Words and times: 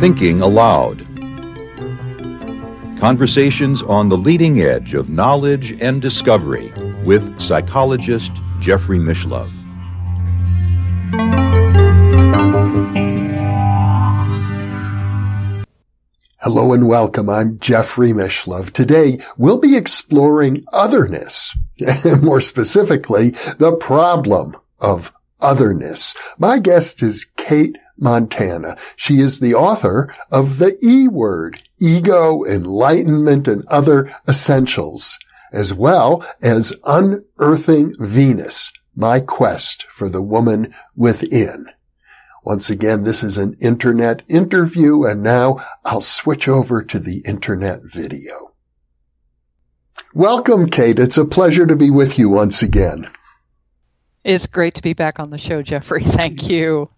Thinking 0.00 0.42
Aloud. 0.42 1.06
Conversations 2.98 3.82
on 3.82 4.08
the 4.08 4.18
leading 4.18 4.60
edge 4.60 4.92
of 4.92 5.08
knowledge 5.08 5.80
and 5.80 6.02
discovery 6.02 6.70
with 7.04 7.40
psychologist 7.40 8.32
Jeffrey 8.58 8.98
Mishlove. 8.98 9.54
Hello 16.40 16.74
and 16.74 16.86
welcome. 16.86 17.30
I'm 17.30 17.58
Jeffrey 17.60 18.12
Mishlove. 18.12 18.72
Today 18.72 19.20
we'll 19.38 19.58
be 19.58 19.74
exploring 19.78 20.64
otherness, 20.70 21.56
more 22.20 22.42
specifically, 22.42 23.30
the 23.56 23.74
problem 23.80 24.54
of 24.78 25.14
otherness. 25.42 26.14
My 26.38 26.58
guest 26.58 27.02
is 27.02 27.26
Kate 27.36 27.76
Montana. 27.98 28.76
She 28.96 29.20
is 29.20 29.40
the 29.40 29.54
author 29.54 30.12
of 30.30 30.58
The 30.58 30.78
E 30.82 31.08
Word, 31.08 31.62
Ego, 31.80 32.44
Enlightenment, 32.44 33.48
and 33.48 33.64
Other 33.66 34.12
Essentials, 34.28 35.18
as 35.52 35.74
well 35.74 36.24
as 36.40 36.72
Unearthing 36.84 37.94
Venus, 37.98 38.72
My 38.94 39.20
Quest 39.20 39.84
for 39.90 40.08
the 40.08 40.22
Woman 40.22 40.74
Within. 40.96 41.66
Once 42.44 42.70
again, 42.70 43.04
this 43.04 43.22
is 43.22 43.38
an 43.38 43.56
internet 43.60 44.22
interview 44.28 45.04
and 45.04 45.22
now 45.22 45.64
I'll 45.84 46.00
switch 46.00 46.48
over 46.48 46.82
to 46.82 46.98
the 46.98 47.22
internet 47.24 47.82
video. 47.84 48.54
Welcome, 50.12 50.68
Kate. 50.68 50.98
It's 50.98 51.16
a 51.16 51.24
pleasure 51.24 51.66
to 51.66 51.76
be 51.76 51.88
with 51.88 52.18
you 52.18 52.28
once 52.28 52.60
again. 52.60 53.08
It's 54.24 54.46
great 54.46 54.74
to 54.74 54.82
be 54.82 54.92
back 54.92 55.18
on 55.18 55.30
the 55.30 55.38
show, 55.38 55.62
Jeffrey. 55.62 56.04
Thank 56.04 56.48
you. 56.48 56.88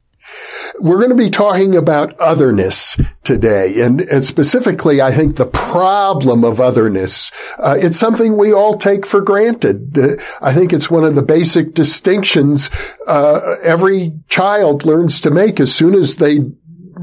We're 0.80 0.98
going 0.98 1.10
to 1.10 1.14
be 1.14 1.30
talking 1.30 1.76
about 1.76 2.18
otherness 2.18 2.96
today, 3.24 3.82
and, 3.82 4.00
and 4.00 4.24
specifically, 4.24 5.02
I 5.02 5.12
think 5.12 5.36
the 5.36 5.46
problem 5.46 6.44
of 6.44 6.60
otherness. 6.60 7.30
Uh, 7.58 7.76
it's 7.78 7.98
something 7.98 8.36
we 8.36 8.52
all 8.52 8.78
take 8.78 9.04
for 9.04 9.20
granted. 9.20 9.96
Uh, 9.96 10.16
I 10.40 10.54
think 10.54 10.72
it's 10.72 10.90
one 10.90 11.04
of 11.04 11.14
the 11.14 11.22
basic 11.22 11.74
distinctions 11.74 12.70
uh, 13.06 13.56
every 13.62 14.12
child 14.28 14.86
learns 14.86 15.20
to 15.20 15.30
make 15.30 15.60
as 15.60 15.74
soon 15.74 15.94
as 15.94 16.16
they 16.16 16.40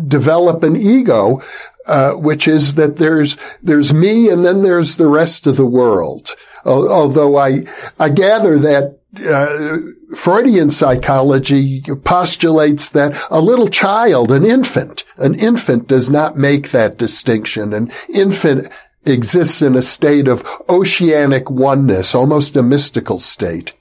develop 0.07 0.63
an 0.63 0.75
ego, 0.75 1.41
uh, 1.85 2.13
which 2.13 2.47
is 2.47 2.73
that 2.75 2.97
there's 2.97 3.37
there's 3.61 3.93
me, 3.93 4.29
and 4.29 4.43
then 4.43 4.63
there's 4.63 4.97
the 4.97 5.07
rest 5.07 5.45
of 5.45 5.57
the 5.57 5.65
world. 5.65 6.35
Although 6.65 7.37
I 7.37 7.63
I 7.99 8.09
gather 8.09 8.57
that 8.59 9.00
uh, 9.19 9.77
Freudian 10.15 10.69
psychology 10.69 11.81
postulates 12.03 12.89
that 12.89 13.19
a 13.29 13.41
little 13.41 13.67
child, 13.67 14.31
an 14.31 14.45
infant, 14.45 15.03
an 15.17 15.35
infant 15.35 15.87
does 15.87 16.09
not 16.09 16.37
make 16.37 16.71
that 16.71 16.97
distinction. 16.97 17.73
An 17.73 17.91
infant 18.13 18.71
exists 19.05 19.61
in 19.61 19.75
a 19.75 19.81
state 19.81 20.27
of 20.27 20.45
oceanic 20.69 21.49
oneness, 21.49 22.15
almost 22.15 22.55
a 22.55 22.63
mystical 22.63 23.19
state. 23.19 23.73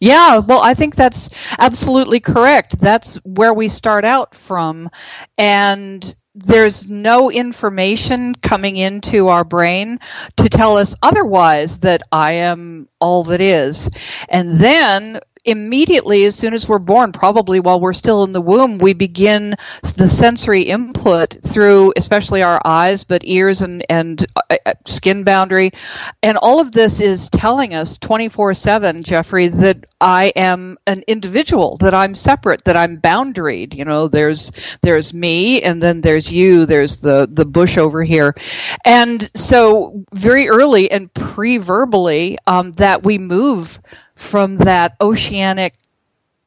Yeah, 0.00 0.38
well, 0.38 0.62
I 0.62 0.72
think 0.72 0.96
that's 0.96 1.28
absolutely 1.58 2.20
correct. 2.20 2.78
That's 2.78 3.16
where 3.16 3.52
we 3.52 3.68
start 3.68 4.04
out 4.04 4.34
from. 4.34 4.88
And 5.36 6.14
there's 6.34 6.88
no 6.88 7.30
information 7.30 8.34
coming 8.34 8.76
into 8.76 9.28
our 9.28 9.44
brain 9.44 9.98
to 10.36 10.48
tell 10.48 10.76
us 10.76 10.94
otherwise 11.02 11.78
that 11.78 12.02
I 12.12 12.34
am 12.34 12.88
all 13.00 13.24
that 13.24 13.40
is. 13.40 13.90
And 14.28 14.56
then 14.56 15.20
immediately 15.44 16.24
as 16.24 16.34
soon 16.34 16.54
as 16.54 16.68
we're 16.68 16.78
born 16.78 17.12
probably 17.12 17.60
while 17.60 17.80
we're 17.80 17.92
still 17.92 18.24
in 18.24 18.32
the 18.32 18.40
womb 18.40 18.78
we 18.78 18.92
begin 18.92 19.54
the 19.96 20.08
sensory 20.08 20.62
input 20.62 21.36
through 21.42 21.92
especially 21.96 22.42
our 22.42 22.60
eyes 22.64 23.04
but 23.04 23.22
ears 23.24 23.62
and 23.62 23.84
and 23.88 24.26
uh, 24.36 24.56
uh 24.66 24.72
skin 24.86 25.24
boundary. 25.24 25.72
And 26.22 26.36
all 26.36 26.60
of 26.60 26.72
this 26.72 27.00
is 27.00 27.28
telling 27.30 27.74
us 27.74 27.98
24/7 27.98 29.02
Jeffrey 29.04 29.48
that 29.48 29.84
I 30.00 30.32
am 30.36 30.78
an 30.86 31.02
individual 31.06 31.76
that 31.78 31.94
I'm 31.94 32.14
separate 32.14 32.64
that 32.64 32.76
I'm 32.76 33.00
boundaried. 33.00 33.74
You 33.74 33.84
know 33.84 34.08
there's 34.08 34.52
there's 34.82 35.12
me 35.14 35.62
and 35.62 35.82
then 35.82 36.00
there's 36.00 36.30
you 36.30 36.66
there's 36.66 36.98
the 36.98 37.28
the 37.30 37.46
bush 37.46 37.78
over 37.78 38.02
here. 38.02 38.34
And 38.84 39.30
so 39.34 40.04
very 40.12 40.48
early 40.48 40.90
and 40.90 41.12
pre-verbally 41.12 42.38
um, 42.46 42.72
that 42.72 43.02
we 43.04 43.18
move 43.18 43.80
from 44.20 44.58
that 44.58 44.96
oceanic 45.00 45.74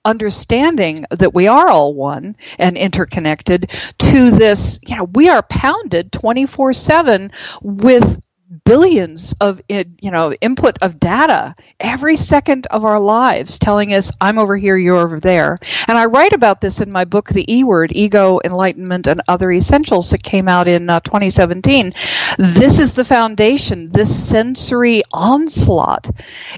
understanding 0.06 1.06
that 1.10 1.34
we 1.34 1.48
are 1.48 1.70
all 1.70 1.94
one 1.94 2.36
and 2.60 2.78
interconnected 2.78 3.72
to 3.98 4.32
this, 4.32 4.80
you 4.86 4.96
know, 4.96 5.06
we 5.06 5.30
are 5.30 5.42
pounded 5.42 6.12
24 6.12 6.74
7 6.74 7.32
with 7.62 8.22
billions 8.66 9.34
of 9.42 9.62
you 9.68 10.12
know 10.12 10.34
input 10.34 10.78
of 10.82 11.00
data 11.00 11.56
every 11.80 12.16
second 12.16 12.68
of 12.68 12.86
our 12.86 13.00
lives 13.00 13.58
telling 13.58 13.94
us 13.94 14.12
i'm 14.22 14.38
over 14.38 14.56
here 14.56 14.78
you're 14.78 14.98
over 14.98 15.20
there. 15.20 15.58
And 15.88 15.98
i 15.98 16.06
write 16.06 16.34
about 16.34 16.62
this 16.62 16.82
in 16.82 16.92
my 16.92 17.06
book 17.06 17.30
the 17.30 17.52
e 17.52 17.64
word 17.64 17.92
ego 17.94 18.40
enlightenment 18.44 19.08
and 19.08 19.22
other 19.28 19.52
essentials 19.52 20.12
that 20.12 20.24
came 20.24 20.48
out 20.48 20.68
in 20.68 20.90
uh, 20.90 21.00
2017 21.02 21.94
this 22.38 22.80
is 22.80 22.94
the 22.94 23.06
foundation. 23.06 23.90
This 23.90 24.30
sensory 24.30 25.04
onslaught 25.12 26.10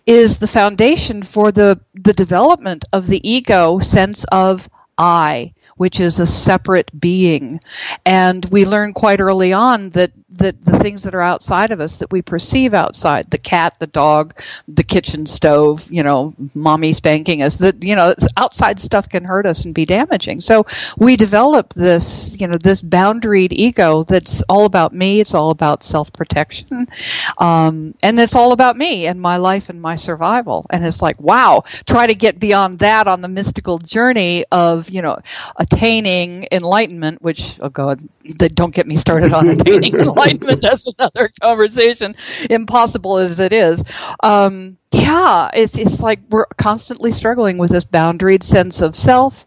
is 0.06 0.38
the 0.38 0.48
foundation 0.48 1.24
for 1.24 1.52
the 1.52 1.80
the 1.94 2.14
development 2.14 2.86
of 2.94 3.08
the 3.08 3.28
ego 3.28 3.80
sense 3.80 4.24
of 4.26 4.70
i 4.98 5.54
which 5.78 6.00
is 6.00 6.20
a 6.20 6.28
separate 6.28 6.98
being. 7.00 7.60
And 8.06 8.46
we 8.46 8.66
learn 8.66 8.94
quite 8.94 9.20
early 9.20 9.54
on 9.54 9.90
that 9.92 10.12
the, 10.38 10.56
the 10.62 10.80
things 10.80 11.04
that 11.04 11.16
are 11.16 11.22
outside 11.22 11.72
of 11.72 11.80
us 11.80 11.98
that 11.98 12.12
we 12.12 12.22
perceive 12.22 12.74
outside 12.74 13.30
the 13.32 13.38
cat 13.38 13.76
the 13.80 13.88
dog 13.88 14.40
the 14.68 14.84
kitchen 14.84 15.26
stove 15.26 15.90
you 15.90 16.04
know 16.04 16.34
mommy 16.54 16.94
spanking 16.94 17.42
us 17.42 17.58
that 17.60 17.82
you 17.84 17.96
know 17.96 18.14
outside 18.36 18.80
stuff 18.80 19.08
can 19.08 19.24
hurt 19.24 19.46
us 19.46 19.66
and 19.66 19.74
be 19.74 19.86
damaging 19.86 20.42
so 20.42 20.66
we 20.98 21.16
develop 21.16 21.74
this 21.74 22.36
you 22.40 22.48
know 22.48 22.58
this 22.58 22.82
boundaried 22.82 23.52
ego 23.52 24.04
that's 24.04 24.42
all 24.44 24.66
about 24.66 24.94
me 24.94 25.22
it's 25.22 25.34
all 25.34 25.52
about 25.52 25.84
self-protection 25.84 26.88
um, 27.38 27.96
and 28.04 28.20
it's 28.20 28.36
all 28.36 28.52
about 28.52 28.76
me 28.76 29.08
and 29.08 29.22
my 29.22 29.38
life 29.38 29.70
and 29.70 29.82
my 29.82 29.96
survival 29.96 30.66
and 30.70 30.86
it's 30.86 31.02
like 31.02 31.20
wow 31.20 31.64
try 31.86 32.06
to 32.06 32.16
get 32.16 32.40
beyond 32.40 32.80
that 32.80 33.08
on 33.08 33.22
the 33.22 33.28
mystical 33.28 33.80
journey 33.80 34.44
of 34.52 34.90
you 34.90 35.02
know 35.02 35.18
attaining 35.72 36.48
enlightenment 36.52 37.22
which 37.22 37.58
oh 37.62 37.70
god 37.70 38.00
don't 38.54 38.74
get 38.74 38.88
me 38.88 38.98
started 38.98 39.34
on 39.34 39.48
attaining 39.48 39.96
enlightenment. 40.00 40.62
That's 40.62 40.88
another 40.98 41.30
conversation, 41.42 42.16
impossible 42.50 43.18
as 43.18 43.40
it 43.40 43.54
is. 43.54 43.84
Um, 44.22 44.78
yeah, 44.92 45.50
it's, 45.54 45.78
it's 45.78 46.00
like 46.00 46.20
we're 46.30 46.46
constantly 46.58 47.12
struggling 47.12 47.58
with 47.58 47.72
this 47.72 47.84
boundaried 47.84 48.44
sense 48.44 48.82
of 48.82 48.96
self 48.96 49.46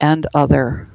and 0.00 0.26
other 0.34 0.88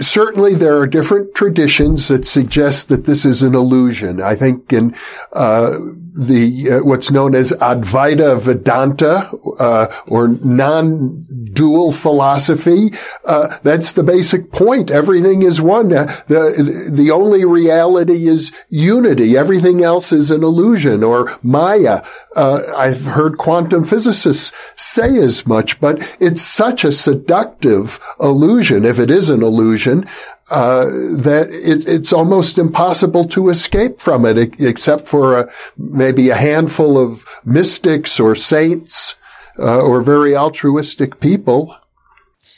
certainly 0.00 0.54
there 0.54 0.78
are 0.78 0.86
different 0.86 1.34
traditions 1.34 2.08
that 2.08 2.26
suggest 2.26 2.88
that 2.88 3.04
this 3.04 3.24
is 3.24 3.42
an 3.42 3.54
illusion. 3.54 4.22
I 4.22 4.34
think 4.34 4.72
in 4.72 4.94
uh, 5.32 5.78
the 6.16 6.70
uh, 6.70 6.84
what's 6.84 7.10
known 7.10 7.34
as 7.34 7.52
Advaita 7.52 8.40
Vedanta 8.40 9.30
uh, 9.58 9.86
or 10.06 10.28
non-dual 10.28 11.92
philosophy. 11.92 12.90
Uh, 13.24 13.58
that's 13.62 13.92
the 13.92 14.02
basic 14.02 14.50
point. 14.50 14.90
Everything 14.90 15.42
is 15.42 15.60
one. 15.60 15.92
Uh, 15.92 16.06
the 16.26 16.90
the 16.90 17.10
only 17.10 17.44
reality 17.44 18.26
is 18.26 18.52
unity. 18.70 19.36
Everything 19.36 19.82
else 19.82 20.10
is 20.10 20.30
an 20.30 20.42
illusion 20.42 21.04
or 21.04 21.38
Maya. 21.42 22.02
Uh, 22.34 22.62
I've 22.76 23.04
heard 23.04 23.36
quantum 23.36 23.84
physicists 23.84 24.52
say 24.76 25.18
as 25.18 25.46
much, 25.46 25.80
but 25.80 26.16
it's 26.18 26.42
such 26.42 26.84
a 26.84 26.92
seductive 26.92 28.00
illusion. 28.20 28.84
If 28.84 28.98
it 28.98 29.10
is 29.10 29.28
an 29.28 29.42
illusion, 29.42 29.85
uh, 29.86 30.84
that 30.84 31.48
it, 31.50 31.86
it's 31.88 32.12
almost 32.12 32.58
impossible 32.58 33.24
to 33.24 33.48
escape 33.48 34.00
from 34.00 34.24
it, 34.24 34.60
except 34.60 35.08
for 35.08 35.40
a, 35.40 35.52
maybe 35.76 36.30
a 36.30 36.36
handful 36.36 36.98
of 36.98 37.24
mystics 37.44 38.20
or 38.20 38.34
saints 38.34 39.16
uh, 39.58 39.80
or 39.80 40.00
very 40.02 40.36
altruistic 40.36 41.20
people. 41.20 41.76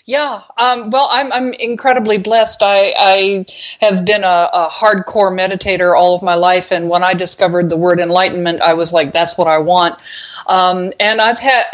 Yeah, 0.09 0.41
um, 0.57 0.91
well, 0.91 1.07
I'm 1.11 1.31
I'm 1.35 1.53
incredibly 1.53 2.17
blessed. 2.17 2.63
I 2.63 2.95
I 2.97 3.47
have 3.83 4.07
been 4.07 4.25
a, 4.25 4.49
a, 4.55 4.71
hardcore 4.71 5.31
meditator 5.31 5.95
all 5.95 6.17
of 6.17 6.23
my 6.23 6.35
life, 6.35 6.73
and 6.73 6.89
when 6.89 7.05
I 7.05 7.13
discovered 7.13 7.69
the 7.69 7.77
word 7.77 8.01
enlightenment, 8.01 8.63
I 8.63 8.73
was 8.73 8.91
like, 8.91 9.13
"That's 9.13 9.37
what 9.37 9.49
I 9.49 9.59
want." 9.59 10.01
Um, 10.47 10.95
and 10.99 11.21
I've 11.21 11.39
had 11.39 11.67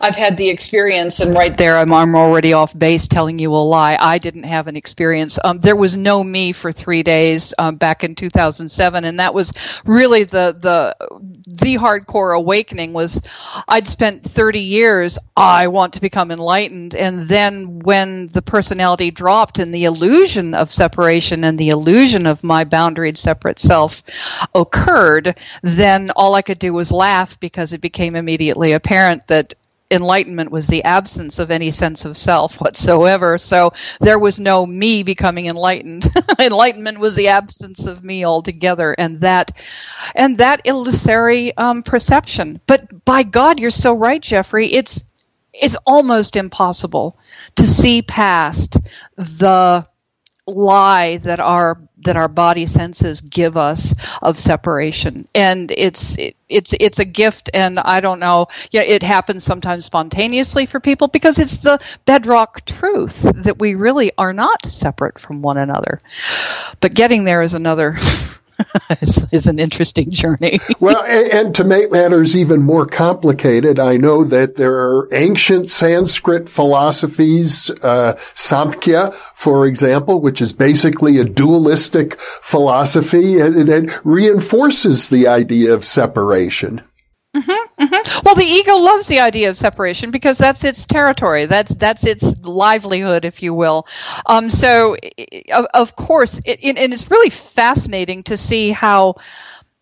I've 0.00 0.14
had 0.14 0.38
the 0.38 0.48
experience, 0.48 1.20
and 1.20 1.36
right 1.36 1.54
there, 1.54 1.76
I'm, 1.76 1.92
I'm 1.92 2.14
already 2.14 2.54
off 2.54 2.76
base 2.78 3.06
telling 3.06 3.38
you 3.38 3.52
a 3.52 3.56
lie. 3.56 3.98
I 4.00 4.16
didn't 4.16 4.44
have 4.44 4.66
an 4.66 4.76
experience. 4.76 5.38
Um, 5.44 5.58
there 5.58 5.76
was 5.76 5.98
no 5.98 6.24
me 6.24 6.52
for 6.52 6.72
three 6.72 7.02
days 7.02 7.52
um, 7.58 7.76
back 7.76 8.04
in 8.04 8.14
2007, 8.14 9.04
and 9.04 9.20
that 9.20 9.34
was 9.34 9.52
really 9.84 10.24
the 10.24 10.56
the 10.58 10.96
the 11.46 11.74
hardcore 11.74 12.34
awakening. 12.34 12.94
Was 12.94 13.20
I'd 13.68 13.86
spent 13.86 14.24
30 14.24 14.60
years. 14.60 15.18
I 15.36 15.68
want 15.68 15.92
to 15.92 16.00
become 16.00 16.30
enlightened, 16.30 16.94
and 16.94 17.17
then 17.26 17.78
when 17.80 18.28
the 18.28 18.42
personality 18.42 19.10
dropped 19.10 19.58
and 19.58 19.72
the 19.72 19.84
illusion 19.84 20.54
of 20.54 20.72
separation 20.72 21.44
and 21.44 21.58
the 21.58 21.70
illusion 21.70 22.26
of 22.26 22.44
my 22.44 22.64
boundaried 22.64 23.16
separate 23.16 23.58
self 23.58 24.02
occurred, 24.54 25.38
then 25.62 26.10
all 26.14 26.34
I 26.34 26.42
could 26.42 26.58
do 26.58 26.72
was 26.72 26.92
laugh 26.92 27.40
because 27.40 27.72
it 27.72 27.80
became 27.80 28.14
immediately 28.14 28.72
apparent 28.72 29.26
that 29.28 29.54
enlightenment 29.90 30.50
was 30.50 30.66
the 30.66 30.84
absence 30.84 31.38
of 31.38 31.50
any 31.50 31.70
sense 31.70 32.04
of 32.04 32.16
self 32.16 32.60
whatsoever. 32.60 33.38
So 33.38 33.72
there 34.00 34.18
was 34.18 34.38
no 34.38 34.66
me 34.66 35.02
becoming 35.02 35.46
enlightened. 35.46 36.06
Enlightenment 36.38 37.00
was 37.00 37.14
the 37.14 37.28
absence 37.28 37.86
of 37.86 38.04
me 38.04 38.24
altogether, 38.24 38.92
and 38.92 39.20
that 39.22 39.52
and 40.14 40.38
that 40.38 40.62
illusory 40.64 41.56
um, 41.56 41.82
perception. 41.82 42.60
But 42.66 43.04
by 43.04 43.22
God, 43.22 43.58
you're 43.58 43.70
so 43.70 43.94
right, 43.94 44.20
Jeffrey. 44.20 44.72
It's 44.72 45.02
it's 45.60 45.76
almost 45.86 46.36
impossible 46.36 47.18
to 47.56 47.66
see 47.66 48.02
past 48.02 48.78
the 49.16 49.86
lie 50.46 51.18
that 51.18 51.40
our 51.40 51.78
that 52.04 52.16
our 52.16 52.28
body 52.28 52.64
senses 52.64 53.20
give 53.20 53.56
us 53.56 53.94
of 54.22 54.38
separation. 54.38 55.28
And 55.34 55.70
it's 55.70 56.16
it, 56.16 56.36
it's 56.48 56.74
it's 56.78 56.98
a 56.98 57.04
gift 57.04 57.50
and 57.52 57.78
i 57.78 58.00
don't 58.00 58.20
know 58.20 58.46
yeah 58.70 58.80
it 58.80 59.02
happens 59.02 59.44
sometimes 59.44 59.84
spontaneously 59.84 60.64
for 60.64 60.80
people 60.80 61.08
because 61.08 61.38
it's 61.38 61.58
the 61.58 61.78
bedrock 62.06 62.64
truth 62.64 63.20
that 63.20 63.58
we 63.58 63.74
really 63.74 64.12
are 64.16 64.32
not 64.32 64.64
separate 64.64 65.18
from 65.18 65.42
one 65.42 65.58
another. 65.58 66.00
But 66.80 66.94
getting 66.94 67.24
there 67.24 67.42
is 67.42 67.54
another 67.54 67.98
is, 69.00 69.26
is, 69.32 69.46
an 69.46 69.58
interesting 69.58 70.10
journey. 70.10 70.60
well, 70.80 71.02
and, 71.04 71.32
and, 71.32 71.54
to 71.54 71.64
make 71.64 71.90
matters 71.90 72.36
even 72.36 72.62
more 72.62 72.86
complicated, 72.86 73.78
I 73.78 73.96
know 73.96 74.24
that 74.24 74.56
there 74.56 74.74
are 74.74 75.08
ancient 75.12 75.70
Sanskrit 75.70 76.48
philosophies, 76.48 77.70
uh, 77.82 78.14
Samkhya, 78.34 79.12
for 79.34 79.66
example, 79.66 80.20
which 80.20 80.40
is 80.40 80.52
basically 80.52 81.18
a 81.18 81.24
dualistic 81.24 82.18
philosophy 82.20 83.36
that 83.36 84.00
reinforces 84.04 85.08
the 85.08 85.26
idea 85.26 85.74
of 85.74 85.84
separation. 85.84 86.82
Mm-hmm, 87.38 87.84
mm-hmm. 87.84 88.20
Well, 88.24 88.34
the 88.34 88.44
ego 88.44 88.76
loves 88.76 89.06
the 89.06 89.20
idea 89.20 89.50
of 89.50 89.56
separation 89.56 90.10
because 90.10 90.38
that's 90.38 90.64
its 90.64 90.86
territory. 90.86 91.46
That's 91.46 91.72
that's 91.74 92.04
its 92.04 92.40
livelihood, 92.42 93.24
if 93.24 93.42
you 93.42 93.54
will. 93.54 93.86
Um, 94.26 94.50
so, 94.50 94.96
of, 95.52 95.66
of 95.74 95.96
course, 95.96 96.40
it, 96.44 96.58
it, 96.62 96.78
and 96.78 96.92
it's 96.92 97.10
really 97.10 97.30
fascinating 97.30 98.24
to 98.24 98.36
see 98.36 98.70
how 98.70 99.16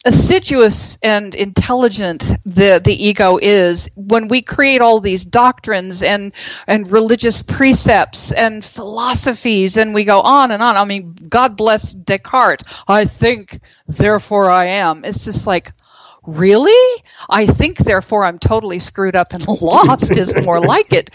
assiduous 0.05 0.99
and 1.03 1.35
intelligent 1.35 2.23
the 2.45 2.81
the 2.85 2.95
ego 2.95 3.39
is 3.43 3.89
when 3.97 4.29
we 4.29 4.41
create 4.41 4.81
all 4.81 5.01
these 5.01 5.25
doctrines 5.25 6.03
and 6.05 6.33
and 6.69 6.93
religious 6.93 7.43
precepts 7.43 8.31
and 8.31 8.65
philosophies 8.65 9.77
and 9.77 9.95
we 9.95 10.05
go 10.05 10.21
on 10.21 10.53
and 10.53 10.63
on 10.63 10.77
i 10.77 10.85
mean 10.85 11.13
god 11.29 11.57
bless 11.57 11.93
descartes 11.93 12.63
i 12.87 13.05
think 13.05 13.59
therefore 13.89 14.49
i 14.49 14.67
am 14.67 15.05
it's 15.05 15.25
just 15.25 15.45
like 15.45 15.73
really? 16.27 17.03
I 17.29 17.47
think, 17.47 17.79
therefore, 17.79 18.25
I'm 18.25 18.39
totally 18.39 18.81
screwed 18.81 19.17
up 19.17 19.33
and 19.33 19.47
lost 19.63 20.11
is 20.11 20.35
more 20.35 20.61
like 20.61 20.93
it. 20.93 21.11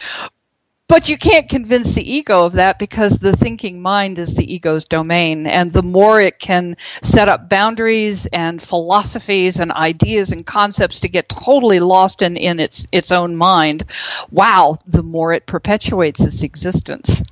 But 0.87 1.07
you 1.07 1.17
can't 1.17 1.47
convince 1.47 1.93
the 1.93 2.03
ego 2.03 2.45
of 2.45 2.53
that 2.53 2.77
because 2.77 3.17
the 3.17 3.37
thinking 3.37 3.81
mind 3.81 4.19
is 4.19 4.35
the 4.35 4.53
ego's 4.53 4.83
domain. 4.83 5.47
And 5.47 5.71
the 5.71 5.83
more 5.83 6.19
it 6.19 6.37
can 6.37 6.75
set 7.01 7.29
up 7.29 7.47
boundaries 7.47 8.25
and 8.25 8.61
philosophies 8.61 9.61
and 9.61 9.71
ideas 9.71 10.33
and 10.33 10.45
concepts 10.45 10.99
to 10.99 11.07
get 11.07 11.29
totally 11.29 11.79
lost 11.79 12.21
in, 12.21 12.35
in 12.35 12.59
its, 12.59 12.87
its 12.91 13.13
own 13.13 13.37
mind, 13.37 13.85
wow, 14.31 14.79
the 14.85 15.01
more 15.01 15.31
it 15.31 15.45
perpetuates 15.45 16.19
its 16.19 16.43
existence. 16.43 17.23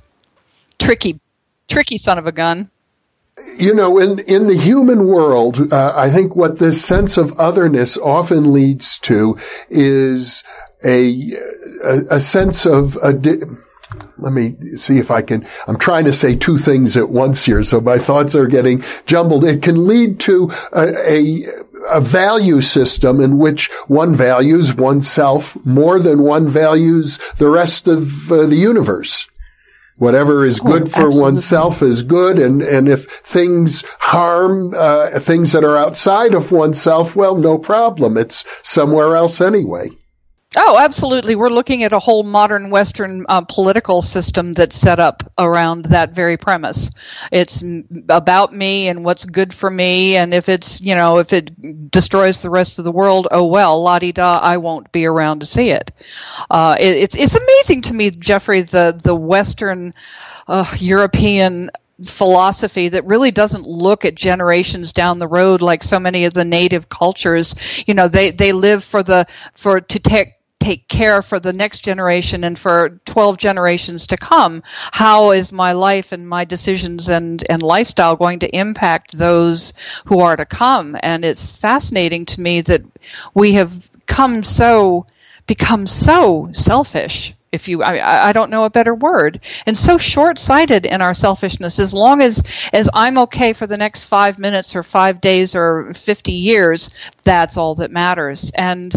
Tricky, 0.78 1.20
tricky 1.68 1.98
son 1.98 2.16
of 2.16 2.26
a 2.26 2.32
gun 2.32 2.70
you 3.56 3.74
know, 3.74 3.98
in, 3.98 4.20
in 4.20 4.46
the 4.46 4.56
human 4.56 5.06
world, 5.06 5.72
uh, 5.72 5.92
I 5.94 6.10
think 6.10 6.34
what 6.34 6.58
this 6.58 6.84
sense 6.84 7.16
of 7.16 7.38
otherness 7.38 7.98
often 7.98 8.52
leads 8.52 8.98
to 9.00 9.36
is 9.68 10.42
a, 10.84 11.20
a, 11.84 11.98
a 12.10 12.20
sense 12.20 12.66
of 12.66 12.96
a, 13.02 13.12
di- 13.12 13.42
let 14.18 14.32
me 14.32 14.56
see 14.76 14.98
if 14.98 15.10
I 15.10 15.22
can, 15.22 15.46
I'm 15.66 15.78
trying 15.78 16.04
to 16.04 16.12
say 16.12 16.36
two 16.36 16.58
things 16.58 16.96
at 16.96 17.10
once 17.10 17.44
here, 17.44 17.62
so 17.62 17.80
my 17.80 17.98
thoughts 17.98 18.34
are 18.34 18.46
getting 18.46 18.82
jumbled. 19.06 19.44
It 19.44 19.62
can 19.62 19.86
lead 19.86 20.20
to 20.20 20.50
a, 20.72 20.88
a, 21.06 21.38
a 21.90 22.00
value 22.00 22.60
system 22.60 23.20
in 23.20 23.38
which 23.38 23.70
one 23.88 24.14
values 24.14 24.74
oneself 24.74 25.56
more 25.64 25.98
than 25.98 26.22
one 26.22 26.48
values 26.48 27.18
the 27.36 27.50
rest 27.50 27.88
of 27.88 28.30
uh, 28.30 28.46
the 28.46 28.56
universe. 28.56 29.26
Whatever 30.00 30.46
is 30.46 30.60
oh, 30.60 30.64
good 30.64 30.82
oh, 30.84 30.86
for 30.86 31.06
absolutely. 31.08 31.20
oneself 31.20 31.82
is 31.82 32.02
good, 32.02 32.38
and 32.38 32.62
and 32.62 32.88
if 32.88 33.04
things 33.04 33.84
harm 33.98 34.72
uh, 34.74 35.20
things 35.20 35.52
that 35.52 35.62
are 35.62 35.76
outside 35.76 36.32
of 36.32 36.50
oneself, 36.50 37.14
well, 37.14 37.36
no 37.36 37.58
problem. 37.58 38.16
It's 38.16 38.46
somewhere 38.62 39.14
else 39.14 39.42
anyway. 39.42 39.90
Oh, 40.56 40.76
absolutely. 40.80 41.36
We're 41.36 41.48
looking 41.48 41.84
at 41.84 41.92
a 41.92 42.00
whole 42.00 42.24
modern 42.24 42.70
Western 42.70 43.24
uh, 43.28 43.42
political 43.42 44.02
system 44.02 44.52
that's 44.52 44.74
set 44.74 44.98
up 44.98 45.22
around 45.38 45.84
that 45.86 46.12
very 46.12 46.36
premise. 46.36 46.90
It's 47.30 47.62
about 48.08 48.52
me 48.52 48.88
and 48.88 49.04
what's 49.04 49.24
good 49.24 49.54
for 49.54 49.70
me, 49.70 50.16
and 50.16 50.34
if 50.34 50.48
it's, 50.48 50.80
you 50.80 50.96
know, 50.96 51.18
if 51.18 51.32
it 51.32 51.90
destroys 51.92 52.42
the 52.42 52.50
rest 52.50 52.80
of 52.80 52.84
the 52.84 52.90
world, 52.90 53.28
oh 53.30 53.46
well, 53.46 53.80
la 53.80 54.00
di 54.00 54.10
da, 54.10 54.40
I 54.42 54.56
won't 54.56 54.90
be 54.90 55.06
around 55.06 55.40
to 55.40 55.46
see 55.46 55.70
it. 55.70 55.92
Uh, 56.50 56.74
it 56.80 56.96
it's 56.96 57.14
it's 57.14 57.36
amazing 57.36 57.82
to 57.82 57.94
me, 57.94 58.10
Jeffrey, 58.10 58.62
the 58.62 58.98
the 59.00 59.14
Western 59.14 59.94
uh, 60.48 60.66
European 60.80 61.70
philosophy 62.04 62.88
that 62.88 63.04
really 63.06 63.30
doesn't 63.30 63.66
look 63.66 64.04
at 64.04 64.16
generations 64.16 64.92
down 64.94 65.18
the 65.18 65.28
road 65.28 65.60
like 65.60 65.82
so 65.82 66.00
many 66.00 66.24
of 66.24 66.32
the 66.32 66.46
native 66.46 66.88
cultures 66.88 67.54
you 67.86 67.92
know 67.92 68.08
they 68.08 68.30
they 68.30 68.52
live 68.52 68.82
for 68.82 69.02
the 69.02 69.26
for 69.52 69.82
to 69.82 69.98
take 69.98 70.39
take 70.60 70.86
care 70.88 71.22
for 71.22 71.40
the 71.40 71.52
next 71.52 71.80
generation 71.80 72.44
and 72.44 72.58
for 72.58 73.00
12 73.06 73.38
generations 73.38 74.06
to 74.06 74.16
come 74.16 74.62
how 74.92 75.32
is 75.32 75.52
my 75.52 75.72
life 75.72 76.12
and 76.12 76.28
my 76.28 76.44
decisions 76.44 77.08
and, 77.08 77.44
and 77.48 77.62
lifestyle 77.62 78.16
going 78.16 78.40
to 78.40 78.56
impact 78.56 79.16
those 79.16 79.72
who 80.06 80.20
are 80.20 80.36
to 80.36 80.44
come? 80.44 80.96
And 81.02 81.24
it's 81.24 81.56
fascinating 81.56 82.26
to 82.26 82.40
me 82.40 82.60
that 82.62 82.82
we 83.34 83.54
have 83.54 83.90
come 84.06 84.44
so 84.44 85.06
become 85.46 85.86
so 85.86 86.50
selfish 86.52 87.34
if 87.52 87.66
you 87.66 87.82
I, 87.82 88.28
I 88.28 88.32
don't 88.32 88.50
know 88.50 88.64
a 88.64 88.70
better 88.70 88.94
word 88.94 89.40
and 89.66 89.76
so 89.76 89.98
short-sighted 89.98 90.86
in 90.86 91.02
our 91.02 91.14
selfishness. 91.14 91.80
As 91.80 91.92
long 91.92 92.22
as 92.22 92.42
as 92.72 92.88
i'm 92.94 93.18
okay 93.18 93.52
for 93.52 93.66
the 93.66 93.76
next 93.76 94.04
five 94.04 94.38
minutes 94.38 94.76
or 94.76 94.84
five 94.84 95.20
days 95.20 95.56
or 95.56 95.92
50 95.94 96.32
years 96.32 96.94
that's 97.24 97.56
all 97.56 97.74
that 97.76 97.90
matters. 97.90 98.52
And 98.54 98.94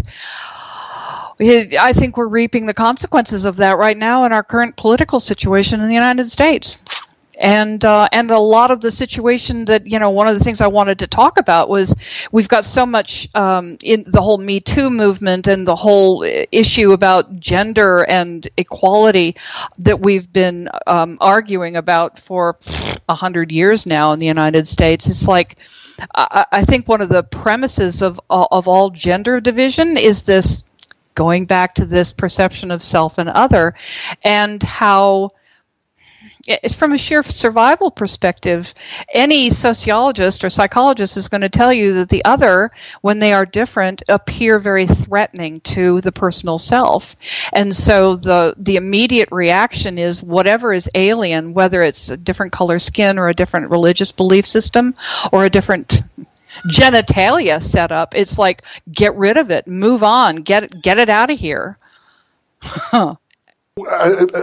I 1.40 1.92
think 1.92 2.16
we're 2.16 2.28
reaping 2.28 2.66
the 2.66 2.74
consequences 2.74 3.44
of 3.44 3.56
that 3.56 3.78
right 3.78 3.96
now 3.96 4.24
in 4.24 4.32
our 4.32 4.42
current 4.42 4.76
political 4.76 5.20
situation 5.20 5.80
in 5.80 5.88
the 5.88 5.94
United 5.94 6.30
States. 6.30 6.78
And 7.36 7.84
uh, 7.84 8.06
and 8.12 8.30
a 8.30 8.38
lot 8.38 8.70
of 8.70 8.80
the 8.80 8.92
situation 8.92 9.64
that 9.64 9.88
you 9.88 9.98
know 9.98 10.10
one 10.10 10.28
of 10.28 10.38
the 10.38 10.44
things 10.44 10.60
I 10.60 10.68
wanted 10.68 11.00
to 11.00 11.08
talk 11.08 11.36
about 11.36 11.68
was 11.68 11.92
we've 12.30 12.46
got 12.46 12.64
so 12.64 12.86
much 12.86 13.28
um, 13.34 13.76
in 13.82 14.04
the 14.06 14.20
whole 14.22 14.38
Me 14.38 14.60
Too 14.60 14.88
movement 14.88 15.48
and 15.48 15.66
the 15.66 15.74
whole 15.74 16.22
issue 16.22 16.92
about 16.92 17.40
gender 17.40 18.08
and 18.08 18.48
equality 18.56 19.34
that 19.78 19.98
we've 19.98 20.32
been 20.32 20.68
um, 20.86 21.18
arguing 21.20 21.74
about 21.74 22.20
for 22.20 22.56
a 23.08 23.14
hundred 23.14 23.50
years 23.50 23.84
now 23.84 24.12
in 24.12 24.20
the 24.20 24.26
United 24.26 24.68
States. 24.68 25.08
It's 25.08 25.26
like 25.26 25.56
I, 26.14 26.46
I 26.52 26.64
think 26.64 26.86
one 26.86 27.00
of 27.00 27.08
the 27.08 27.24
premises 27.24 28.00
of 28.00 28.20
of 28.30 28.68
all 28.68 28.90
gender 28.90 29.40
division 29.40 29.96
is 29.96 30.22
this 30.22 30.62
going 31.14 31.46
back 31.46 31.74
to 31.74 31.84
this 31.84 32.12
perception 32.12 32.70
of 32.70 32.82
self 32.82 33.18
and 33.18 33.28
other 33.28 33.74
and 34.22 34.62
how 34.62 35.30
eh, 36.48 36.68
from 36.68 36.92
a 36.92 36.98
sheer 36.98 37.22
survival 37.22 37.90
perspective, 37.90 38.74
any 39.12 39.50
sociologist 39.50 40.44
or 40.44 40.50
psychologist 40.50 41.16
is 41.16 41.28
going 41.28 41.40
to 41.40 41.48
tell 41.48 41.72
you 41.72 41.94
that 41.94 42.08
the 42.08 42.24
other, 42.24 42.70
when 43.00 43.18
they 43.18 43.32
are 43.32 43.46
different, 43.46 44.02
appear 44.08 44.58
very 44.58 44.86
threatening 44.86 45.60
to 45.60 46.00
the 46.00 46.12
personal 46.12 46.58
self. 46.58 47.16
And 47.52 47.74
so 47.74 48.16
the 48.16 48.54
the 48.56 48.76
immediate 48.76 49.28
reaction 49.30 49.98
is 49.98 50.22
whatever 50.22 50.72
is 50.72 50.90
alien, 50.94 51.54
whether 51.54 51.82
it's 51.82 52.10
a 52.10 52.16
different 52.16 52.52
color 52.52 52.78
skin 52.78 53.18
or 53.18 53.28
a 53.28 53.34
different 53.34 53.70
religious 53.70 54.12
belief 54.12 54.46
system 54.46 54.94
or 55.32 55.44
a 55.44 55.50
different 55.50 56.02
genitalia 56.68 57.62
set 57.62 57.92
up. 57.92 58.14
it's 58.14 58.38
like 58.38 58.62
get 58.90 59.14
rid 59.16 59.36
of 59.36 59.50
it, 59.50 59.66
move 59.66 60.02
on, 60.02 60.36
get 60.36 60.64
it, 60.64 60.82
get 60.82 60.98
it 60.98 61.08
out 61.08 61.30
of 61.30 61.38
here. 61.38 61.78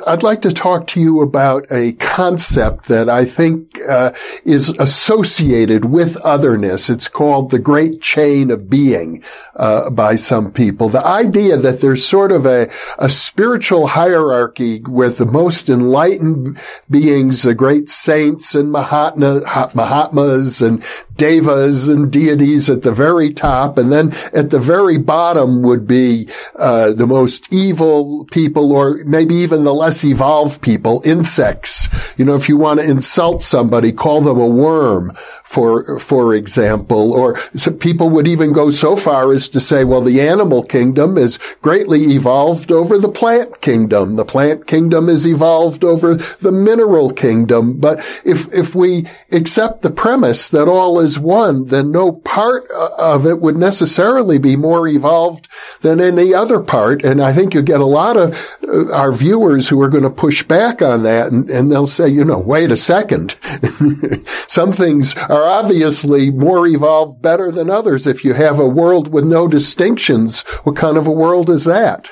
I'd 0.07 0.23
like 0.23 0.41
to 0.41 0.51
talk 0.51 0.87
to 0.87 0.99
you 0.99 1.21
about 1.21 1.65
a 1.71 1.93
concept 1.93 2.89
that 2.89 3.07
I 3.07 3.23
think 3.23 3.79
uh, 3.87 4.11
is 4.43 4.71
associated 4.71 5.85
with 5.85 6.17
otherness. 6.17 6.89
It's 6.89 7.07
called 7.07 7.49
the 7.49 7.57
great 7.57 8.01
chain 8.01 8.51
of 8.51 8.69
being 8.69 9.23
uh, 9.55 9.89
by 9.89 10.17
some 10.17 10.51
people. 10.51 10.89
The 10.89 11.05
idea 11.05 11.55
that 11.55 11.79
there's 11.79 12.05
sort 12.05 12.33
of 12.33 12.45
a, 12.45 12.69
a 12.99 13.07
spiritual 13.07 13.87
hierarchy 13.87 14.81
with 14.81 15.19
the 15.19 15.25
most 15.25 15.69
enlightened 15.69 16.59
beings, 16.89 17.43
the 17.43 17.55
great 17.55 17.87
saints 17.87 18.53
and 18.53 18.69
Mahatma, 18.69 19.43
Mahatmas 19.73 20.61
and 20.61 20.83
devas 21.21 21.87
and 21.87 22.11
deities 22.11 22.67
at 22.67 22.81
the 22.81 22.91
very 22.91 23.31
top, 23.31 23.77
and 23.77 23.91
then 23.91 24.11
at 24.33 24.49
the 24.49 24.59
very 24.59 24.97
bottom 24.97 25.61
would 25.61 25.85
be 25.85 26.27
uh, 26.55 26.91
the 26.93 27.05
most 27.05 27.53
evil 27.53 28.25
people, 28.31 28.73
or 28.73 28.97
maybe 29.05 29.35
even 29.35 29.63
the 29.63 29.71
less 29.71 30.03
evolved 30.03 30.63
people, 30.63 30.99
insects. 31.05 31.87
You 32.17 32.25
know, 32.25 32.33
if 32.33 32.49
you 32.49 32.57
want 32.57 32.79
to 32.79 32.89
insult 32.89 33.43
somebody, 33.43 33.91
call 33.91 34.21
them 34.21 34.39
a 34.39 34.47
worm, 34.47 35.15
for 35.43 35.99
for 35.99 36.33
example. 36.33 37.13
Or 37.13 37.35
people 37.79 38.09
would 38.09 38.27
even 38.27 38.51
go 38.51 38.71
so 38.71 38.95
far 38.95 39.31
as 39.31 39.47
to 39.49 39.59
say, 39.59 39.83
well, 39.83 40.01
the 40.01 40.21
animal 40.21 40.63
kingdom 40.63 41.19
is 41.19 41.37
greatly 41.61 42.01
evolved 42.15 42.71
over 42.71 42.97
the 42.97 43.09
plant 43.09 43.61
kingdom. 43.61 44.15
The 44.15 44.25
plant 44.25 44.65
kingdom 44.65 45.07
is 45.07 45.27
evolved 45.27 45.83
over 45.83 46.15
the 46.15 46.51
mineral 46.51 47.11
kingdom. 47.11 47.79
But 47.79 47.99
if 48.25 48.51
if 48.51 48.73
we 48.73 49.05
accept 49.31 49.83
the 49.83 49.91
premise 49.91 50.49
that 50.49 50.67
all 50.67 50.99
is 50.99 51.10
one, 51.19 51.65
then 51.65 51.91
no 51.91 52.11
part 52.11 52.69
of 52.71 53.25
it 53.25 53.39
would 53.39 53.57
necessarily 53.57 54.37
be 54.37 54.55
more 54.55 54.87
evolved 54.87 55.47
than 55.81 55.99
any 55.99 56.33
other 56.33 56.59
part. 56.59 57.03
And 57.03 57.21
I 57.21 57.33
think 57.33 57.53
you 57.53 57.61
get 57.61 57.81
a 57.81 57.85
lot 57.85 58.17
of 58.17 58.57
uh, 58.67 58.93
our 58.93 59.11
viewers 59.11 59.69
who 59.69 59.81
are 59.81 59.89
going 59.89 60.03
to 60.03 60.09
push 60.09 60.43
back 60.43 60.81
on 60.81 61.03
that 61.03 61.31
and, 61.31 61.49
and 61.49 61.71
they'll 61.71 61.87
say, 61.87 62.07
you 62.07 62.23
know, 62.23 62.39
wait 62.39 62.71
a 62.71 62.77
second. 62.77 63.35
Some 64.47 64.71
things 64.71 65.15
are 65.15 65.43
obviously 65.43 66.31
more 66.31 66.67
evolved 66.67 67.21
better 67.21 67.51
than 67.51 67.69
others. 67.69 68.07
If 68.07 68.23
you 68.23 68.33
have 68.33 68.59
a 68.59 68.67
world 68.67 69.11
with 69.11 69.25
no 69.25 69.47
distinctions, 69.47 70.41
what 70.63 70.75
kind 70.75 70.97
of 70.97 71.07
a 71.07 71.11
world 71.11 71.49
is 71.49 71.65
that? 71.65 72.11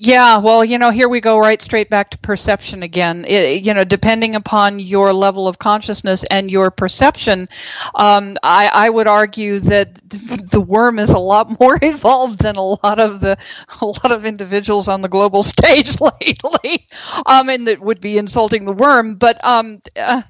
Yeah, 0.00 0.38
well, 0.38 0.64
you 0.64 0.78
know, 0.78 0.90
here 0.90 1.08
we 1.08 1.20
go 1.20 1.38
right 1.38 1.60
straight 1.60 1.90
back 1.90 2.10
to 2.10 2.18
perception 2.18 2.82
again. 2.82 3.24
It, 3.28 3.64
you 3.64 3.74
know, 3.74 3.84
depending 3.84 4.34
upon 4.34 4.78
your 4.80 5.12
level 5.12 5.46
of 5.46 5.58
consciousness 5.58 6.24
and 6.24 6.50
your 6.50 6.70
perception, 6.70 7.48
um, 7.94 8.36
I, 8.42 8.70
I, 8.72 8.88
would 8.88 9.06
argue 9.06 9.60
that 9.60 9.94
the 10.50 10.60
worm 10.60 10.98
is 10.98 11.10
a 11.10 11.18
lot 11.18 11.60
more 11.60 11.78
evolved 11.80 12.38
than 12.40 12.56
a 12.56 12.62
lot 12.62 12.98
of 12.98 13.20
the 13.20 13.36
a 13.80 13.86
lot 13.86 14.10
of 14.10 14.24
individuals 14.24 14.88
on 14.88 15.02
the 15.02 15.08
global 15.08 15.42
stage 15.42 16.00
lately. 16.00 16.88
Um, 17.26 17.48
and 17.50 17.66
that 17.68 17.80
would 17.80 18.00
be 18.00 18.18
insulting 18.18 18.64
the 18.64 18.72
worm, 18.72 19.16
but 19.16 19.38
um, 19.44 19.80
uh, 19.96 20.22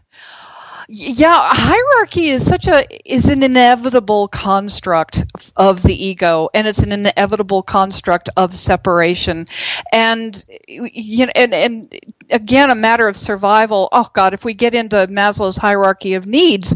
yeah 0.89 1.49
hierarchy 1.53 2.29
is 2.29 2.47
such 2.47 2.67
a 2.67 2.87
is 3.11 3.27
an 3.27 3.43
inevitable 3.43 4.29
construct 4.29 5.25
of 5.57 5.83
the 5.83 5.95
ego 5.95 6.49
and 6.53 6.67
it's 6.67 6.79
an 6.79 6.93
inevitable 6.93 7.63
construct 7.63 8.29
of 8.37 8.57
separation. 8.57 9.47
And 9.93 10.45
you 10.69 11.27
know 11.27 11.33
and 11.35 11.55
and 11.55 12.01
again 12.31 12.71
a 12.71 12.75
matter 12.75 13.09
of 13.09 13.17
survival. 13.17 13.89
Oh 13.93 14.11
god 14.13 14.35
if 14.35 14.45
we 14.45 14.55
get 14.55 14.75
into 14.75 14.97
maslow's 15.09 15.57
hierarchy 15.57 16.15
of 16.15 16.27
needs 16.27 16.75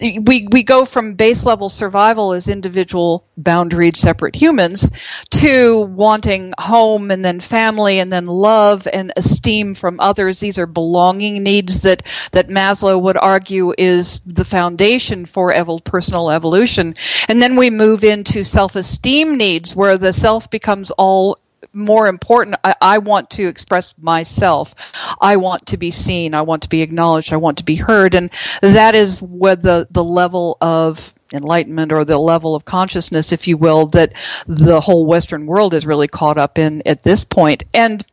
we 0.00 0.48
we 0.50 0.62
go 0.62 0.84
from 0.84 1.14
base 1.14 1.44
level 1.44 1.68
survival 1.68 2.32
as 2.32 2.48
individual 2.48 3.26
boundaried 3.40 3.96
separate 3.96 4.34
humans 4.34 4.90
to 5.30 5.80
wanting 5.80 6.52
home 6.58 7.10
and 7.10 7.24
then 7.24 7.40
family 7.40 7.98
and 7.98 8.10
then 8.10 8.26
love 8.26 8.88
and 8.90 9.12
esteem 9.16 9.74
from 9.74 10.00
others. 10.00 10.40
These 10.40 10.58
are 10.58 10.66
belonging 10.66 11.42
needs 11.42 11.80
that 11.80 12.02
that 12.32 12.48
maslow 12.48 13.00
would 13.00 13.16
argue 13.26 13.74
is 13.76 14.20
the 14.24 14.44
foundation 14.44 15.26
for 15.26 15.52
evol- 15.52 15.82
personal 15.82 16.30
evolution. 16.30 16.94
And 17.26 17.42
then 17.42 17.56
we 17.56 17.70
move 17.70 18.04
into 18.04 18.44
self 18.44 18.76
esteem 18.76 19.36
needs 19.36 19.74
where 19.74 19.98
the 19.98 20.12
self 20.12 20.48
becomes 20.48 20.92
all 20.92 21.38
more 21.72 22.06
important. 22.06 22.56
I, 22.62 22.74
I, 22.80 22.98
want 22.98 23.30
to 23.30 23.48
express 23.48 23.94
myself. 23.98 24.74
I 25.20 25.36
want 25.36 25.66
to 25.66 25.76
be 25.76 25.90
seen. 25.90 26.34
I 26.34 26.42
want 26.42 26.62
to 26.62 26.68
be 26.68 26.82
acknowledged. 26.82 27.32
I 27.32 27.36
want 27.36 27.58
to 27.58 27.64
be 27.64 27.74
heard. 27.74 28.14
And 28.14 28.30
that 28.62 28.94
is 28.94 29.20
where 29.20 29.56
the, 29.56 29.88
the 29.90 30.04
level 30.04 30.56
of 30.60 31.12
enlightenment 31.32 31.92
or 31.92 32.04
the 32.04 32.18
level 32.18 32.54
of 32.54 32.64
consciousness, 32.64 33.32
if 33.32 33.48
you 33.48 33.56
will, 33.56 33.86
that 33.88 34.12
the 34.46 34.80
whole 34.80 35.06
Western 35.06 35.46
world 35.46 35.74
is 35.74 35.84
really 35.84 36.08
caught 36.08 36.38
up 36.38 36.58
in 36.58 36.82
at 36.86 37.02
this 37.02 37.24
point. 37.24 37.64
And 37.74 38.06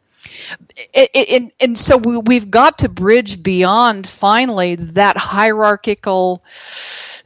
and, 1.14 1.52
and 1.60 1.78
so 1.78 1.98
we, 1.98 2.36
have 2.36 2.52
got 2.52 2.80
to 2.80 2.90
bridge 2.90 3.44
beyond 3.44 4.08
finally 4.08 4.76
that 4.76 5.18
hierarchical 5.18 6.44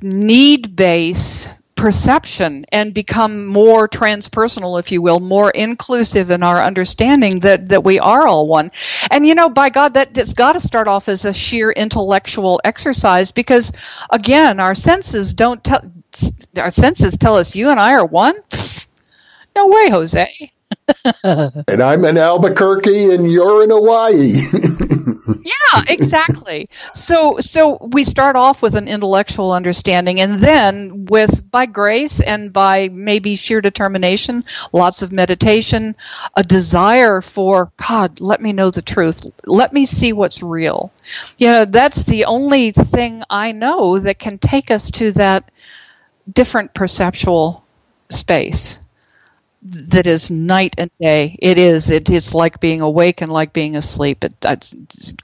need 0.01 0.75
base 0.75 1.47
perception 1.75 2.65
and 2.71 2.93
become 2.93 3.45
more 3.45 3.87
transpersonal, 3.87 4.79
if 4.79 4.91
you 4.91 5.01
will, 5.01 5.19
more 5.19 5.51
inclusive 5.51 6.31
in 6.31 6.43
our 6.43 6.61
understanding 6.63 7.39
that, 7.41 7.69
that 7.69 7.83
we 7.83 7.99
are 7.99 8.27
all 8.27 8.47
one. 8.47 8.71
And 9.11 9.25
you 9.27 9.35
know, 9.35 9.47
by 9.47 9.69
God, 9.69 9.93
that 9.93 10.17
it's 10.17 10.33
got 10.33 10.53
to 10.53 10.59
start 10.59 10.87
off 10.87 11.07
as 11.07 11.23
a 11.25 11.33
sheer 11.33 11.71
intellectual 11.71 12.59
exercise 12.65 13.31
because, 13.31 13.71
again, 14.11 14.59
our 14.59 14.75
senses 14.75 15.33
don't 15.33 15.63
tell, 15.63 15.81
our 16.57 16.71
senses 16.71 17.15
tell 17.17 17.37
us 17.37 17.55
you 17.55 17.69
and 17.69 17.79
I 17.79 17.93
are 17.93 18.05
one. 18.05 18.35
No 19.55 19.69
way, 19.69 19.89
Jose. 19.89 20.51
and 21.23 21.81
I'm 21.81 22.05
in 22.05 22.17
Albuquerque 22.17 23.13
and 23.13 23.31
you're 23.31 23.63
in 23.63 23.69
Hawaii. 23.69 24.41
yeah, 25.43 25.83
exactly. 25.87 26.69
So 26.93 27.37
so 27.39 27.77
we 27.91 28.03
start 28.03 28.35
off 28.35 28.61
with 28.61 28.75
an 28.75 28.87
intellectual 28.87 29.51
understanding 29.51 30.21
and 30.21 30.39
then 30.39 31.05
with 31.05 31.49
by 31.51 31.65
grace 31.65 32.19
and 32.21 32.53
by 32.53 32.89
maybe 32.89 33.35
sheer 33.35 33.61
determination, 33.61 34.45
lots 34.71 35.01
of 35.01 35.11
meditation, 35.11 35.95
a 36.35 36.43
desire 36.43 37.21
for 37.21 37.71
God, 37.77 38.21
let 38.21 38.41
me 38.41 38.53
know 38.53 38.71
the 38.71 38.81
truth. 38.81 39.25
Let 39.45 39.73
me 39.73 39.85
see 39.85 40.13
what's 40.13 40.41
real. 40.41 40.91
You 41.37 41.47
know, 41.47 41.65
that's 41.65 42.03
the 42.03 42.25
only 42.25 42.71
thing 42.71 43.23
I 43.29 43.51
know 43.51 43.99
that 43.99 44.19
can 44.19 44.37
take 44.37 44.71
us 44.71 44.91
to 44.91 45.11
that 45.13 45.51
different 46.31 46.73
perceptual 46.73 47.63
space 48.09 48.79
that 49.61 50.07
is 50.07 50.31
night 50.31 50.75
and 50.77 50.91
day. 50.99 51.37
It 51.41 51.57
is. 51.57 51.89
It, 51.89 52.09
it's 52.09 52.33
like 52.33 52.59
being 52.59 52.81
awake 52.81 53.21
and 53.21 53.31
like 53.31 53.53
being 53.53 53.75
asleep. 53.75 54.23
It, 54.23 54.33
it 54.43 54.73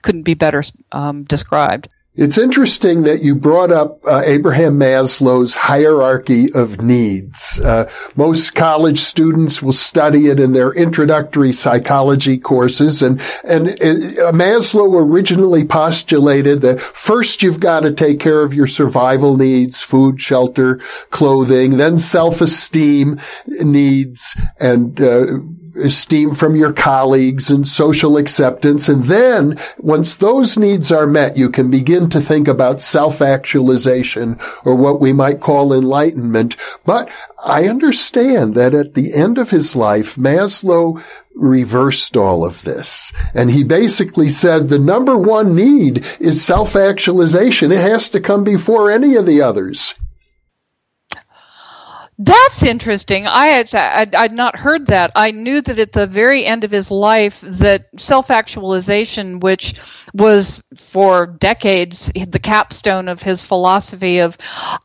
couldn't 0.02 0.24
be 0.24 0.34
better 0.34 0.64
um, 0.92 1.24
described. 1.24 1.90
It's 2.16 2.38
interesting 2.38 3.04
that 3.04 3.24
you 3.24 3.34
brought 3.34 3.72
up 3.72 4.06
uh, 4.06 4.22
Abraham 4.24 4.80
Maslow's 4.80 5.56
hierarchy 5.56 6.54
of 6.54 6.80
needs. 6.80 7.60
Uh, 7.60 7.90
most 8.16 8.54
college 8.54 9.00
students 9.00 9.64
will 9.64 9.74
study 9.74 10.28
it 10.28 10.40
in 10.40 10.52
their 10.52 10.72
introductory 10.74 11.52
psychology 11.52 12.38
courses, 12.38 13.02
and 13.02 13.20
and 13.44 13.70
uh, 13.70 14.32
Maslow 14.32 15.02
originally 15.02 15.66
postulated 15.66 16.62
that 16.62 16.80
first 16.80 17.42
you've 17.42 17.60
got 17.60 17.80
to 17.80 17.92
take 17.92 18.20
care 18.20 18.44
of 18.44 18.54
your 18.54 18.68
survival 18.68 19.36
needs, 19.36 19.82
food, 19.82 20.22
shelter, 20.22 20.76
clothing, 21.10 21.78
then 21.78 21.98
self-esteem 21.98 23.20
needs, 23.48 24.38
and 24.60 25.02
uh, 25.02 25.26
esteem 25.76 26.34
from 26.34 26.56
your 26.56 26.74
colleagues 26.74 27.50
and 27.50 27.68
social 27.68 28.18
acceptance. 28.18 28.88
And 28.90 29.04
then 29.04 29.58
once 29.78 30.16
those 30.16 30.58
needs 30.58 30.92
are 30.92 31.08
met, 31.08 31.38
you 31.38 31.50
can 31.50 31.70
begin 31.70 32.10
to 32.10 32.22
think 32.22 32.48
about 32.48 32.82
self-actualization 32.82 34.40
or 34.64 34.76
what 34.76 35.02
we 35.02 35.14
might 35.14 35.42
call 35.42 35.74
enlightenment. 35.74 36.56
But 36.86 37.10
I 37.44 37.68
understand 37.68 38.56
that 38.56 38.74
at 38.74 38.94
the 38.94 39.14
end 39.14 39.38
of 39.38 39.50
his 39.50 39.76
life, 39.76 40.16
Maslow 40.16 41.04
reversed 41.36 42.16
all 42.16 42.46
of 42.46 42.62
this. 42.64 43.12
And 43.34 43.52
he 43.52 43.64
basically 43.64 44.30
said 44.30 44.68
the 44.68 44.80
number 44.80 45.18
one 45.18 45.56
need 45.56 46.06
is 46.20 46.44
self-actualization. 46.44 47.72
It 47.72 47.80
has 47.80 48.10
to 48.10 48.20
come 48.20 48.44
before 48.44 48.92
any 48.92 49.16
of 49.16 49.26
the 49.26 49.42
others. 49.42 49.96
That's 52.20 52.62
interesting. 52.62 53.26
I 53.26 53.48
had 53.48 53.74
I'd, 53.74 54.14
I'd, 54.14 54.32
not 54.32 54.58
heard 54.58 54.88
that. 54.88 55.12
I 55.16 55.32
knew 55.32 55.62
that 55.62 55.80
at 55.80 55.92
the 55.92 56.06
very 56.06 56.46
end 56.46 56.64
of 56.64 56.72
his 56.72 56.92
life, 56.92 57.42
that 57.42 57.88
self-actualization, 57.98 59.40
which 59.40 59.82
was 60.14 60.62
for 60.76 61.26
decades 61.26 62.12
the 62.14 62.40
capstone 62.40 63.08
of 63.08 63.24
his 63.24 63.44
philosophy 63.44 64.20
of 64.20 64.38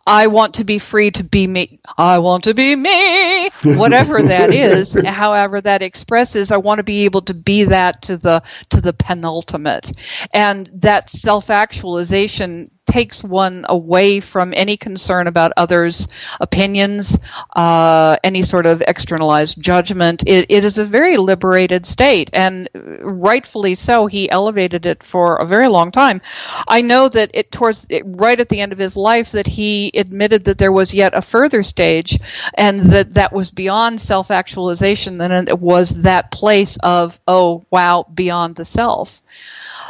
I 0.06 0.28
want 0.28 0.54
to 0.54 0.64
be 0.64 0.78
free 0.78 1.10
to 1.12 1.24
be 1.24 1.46
me. 1.46 1.80
I 1.98 2.18
want 2.20 2.44
to 2.44 2.54
be 2.54 2.74
me. 2.74 3.50
Whatever 3.64 4.22
that 4.22 4.52
is, 4.52 4.94
however 4.94 5.60
that 5.60 5.82
expresses, 5.82 6.50
I 6.50 6.56
want 6.56 6.78
to 6.78 6.84
be 6.84 7.04
able 7.04 7.22
to 7.22 7.34
be 7.34 7.64
that 7.64 8.02
to 8.02 8.16
the 8.16 8.42
to 8.70 8.80
the 8.80 8.94
penultimate. 8.94 9.92
And 10.32 10.70
that 10.76 11.10
self-actualization 11.10 12.70
takes 12.88 13.22
one 13.22 13.64
away 13.68 14.20
from 14.20 14.52
any 14.56 14.76
concern 14.76 15.26
about 15.26 15.52
others' 15.56 16.08
opinions, 16.40 17.18
uh, 17.54 18.16
any 18.24 18.42
sort 18.42 18.66
of 18.66 18.82
externalized 18.82 19.60
judgment. 19.60 20.24
It, 20.26 20.46
it 20.48 20.64
is 20.64 20.78
a 20.78 20.84
very 20.84 21.16
liberated 21.16 21.86
state, 21.86 22.30
and 22.32 22.68
rightfully 22.74 23.74
so. 23.74 24.06
He 24.06 24.30
elevated 24.30 24.86
it 24.86 25.04
for 25.04 25.36
a 25.36 25.46
very 25.46 25.68
long 25.68 25.90
time. 25.92 26.20
I 26.66 26.82
know 26.82 27.08
that 27.08 27.30
it 27.34 27.52
towards 27.52 27.86
it, 27.90 28.02
right 28.06 28.40
at 28.40 28.48
the 28.48 28.60
end 28.60 28.72
of 28.72 28.78
his 28.78 28.96
life 28.96 29.32
that 29.32 29.46
he 29.46 29.92
admitted 29.94 30.44
that 30.44 30.58
there 30.58 30.72
was 30.72 30.94
yet 30.94 31.12
a 31.14 31.22
further 31.22 31.62
stage, 31.62 32.18
and 32.54 32.80
that 32.86 33.14
that 33.14 33.32
was 33.32 33.50
beyond 33.50 34.00
self-actualization. 34.00 35.18
Then 35.18 35.48
it 35.48 35.58
was 35.58 35.90
that 36.02 36.30
place 36.30 36.78
of 36.82 37.20
oh 37.28 37.64
wow, 37.70 38.06
beyond 38.12 38.56
the 38.56 38.64
self 38.64 39.22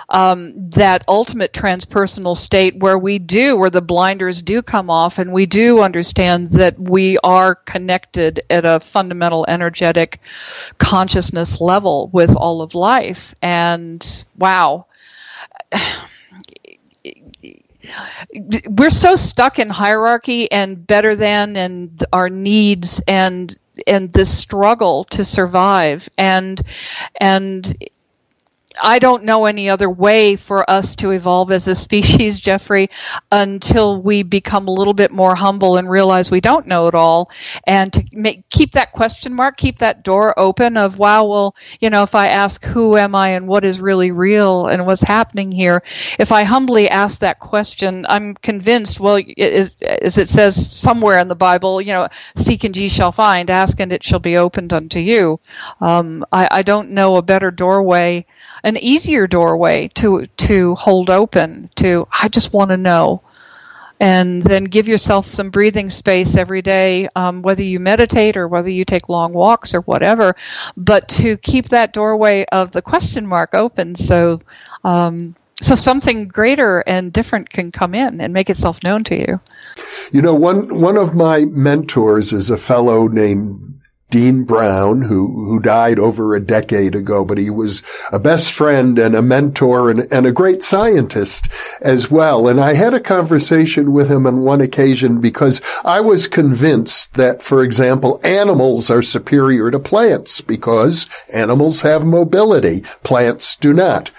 um, 0.08 0.70
that 0.70 1.04
ultimate 1.06 1.52
transpersonal 1.52 2.36
state 2.36 2.76
where 2.78 2.98
we 2.98 3.18
do, 3.18 3.56
where 3.56 3.70
the 3.70 3.82
blinders 3.82 4.42
do 4.42 4.62
come 4.62 4.88
off, 4.88 5.18
and 5.18 5.32
we 5.32 5.46
do 5.46 5.80
understand 5.80 6.52
that 6.52 6.78
we 6.78 7.18
are 7.18 7.54
connected 7.54 8.40
at 8.48 8.64
a 8.64 8.80
fundamental 8.80 9.44
energetic 9.48 10.20
consciousness 10.78 11.60
level 11.60 12.08
with 12.12 12.34
all 12.34 12.62
of 12.62 12.74
life. 12.74 13.34
And 13.42 14.24
wow. 14.36 14.86
We're 18.66 18.90
so 18.90 19.16
stuck 19.16 19.58
in 19.58 19.70
hierarchy 19.70 20.50
and 20.50 20.86
better 20.86 21.16
than 21.16 21.56
and 21.56 22.04
our 22.12 22.28
needs 22.28 23.00
and 23.06 23.56
and 23.86 24.12
this 24.12 24.36
struggle 24.36 25.04
to 25.04 25.24
survive 25.24 26.08
and 26.18 26.60
and 27.20 27.76
I 28.82 28.98
don't 28.98 29.24
know 29.24 29.44
any 29.46 29.68
other 29.68 29.88
way 29.90 30.36
for 30.36 30.68
us 30.68 30.96
to 30.96 31.10
evolve 31.10 31.50
as 31.50 31.68
a 31.68 31.74
species, 31.74 32.40
Jeffrey, 32.48 32.90
until 33.32 34.00
we 34.02 34.22
become 34.22 34.68
a 34.68 34.72
little 34.72 34.94
bit 34.94 35.10
more 35.10 35.34
humble 35.34 35.76
and 35.76 35.88
realize 35.88 36.30
we 36.30 36.40
don't 36.40 36.66
know 36.66 36.86
it 36.88 36.94
all, 36.94 37.30
and 37.66 37.92
to 37.92 38.04
make, 38.12 38.48
keep 38.50 38.72
that 38.72 38.92
question 38.92 39.34
mark, 39.34 39.56
keep 39.56 39.78
that 39.78 40.02
door 40.02 40.38
open 40.38 40.76
of 40.76 40.98
wow, 40.98 41.24
well, 41.26 41.54
you 41.80 41.90
know, 41.90 42.02
if 42.02 42.14
I 42.14 42.28
ask 42.28 42.64
who 42.64 42.96
am 42.96 43.14
I 43.14 43.30
and 43.30 43.48
what 43.48 43.64
is 43.64 43.80
really 43.80 44.10
real 44.10 44.66
and 44.66 44.86
what's 44.86 45.02
happening 45.02 45.50
here, 45.52 45.82
if 46.18 46.32
I 46.32 46.44
humbly 46.44 46.88
ask 46.88 47.20
that 47.20 47.38
question, 47.38 48.06
I'm 48.08 48.34
convinced. 48.34 49.00
Well, 49.00 49.18
as 49.38 50.18
it 50.18 50.28
says 50.28 50.70
somewhere 50.78 51.18
in 51.18 51.28
the 51.28 51.34
Bible, 51.34 51.80
you 51.80 51.92
know, 51.92 52.08
seek 52.36 52.64
and 52.64 52.76
ye 52.76 52.88
shall 52.88 53.12
find, 53.12 53.50
ask 53.50 53.78
and 53.80 53.92
it 53.92 54.02
shall 54.04 54.18
be 54.18 54.36
opened 54.36 54.72
unto 54.72 54.98
you. 55.00 55.40
Um, 55.80 56.24
I, 56.32 56.48
I 56.50 56.62
don't 56.62 56.90
know 56.90 57.16
a 57.16 57.22
better 57.22 57.50
doorway 57.50 58.26
an 58.68 58.76
easier 58.76 59.26
doorway 59.26 59.88
to 59.94 60.26
to 60.36 60.74
hold 60.74 61.08
open 61.10 61.70
to 61.76 62.06
I 62.12 62.28
just 62.28 62.52
want 62.52 62.70
to 62.70 62.76
know 62.76 63.22
and 64.00 64.42
then 64.42 64.64
give 64.64 64.86
yourself 64.86 65.28
some 65.28 65.50
breathing 65.50 65.90
space 65.90 66.36
every 66.36 66.62
day, 66.62 67.08
um, 67.16 67.42
whether 67.42 67.64
you 67.64 67.80
meditate 67.80 68.36
or 68.36 68.46
whether 68.46 68.70
you 68.70 68.84
take 68.84 69.08
long 69.08 69.32
walks 69.32 69.74
or 69.74 69.80
whatever, 69.80 70.36
but 70.76 71.08
to 71.08 71.36
keep 71.38 71.70
that 71.70 71.92
doorway 71.92 72.44
of 72.52 72.70
the 72.70 72.82
question 72.82 73.26
mark 73.26 73.54
open 73.54 73.96
so 73.96 74.40
um, 74.84 75.34
so 75.60 75.74
something 75.74 76.28
greater 76.28 76.80
and 76.86 77.12
different 77.12 77.50
can 77.50 77.72
come 77.72 77.94
in 77.94 78.20
and 78.20 78.32
make 78.32 78.48
itself 78.48 78.80
known 78.84 79.02
to 79.04 79.16
you. 79.16 79.40
You 80.12 80.22
know, 80.22 80.34
one 80.34 80.80
one 80.80 80.96
of 80.96 81.16
my 81.16 81.46
mentors 81.46 82.32
is 82.32 82.50
a 82.50 82.56
fellow 82.56 83.08
named 83.08 83.67
Dean 84.10 84.44
Brown, 84.44 85.02
who, 85.02 85.44
who 85.44 85.60
died 85.60 85.98
over 85.98 86.34
a 86.34 86.40
decade 86.40 86.94
ago, 86.94 87.24
but 87.24 87.36
he 87.36 87.50
was 87.50 87.82
a 88.10 88.18
best 88.18 88.52
friend 88.52 88.98
and 88.98 89.14
a 89.14 89.22
mentor 89.22 89.90
and, 89.90 90.10
and 90.12 90.26
a 90.26 90.32
great 90.32 90.62
scientist 90.62 91.48
as 91.82 92.10
well. 92.10 92.48
And 92.48 92.58
I 92.60 92.74
had 92.74 92.94
a 92.94 93.00
conversation 93.00 93.92
with 93.92 94.10
him 94.10 94.26
on 94.26 94.40
one 94.40 94.62
occasion 94.62 95.20
because 95.20 95.60
I 95.84 96.00
was 96.00 96.26
convinced 96.26 97.14
that, 97.14 97.42
for 97.42 97.62
example, 97.62 98.20
animals 98.24 98.90
are 98.90 99.02
superior 99.02 99.70
to 99.70 99.78
plants 99.78 100.40
because 100.40 101.06
animals 101.32 101.82
have 101.82 102.06
mobility. 102.06 102.82
Plants 103.02 103.56
do 103.56 103.72
not. 103.72 104.10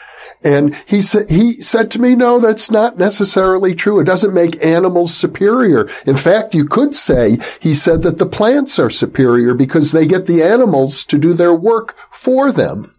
And 0.41 0.75
he 0.85 1.01
said, 1.01 1.29
he 1.29 1.61
said 1.61 1.91
to 1.91 1.99
me, 1.99 2.15
no, 2.15 2.39
that's 2.39 2.71
not 2.71 2.97
necessarily 2.97 3.75
true. 3.75 3.99
It 3.99 4.05
doesn't 4.05 4.33
make 4.33 4.63
animals 4.63 5.13
superior. 5.13 5.89
In 6.05 6.15
fact, 6.15 6.55
you 6.55 6.65
could 6.65 6.95
say 6.95 7.37
he 7.59 7.75
said 7.75 8.03
that 8.03 8.19
the 8.19 8.25
plants 8.25 8.79
are 8.79 8.89
superior 8.89 9.53
because 9.53 9.91
they 9.91 10.07
get 10.07 10.27
the 10.27 10.41
animals 10.41 11.03
to 11.05 11.17
do 11.17 11.33
their 11.33 11.53
work 11.53 11.97
for 12.09 12.51
them. 12.51 12.95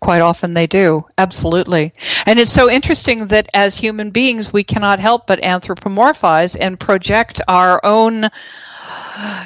Quite 0.00 0.22
often 0.22 0.54
they 0.54 0.66
do, 0.66 1.06
absolutely. 1.16 1.92
And 2.24 2.38
it's 2.38 2.52
so 2.52 2.70
interesting 2.70 3.26
that 3.26 3.48
as 3.52 3.76
human 3.76 4.10
beings, 4.10 4.52
we 4.52 4.62
cannot 4.62 5.00
help 5.00 5.26
but 5.26 5.42
anthropomorphize 5.42 6.56
and 6.60 6.78
project 6.78 7.40
our 7.48 7.80
own 7.84 8.28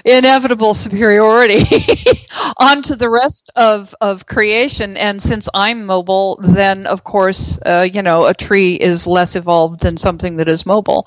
inevitable 0.04 0.74
superiority 0.74 1.60
onto 2.58 2.94
the 2.94 3.08
rest 3.08 3.50
of, 3.56 3.94
of 4.00 4.26
creation. 4.26 4.96
And 4.96 5.20
since 5.22 5.48
I'm 5.54 5.86
mobile, 5.86 6.38
then 6.42 6.86
of 6.86 7.04
course, 7.04 7.58
uh, 7.64 7.88
you 7.90 8.02
know, 8.02 8.26
a 8.26 8.34
tree 8.34 8.74
is 8.74 9.06
less 9.06 9.36
evolved 9.36 9.80
than 9.80 9.96
something 9.96 10.36
that 10.36 10.48
is 10.48 10.66
mobile. 10.66 11.06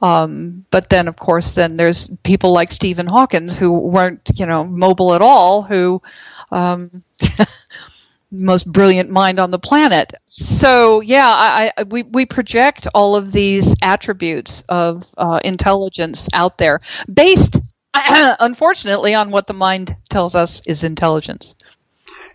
Um, 0.00 0.64
but 0.70 0.88
then, 0.88 1.08
of 1.08 1.16
course, 1.16 1.52
then 1.52 1.76
there's 1.76 2.08
people 2.22 2.52
like 2.52 2.70
Stephen 2.72 3.06
Hawkins 3.06 3.56
who 3.56 3.78
weren't, 3.78 4.30
you 4.34 4.46
know, 4.46 4.64
mobile 4.64 5.14
at 5.14 5.22
all, 5.22 5.62
who, 5.62 6.02
um, 6.50 7.02
most 8.30 8.70
brilliant 8.70 9.10
mind 9.10 9.40
on 9.40 9.50
the 9.50 9.58
planet. 9.58 10.12
So 10.26 11.00
yeah, 11.00 11.26
I, 11.26 11.72
I, 11.76 11.82
we 11.84 12.02
we 12.02 12.26
project 12.26 12.86
all 12.94 13.16
of 13.16 13.32
these 13.32 13.74
attributes 13.82 14.62
of 14.68 15.06
uh, 15.16 15.40
intelligence 15.42 16.28
out 16.34 16.58
there 16.58 16.80
based 17.12 17.58
unfortunately, 18.40 19.14
on 19.14 19.30
what 19.30 19.46
the 19.46 19.54
mind 19.54 19.96
tells 20.08 20.34
us 20.34 20.64
is 20.66 20.84
intelligence. 20.84 21.54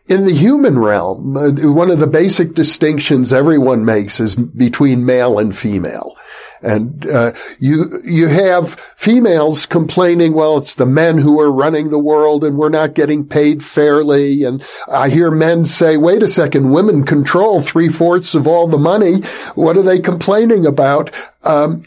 In 0.08 0.26
the 0.26 0.34
human 0.34 0.80
realm, 0.80 1.38
uh, 1.38 1.52
one 1.71 1.89
of 1.89 1.99
the 1.99 2.08
basic 2.08 2.54
distinctions 2.54 3.32
everyone 3.32 3.86
makes 3.86 4.19
is 4.19 4.36
between 4.36 5.06
male 5.06 5.39
and 5.39 5.56
female. 5.56 6.13
And 6.62 7.06
uh, 7.08 7.34
you 7.60 8.02
you 8.06 8.28
have 8.28 8.80
females 8.95 9.65
complaining, 9.65 10.34
well, 10.34 10.58
it's 10.58 10.76
the 10.76 10.86
men 10.86 11.17
who 11.17 11.39
are 11.41 11.52
running 11.52 11.89
the 11.89 11.99
world, 11.99 12.45
and 12.45 12.58
we're 12.58 12.69
not 12.69 12.93
getting 12.93 13.28
paid 13.28 13.63
fairly. 13.63 14.43
And 14.43 14.63
I 14.89 15.10
hear 15.10 15.30
men 15.30 15.65
say, 15.65 15.97
"Wait 15.97 16.23
a 16.23 16.28
second, 16.28 16.71
women 16.71 17.04
control 17.04 17.62
three 17.62 17.89
fourths 17.89 18.34
of 18.34 18.47
all 18.47 18.67
the 18.67 18.78
money. 18.78 19.21
What 19.56 19.76
are 19.76 19.82
they 19.82 19.99
complaining 19.99 20.65
about?" 20.65 21.12
Um, 21.43 21.84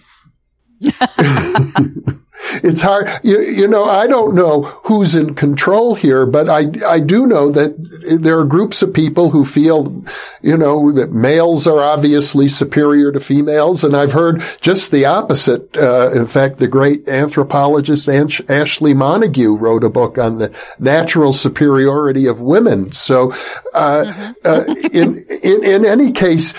it's 2.62 2.82
hard. 2.82 3.08
You, 3.22 3.40
you, 3.40 3.68
know, 3.68 3.84
I 3.84 4.06
don't 4.06 4.34
know 4.34 4.62
who's 4.62 5.14
in 5.14 5.34
control 5.34 5.94
here, 5.94 6.26
but 6.26 6.48
I, 6.48 6.66
I 6.86 7.00
do 7.00 7.26
know 7.26 7.50
that 7.50 7.76
there 8.20 8.38
are 8.38 8.44
groups 8.44 8.82
of 8.82 8.94
people 8.94 9.30
who 9.30 9.44
feel, 9.44 10.04
you 10.42 10.56
know, 10.56 10.90
that 10.92 11.12
males 11.12 11.66
are 11.66 11.80
obviously 11.80 12.48
superior 12.48 13.12
to 13.12 13.20
females. 13.20 13.82
And 13.82 13.96
I've 13.96 14.12
heard 14.12 14.42
just 14.60 14.90
the 14.90 15.04
opposite. 15.04 15.76
Uh, 15.76 16.10
in 16.14 16.26
fact, 16.26 16.58
the 16.58 16.68
great 16.68 17.08
anthropologist 17.08 18.08
Ashley 18.08 18.94
Montagu 18.94 19.58
wrote 19.58 19.84
a 19.84 19.90
book 19.90 20.18
on 20.18 20.38
the 20.38 20.56
natural 20.78 21.32
superiority 21.32 22.26
of 22.26 22.40
women. 22.40 22.92
So, 22.92 23.32
uh, 23.74 24.04
mm-hmm. 24.06 24.32
uh, 24.44 24.74
in, 24.92 25.24
in, 25.42 25.64
in 25.64 25.84
any 25.84 26.12
case, 26.12 26.54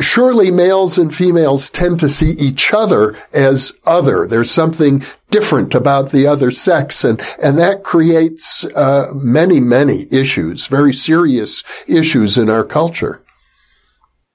surely 0.00 0.50
males 0.50 0.98
and 0.98 1.14
females 1.14 1.70
tend 1.70 2.00
to 2.00 2.08
see 2.08 2.30
each 2.30 2.72
other 2.72 3.16
as 3.32 3.72
other. 3.84 4.26
There's 4.26 4.50
something 4.50 5.02
different 5.30 5.74
about 5.74 6.10
the 6.10 6.26
other 6.26 6.50
sex, 6.50 7.04
and 7.04 7.20
and 7.42 7.58
that 7.58 7.84
creates 7.84 8.64
uh, 8.64 9.12
many 9.14 9.60
many 9.60 10.06
issues, 10.10 10.66
very 10.66 10.92
serious 10.92 11.62
issues 11.86 12.38
in 12.38 12.48
our 12.48 12.64
culture. 12.64 13.22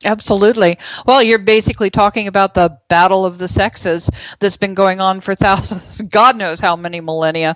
Absolutely. 0.03 0.77
Well, 1.05 1.23
you're 1.23 1.39
basically 1.39 1.89
talking 1.89 2.27
about 2.27 2.53
the 2.53 2.77
battle 2.89 3.25
of 3.25 3.37
the 3.37 3.47
sexes 3.47 4.09
that's 4.39 4.57
been 4.57 4.73
going 4.73 4.99
on 4.99 5.21
for 5.21 5.35
thousands, 5.45 6.01
God 6.01 6.37
knows 6.37 6.59
how 6.59 6.75
many 6.75 7.01
millennia. 7.01 7.55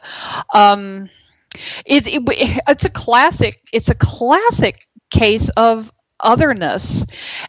Um, 0.53 1.09
it, 1.85 2.07
it, 2.07 2.23
it's 2.67 2.85
a 2.85 2.89
classic. 2.89 3.61
It's 3.73 3.89
a 3.89 3.95
classic 3.95 4.87
case 5.09 5.49
of 5.49 5.91
otherness, 6.19 7.05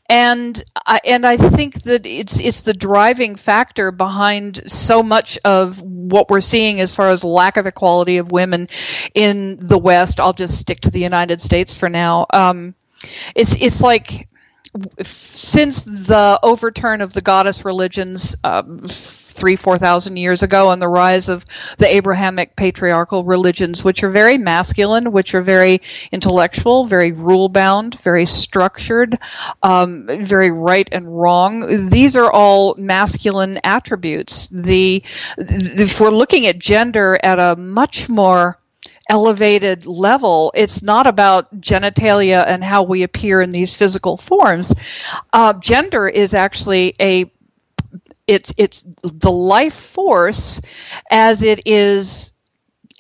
and 0.09 0.63
I, 0.75 1.01
and 1.05 1.27
I 1.27 1.37
think 1.37 1.83
that 1.83 2.07
it's 2.07 2.39
it's 2.41 2.63
the 2.63 2.75
driving 2.75 3.37
factor 3.37 3.91
behind 3.91 4.73
so 4.73 5.03
much 5.03 5.39
of 5.45 5.81
what 5.83 6.31
we're 6.31 6.41
seeing 6.41 6.81
as 6.81 6.95
far 6.95 7.11
as 7.11 7.25
lack 7.25 7.57
of 7.57 7.67
equality 7.67 8.19
of 8.19 8.33
women 8.33 8.69
in 9.15 9.59
the 9.61 9.79
West. 9.79 10.21
I'll 10.21 10.33
just 10.33 10.59
stick 10.59 10.81
to 10.83 10.91
the 10.91 11.01
United 11.01 11.41
States 11.41 11.75
for 11.75 11.89
now. 11.89 12.27
Um, 12.33 12.75
it's 13.35 13.55
it's 13.61 13.81
like 13.81 14.29
since 15.03 15.83
the 15.83 16.39
overturn 16.43 17.01
of 17.01 17.13
the 17.13 17.21
goddess 17.21 17.65
religions 17.65 18.37
um, 18.45 18.87
three, 19.31 19.57
four 19.57 19.79
thousand 19.79 20.17
years 20.17 20.43
ago, 20.43 20.71
and 20.71 20.81
the 20.81 20.89
rise 20.89 21.29
of 21.29 21.45
the 21.79 21.95
Abrahamic 21.95 22.57
patriarchal 22.57 23.25
religions, 23.25 23.85
which 23.85 24.03
are 24.03 24.11
very 24.11 24.39
masculine, 24.39 25.13
which 25.13 25.35
are 25.35 25.43
very 25.43 25.81
intellectual, 26.13 26.87
very 26.87 27.13
rule 27.13 27.49
bound, 27.49 28.01
very 28.01 28.27
structured, 28.27 29.19
um, 29.63 30.07
very 30.07 30.51
right 30.51 30.89
and 30.93 31.07
wrong. 31.07 31.89
These 31.89 32.17
are 32.17 32.31
all 32.31 32.75
masculine 32.77 33.59
attributes. 33.65 34.49
The 34.49 35.03
if 35.39 36.01
we're 36.01 36.11
looking 36.11 36.47
at 36.47 36.59
gender 36.59 37.19
at 37.23 37.39
a 37.39 37.57
much 37.57 38.09
more 38.09 38.59
elevated 39.11 39.87
level. 39.87 40.53
It's 40.55 40.83
not 40.83 41.07
about 41.09 41.61
genitalia 41.61 42.45
and 42.47 42.63
how 42.63 42.85
we 42.85 43.03
appear 43.03 43.41
in 43.41 43.51
these 43.51 43.75
physical 43.75 44.17
forms. 44.17 44.73
Uh, 45.33 45.53
gender 45.55 46.09
is 46.09 46.33
actually 46.33 46.95
a 47.01 47.31
it's 48.31 48.55
it's 48.57 48.85
the 49.03 49.31
life 49.31 49.75
force 49.75 50.61
as 51.11 51.43
it 51.43 51.67
is 51.67 52.33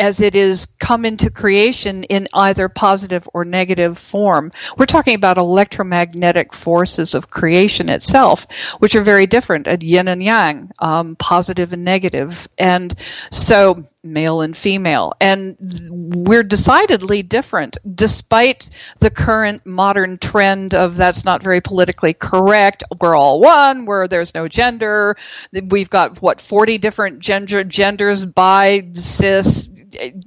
as 0.00 0.20
it 0.20 0.34
is 0.34 0.66
come 0.78 1.04
into 1.04 1.30
creation 1.30 2.04
in 2.04 2.26
either 2.32 2.68
positive 2.70 3.28
or 3.34 3.44
negative 3.44 3.98
form. 3.98 4.50
We're 4.78 4.86
talking 4.86 5.14
about 5.14 5.36
electromagnetic 5.36 6.54
forces 6.54 7.14
of 7.14 7.30
creation 7.30 7.90
itself, 7.90 8.46
which 8.78 8.96
are 8.96 9.02
very 9.02 9.26
different 9.26 9.68
at 9.68 9.82
yin 9.82 10.08
and 10.08 10.22
yang, 10.22 10.70
um, 10.78 11.16
positive 11.16 11.74
and 11.74 11.84
negative. 11.84 12.48
And 12.58 12.94
so 13.30 13.84
male 14.02 14.40
and 14.40 14.56
female. 14.56 15.12
And 15.20 15.56
we're 15.90 16.42
decidedly 16.42 17.22
different, 17.22 17.76
despite 17.94 18.68
the 18.98 19.10
current 19.10 19.66
modern 19.66 20.18
trend 20.18 20.74
of 20.74 20.96
that's 20.96 21.24
not 21.24 21.42
very 21.42 21.60
politically 21.60 22.14
correct. 22.14 22.84
We're 23.00 23.16
all 23.16 23.40
one, 23.40 23.84
where 23.86 24.08
there's 24.08 24.34
no 24.34 24.48
gender. 24.48 25.16
We've 25.52 25.90
got, 25.90 26.20
what, 26.22 26.40
40 26.40 26.78
different 26.78 27.20
gender, 27.20 27.64
genders, 27.64 28.24
bi, 28.24 28.88
cis, 28.94 29.68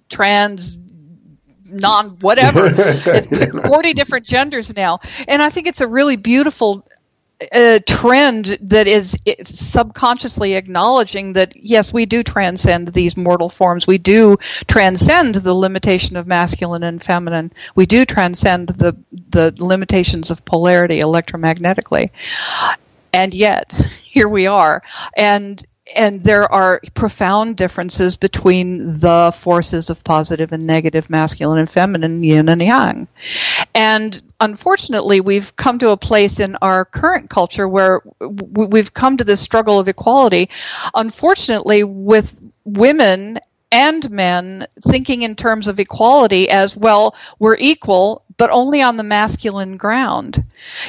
trans, 0.10 0.78
non 1.72 2.12
whatever 2.20 2.70
40 3.68 3.94
different 3.94 4.26
genders 4.26 4.76
now 4.76 5.00
and 5.28 5.42
i 5.42 5.50
think 5.50 5.66
it's 5.66 5.82
a 5.82 5.88
really 5.88 6.18
beautiful 6.18 6.86
a 7.52 7.80
trend 7.80 8.58
that 8.62 8.88
is 8.88 9.18
subconsciously 9.44 10.54
acknowledging 10.54 11.34
that 11.34 11.56
yes, 11.56 11.92
we 11.92 12.06
do 12.06 12.24
transcend 12.24 12.90
these 12.90 13.18
mortal 13.18 13.50
forms. 13.50 13.88
We 13.88 13.98
do 13.98 14.38
transcend 14.68 15.36
the 15.36 15.54
limitation 15.54 16.18
of 16.18 16.28
masculine 16.28 16.84
and 16.84 17.02
feminine. 17.02 17.52
We 17.76 17.86
do 17.86 18.06
transcend 18.06 18.70
the 18.70 18.98
the 19.30 19.54
limitations 19.60 20.32
of 20.32 20.46
polarity 20.46 21.00
electromagnetically. 21.00 22.10
And 23.14 23.34
yet, 23.34 23.72
here 24.04 24.28
we 24.28 24.48
are. 24.48 24.82
And 25.16 25.64
and 25.94 26.24
there 26.24 26.50
are 26.52 26.82
profound 26.94 27.58
differences 27.58 28.16
between 28.16 28.94
the 29.00 29.34
forces 29.36 29.90
of 29.90 30.04
positive 30.04 30.54
and 30.54 30.66
negative, 30.66 31.10
masculine 31.10 31.60
and 31.60 31.70
feminine, 31.70 32.24
yin 32.24 32.48
and 32.48 32.62
yang. 32.62 33.08
And 33.76 34.22
unfortunately, 34.40 35.20
we've 35.20 35.56
come 35.56 35.80
to 35.80 35.90
a 35.90 35.98
place 35.98 36.40
in 36.40 36.56
our 36.62 36.86
current 36.86 37.30
culture 37.30 37.68
where 37.68 38.02
we've 38.22 38.94
come 38.94 39.18
to 39.18 39.24
this 39.24 39.42
struggle 39.42 39.80
of 39.80 39.88
equality. 39.88 40.50
Unfortunately, 40.94 41.84
with 41.84 42.40
women 42.64 43.40
and 43.74 44.08
men 44.12 44.68
thinking 44.88 45.24
in 45.24 45.36
terms 45.36 45.68
of 45.68 45.80
equality 45.80 46.48
as 46.48 46.78
well, 46.78 47.16
we're 47.40 47.58
equal, 47.58 48.24
but 48.38 48.52
only 48.52 48.84
on 48.84 48.98
the 48.98 49.04
masculine 49.04 49.78
ground. 49.78 50.44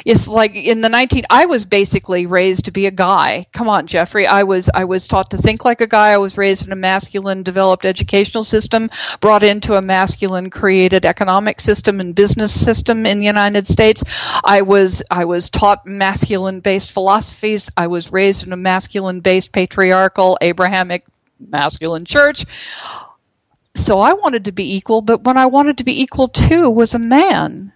It's 0.05 0.29
like 0.29 0.55
in 0.55 0.83
the 0.83 0.91
19 0.91 1.25
I 1.31 1.47
was 1.47 1.65
basically 1.65 2.27
raised 2.27 2.67
to 2.67 2.73
be 2.73 2.85
a 2.87 2.91
guy. 2.91 3.47
Come 3.55 3.71
on, 3.71 3.87
Jeffrey. 3.87 4.27
I 4.27 4.43
was 4.43 4.69
I 4.75 4.85
was 4.85 5.09
taught 5.09 5.31
to 5.31 5.39
think 5.39 5.65
like 5.65 5.81
a 5.81 5.87
guy. 5.87 6.11
I 6.11 6.19
was 6.19 6.37
raised 6.37 6.67
in 6.67 6.73
a 6.73 6.77
masculine 6.77 7.43
developed 7.43 7.87
educational 7.87 8.45
system, 8.45 8.91
brought 9.21 9.43
into 9.43 9.75
a 9.77 9.83
masculine 9.83 10.51
created 10.51 11.07
economic 11.07 11.61
system 11.61 12.01
and 12.01 12.15
business 12.15 12.53
system 12.53 13.07
in 13.07 13.17
the 13.17 13.25
United 13.27 13.67
States. 13.67 14.05
I 14.45 14.61
was 14.61 15.03
I 15.11 15.25
was 15.25 15.49
taught 15.49 15.87
masculine 15.87 16.61
based 16.61 16.93
philosophies. 16.93 17.71
I 17.79 17.87
was 17.87 18.13
raised 18.13 18.47
in 18.47 18.53
a 18.53 18.59
masculine 18.59 19.21
based 19.21 19.53
patriarchal 19.53 20.37
Abrahamic 20.43 21.05
masculine 21.49 22.05
church 22.05 22.45
so 23.75 23.99
I 23.99 24.13
wanted 24.13 24.45
to 24.45 24.53
be 24.53 24.77
equal, 24.77 25.03
but 25.03 25.25
when 25.25 25.37
I 25.37 25.47
wanted 25.47 25.79
to 25.79 25.85
be 25.85 26.01
equal 26.01 26.29
to 26.29 26.71
was 26.71 26.95
a 26.95 26.99
man. 26.99 27.73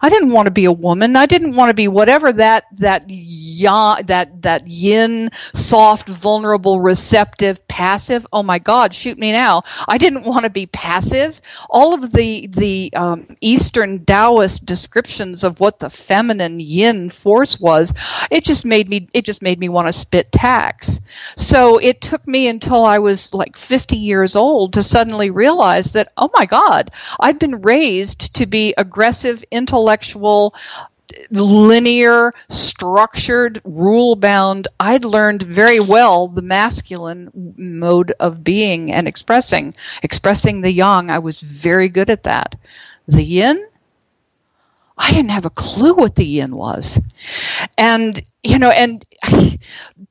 I 0.00 0.08
didn't 0.08 0.32
want 0.32 0.46
to 0.46 0.52
be 0.52 0.66
a 0.66 0.72
woman. 0.72 1.16
I 1.16 1.26
didn't 1.26 1.56
want 1.56 1.70
to 1.70 1.74
be 1.74 1.88
whatever 1.88 2.32
that 2.32 2.64
that 2.78 3.04
ya, 3.08 3.96
that 4.06 4.42
that 4.42 4.66
yin, 4.66 5.30
soft, 5.54 6.08
vulnerable, 6.08 6.80
receptive, 6.80 7.66
passive. 7.68 8.26
Oh 8.32 8.42
my 8.42 8.58
God, 8.58 8.94
shoot 8.94 9.18
me 9.18 9.32
now! 9.32 9.62
I 9.86 9.98
didn't 9.98 10.24
want 10.24 10.44
to 10.44 10.50
be 10.50 10.66
passive. 10.66 11.40
All 11.68 11.94
of 11.94 12.12
the 12.12 12.46
the 12.48 12.92
um, 12.94 13.36
Eastern 13.40 14.04
Taoist 14.04 14.64
descriptions 14.66 15.44
of 15.44 15.60
what 15.60 15.78
the 15.78 15.90
feminine 15.90 16.60
yin 16.60 17.10
force 17.10 17.58
was, 17.58 17.92
it 18.30 18.44
just 18.44 18.64
made 18.64 18.88
me 18.88 19.08
it 19.12 19.24
just 19.24 19.42
made 19.42 19.58
me 19.58 19.68
want 19.68 19.88
to 19.88 19.92
spit 19.92 20.30
tacks. 20.32 21.00
So 21.36 21.78
it 21.78 22.00
took 22.00 22.26
me 22.26 22.48
until 22.48 22.84
I 22.84 22.98
was 22.98 23.32
like 23.32 23.56
50 23.56 23.96
years 23.96 24.36
old 24.36 24.74
to 24.74 24.82
suddenly 24.82 25.30
realize 25.30 25.92
that 25.92 26.12
oh 26.16 26.30
my 26.34 26.46
God, 26.46 26.90
I'd 27.18 27.38
been 27.38 27.62
raised 27.62 28.36
to 28.36 28.46
be 28.46 28.74
aggressive, 28.76 29.42
intellectual 29.50 29.77
intellectual 29.78 30.54
linear, 31.30 32.32
structured, 32.48 33.60
rule 33.64 34.16
bound. 34.16 34.68
I'd 34.78 35.04
learned 35.04 35.42
very 35.42 35.80
well 35.80 36.28
the 36.28 36.42
masculine 36.42 37.54
mode 37.56 38.12
of 38.20 38.42
being 38.44 38.92
and 38.92 39.06
expressing, 39.08 39.74
expressing 40.02 40.60
the 40.60 40.70
yang. 40.70 41.10
I 41.10 41.20
was 41.20 41.40
very 41.40 41.88
good 41.88 42.10
at 42.10 42.24
that. 42.24 42.56
The 43.06 43.22
yin, 43.22 43.66
I 44.98 45.12
didn't 45.12 45.30
have 45.30 45.46
a 45.46 45.50
clue 45.50 45.94
what 45.94 46.16
the 46.16 46.26
yin 46.26 46.54
was. 46.54 47.00
And, 47.78 48.20
you 48.42 48.58
know, 48.58 48.70
and 48.70 49.04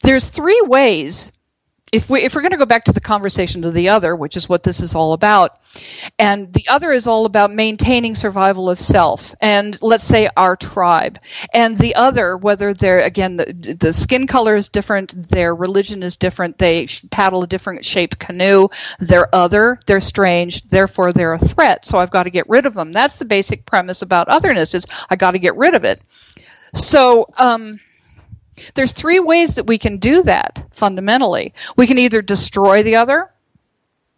there's 0.01 0.29
three 0.29 0.61
ways 0.65 1.31
if 1.93 2.09
we 2.09 2.21
if 2.23 2.35
we're 2.35 2.41
going 2.41 2.51
to 2.51 2.57
go 2.57 2.65
back 2.65 2.85
to 2.85 2.91
the 2.91 2.99
conversation 2.99 3.61
to 3.61 3.71
the 3.71 3.89
other, 3.89 4.15
which 4.15 4.35
is 4.35 4.49
what 4.49 4.63
this 4.63 4.81
is 4.81 4.93
all 4.93 5.13
about, 5.13 5.57
and 6.19 6.51
the 6.51 6.67
other 6.67 6.91
is 6.91 7.07
all 7.07 7.25
about 7.25 7.51
maintaining 7.51 8.13
survival 8.13 8.69
of 8.69 8.79
self, 8.79 9.33
and 9.39 9.77
let's 9.81 10.03
say 10.03 10.29
our 10.35 10.57
tribe, 10.57 11.19
and 11.53 11.77
the 11.77 11.95
other, 11.95 12.35
whether 12.35 12.73
they're 12.73 12.99
again 12.99 13.37
the 13.37 13.77
the 13.79 13.93
skin 13.93 14.27
color 14.27 14.55
is 14.55 14.67
different, 14.67 15.29
their 15.29 15.55
religion 15.55 16.03
is 16.03 16.17
different, 16.17 16.57
they 16.57 16.87
paddle 17.09 17.43
a 17.43 17.47
different 17.47 17.85
shaped 17.85 18.19
canoe, 18.19 18.67
they're 18.99 19.33
other, 19.33 19.79
they're 19.85 20.01
strange, 20.01 20.63
therefore 20.67 21.13
they're 21.13 21.33
a 21.33 21.39
threat. 21.39 21.85
So 21.85 21.99
I've 21.99 22.11
got 22.11 22.23
to 22.23 22.29
get 22.29 22.49
rid 22.49 22.65
of 22.65 22.73
them. 22.73 22.91
That's 22.91 23.15
the 23.15 23.25
basic 23.25 23.65
premise 23.65 24.01
about 24.01 24.27
otherness: 24.27 24.73
is 24.73 24.85
I 25.09 25.15
got 25.15 25.31
to 25.31 25.39
get 25.39 25.55
rid 25.55 25.73
of 25.73 25.85
it. 25.85 26.01
So. 26.73 27.27
Um, 27.37 27.79
there's 28.75 28.91
three 28.91 29.19
ways 29.19 29.55
that 29.55 29.67
we 29.67 29.77
can 29.77 29.97
do 29.97 30.23
that 30.23 30.67
fundamentally. 30.71 31.53
We 31.75 31.87
can 31.87 31.97
either 31.97 32.21
destroy 32.21 32.83
the 32.83 32.97
other, 32.97 33.29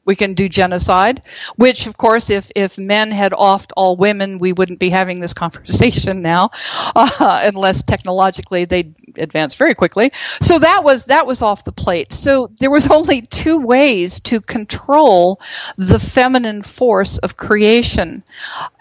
we 0.10 0.15
can 0.15 0.34
do 0.34 0.50
genocide, 0.50 1.22
which, 1.56 1.86
of 1.86 1.95
course, 1.95 2.32
if, 2.32 2.50
if 2.56 2.80
men 2.80 3.12
had 3.12 3.32
offed 3.32 3.72
all 3.78 3.95
women, 3.95 4.39
we 4.39 4.54
wouldn't 4.54 4.80
be 4.80 4.89
having 4.89 5.19
this 5.19 5.36
conversation 5.36 6.24
now, 6.24 6.50
uh, 6.95 7.41
unless 7.43 7.84
technologically 7.84 8.65
they'd 8.65 8.95
advance 9.17 9.54
very 9.54 9.76
quickly. 9.76 10.12
So 10.41 10.58
that 10.58 10.84
was 10.84 11.06
that 11.06 11.28
was 11.28 11.43
off 11.43 11.63
the 11.63 11.72
plate. 11.72 12.12
So 12.12 12.50
there 12.60 12.72
was 12.72 12.88
only 12.91 13.22
two 13.22 13.60
ways 13.60 14.19
to 14.22 14.41
control 14.41 15.39
the 15.78 16.00
feminine 16.00 16.63
force 16.63 17.19
of 17.19 17.38
creation, 17.38 18.24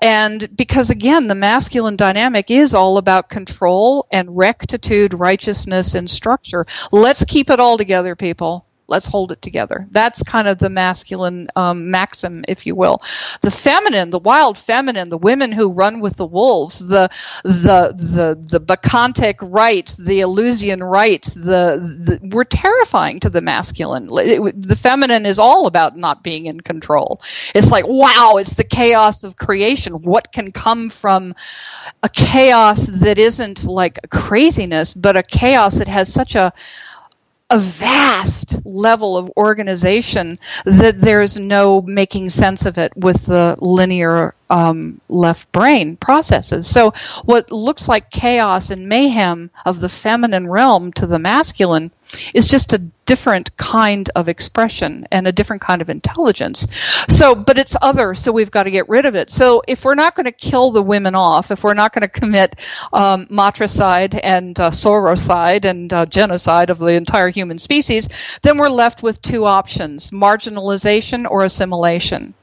and 0.01 0.57
because 0.57 0.89
again, 0.89 1.27
the 1.27 1.35
masculine 1.35 1.97
dynamic 1.97 2.51
is 2.51 2.73
all 2.73 2.97
about 2.97 3.29
control 3.29 4.07
and 4.11 4.35
rectitude, 4.35 5.13
righteousness, 5.13 5.95
and 5.95 6.11
structure. 6.11 6.67
Let's 6.91 7.23
keep 7.25 7.51
it 7.51 7.61
all 7.61 7.77
together, 7.77 8.17
people 8.17 8.65
let's 8.89 9.07
hold 9.07 9.31
it 9.31 9.43
together. 9.43 9.87
That's 9.91 10.23
kind 10.23 10.49
of 10.49 10.59
the 10.59 10.71
masculine 10.71 11.49
um, 11.55 11.91
maxim, 11.91 12.45
if 12.49 12.67
you 12.67 12.75
will. 12.75 13.01
The 13.43 13.51
feminine, 13.51 14.11
the 14.11 14.19
wild 14.19 14.59
feminine, 14.59 15.11
the 15.11 15.19
women 15.19 15.53
who 15.53 15.73
run 15.73 16.01
with 16.01 16.17
the 16.17 16.27
wolves, 16.27 16.79
the 16.79 17.09
the 17.45 17.95
the 17.95 18.39
the 18.51 18.61
bacchantic 18.61 19.37
rites, 19.43 19.97
the 19.97 20.23
Eleusinian 20.23 20.83
rites, 20.83 21.35
the, 21.35 22.19
the 22.21 22.31
we're 22.35 22.45
terrifying 22.45 23.21
to 23.21 23.31
the 23.31 23.43
masculine. 23.43 24.09
It, 24.13 24.63
the 24.63 24.77
feminine 24.77 25.27
is 25.27 25.39
all 25.39 25.67
about 25.67 25.97
not 25.97 26.25
being 26.25 26.47
in 26.47 26.61
control. 26.61 27.21
It's 27.55 27.71
like 27.71 27.85
wow, 27.87 28.37
it's 28.39 28.55
the 28.55 28.65
chaos 28.65 29.23
of 29.23 29.37
creation. 29.37 30.03
What 30.03 30.33
can 30.33 30.51
come 30.51 30.89
from 30.89 31.35
a 32.03 32.09
chaos 32.09 32.87
that 32.87 33.19
isn't 33.19 33.65
like 33.65 33.99
craziness, 34.11 34.95
but 34.95 35.17
a 35.17 35.23
chaos 35.23 35.77
that 35.77 35.89
has 35.89 36.13
such 36.13 36.35
a 36.35 36.53
a 37.51 37.59
vast 37.59 38.65
level 38.67 39.17
of 39.17 39.31
organization 39.37 40.39
that 40.65 41.01
there's 41.01 41.39
no 41.39 41.81
making 41.83 42.29
sense 42.31 42.67
of 42.67 42.79
it 42.79 42.93
with 42.97 43.27
the 43.27 43.57
linear 43.61 44.35
um, 44.51 45.01
left 45.09 45.51
brain 45.53 45.97
processes. 45.97 46.67
So, 46.67 46.93
what 47.25 47.51
looks 47.51 47.89
like 47.89 48.11
chaos 48.11 48.71
and 48.71 48.89
mayhem 48.89 49.51
of 49.65 49.81
the 49.81 49.89
feminine 49.89 50.49
realm 50.49 50.93
to 50.95 51.07
the 51.07 51.19
masculine 51.19 51.91
is 52.35 52.49
just 52.49 52.73
a 52.73 52.79
different 52.79 53.55
kind 53.59 54.11
of 54.17 54.29
expression 54.29 55.07
and 55.13 55.27
a 55.27 55.33
different 55.33 55.61
kind 55.61 55.83
of 55.83 55.91
intelligence. 55.91 56.67
So, 57.09 57.35
but 57.35 57.59
it's 57.59 57.77
other, 57.81 58.15
so 58.15 58.33
we've 58.33 58.51
got 58.51 58.65
to 58.65 58.71
get 58.71 58.89
rid 58.89 59.05
of 59.05 59.15
it. 59.15 59.31
So, 59.31 59.63
if 59.67 59.85
we're 59.85 59.95
not 59.95 60.15
going 60.15 60.27
to 60.27 60.33
kill 60.33 60.71
the 60.71 60.83
women 60.83 61.15
off, 61.15 61.51
if 61.51 61.63
we're 61.63 61.75
not 61.75 61.93
going 61.93 62.03
to 62.03 62.09
commit 62.09 62.57
um, 62.93 63.27
matricide 63.31 64.15
and 64.15 64.59
uh, 64.59 64.71
sorocide 64.71 65.65
and 65.65 65.93
uh, 65.93 66.07
genocide 66.07 66.71
of 66.71 66.79
the 66.79 66.95
entire 66.95 67.29
human 67.29 67.59
species, 67.59 68.09
then 68.43 68.59
we're 68.59 68.69
left 68.69 69.03
with 69.03 69.21
two 69.21 69.45
options 69.45 70.11
marginalization 70.11 71.27
or 71.29 71.45
assimilation. 71.45 72.35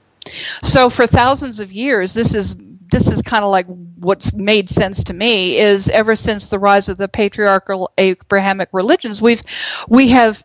So 0.63 0.89
for 0.89 1.07
thousands 1.07 1.59
of 1.59 1.71
years, 1.71 2.13
this 2.13 2.35
is 2.35 2.55
this 2.91 3.07
is 3.07 3.21
kind 3.21 3.43
of 3.43 3.51
like 3.51 3.65
what's 3.67 4.33
made 4.33 4.69
sense 4.69 5.05
to 5.05 5.13
me 5.13 5.57
is 5.57 5.89
ever 5.89 6.15
since 6.15 6.47
the 6.47 6.59
rise 6.59 6.87
of 6.87 6.97
the 6.97 7.07
patriarchal 7.07 7.91
Abrahamic 7.97 8.69
religions, 8.71 9.21
we've 9.21 9.41
we 9.89 10.09
have 10.09 10.43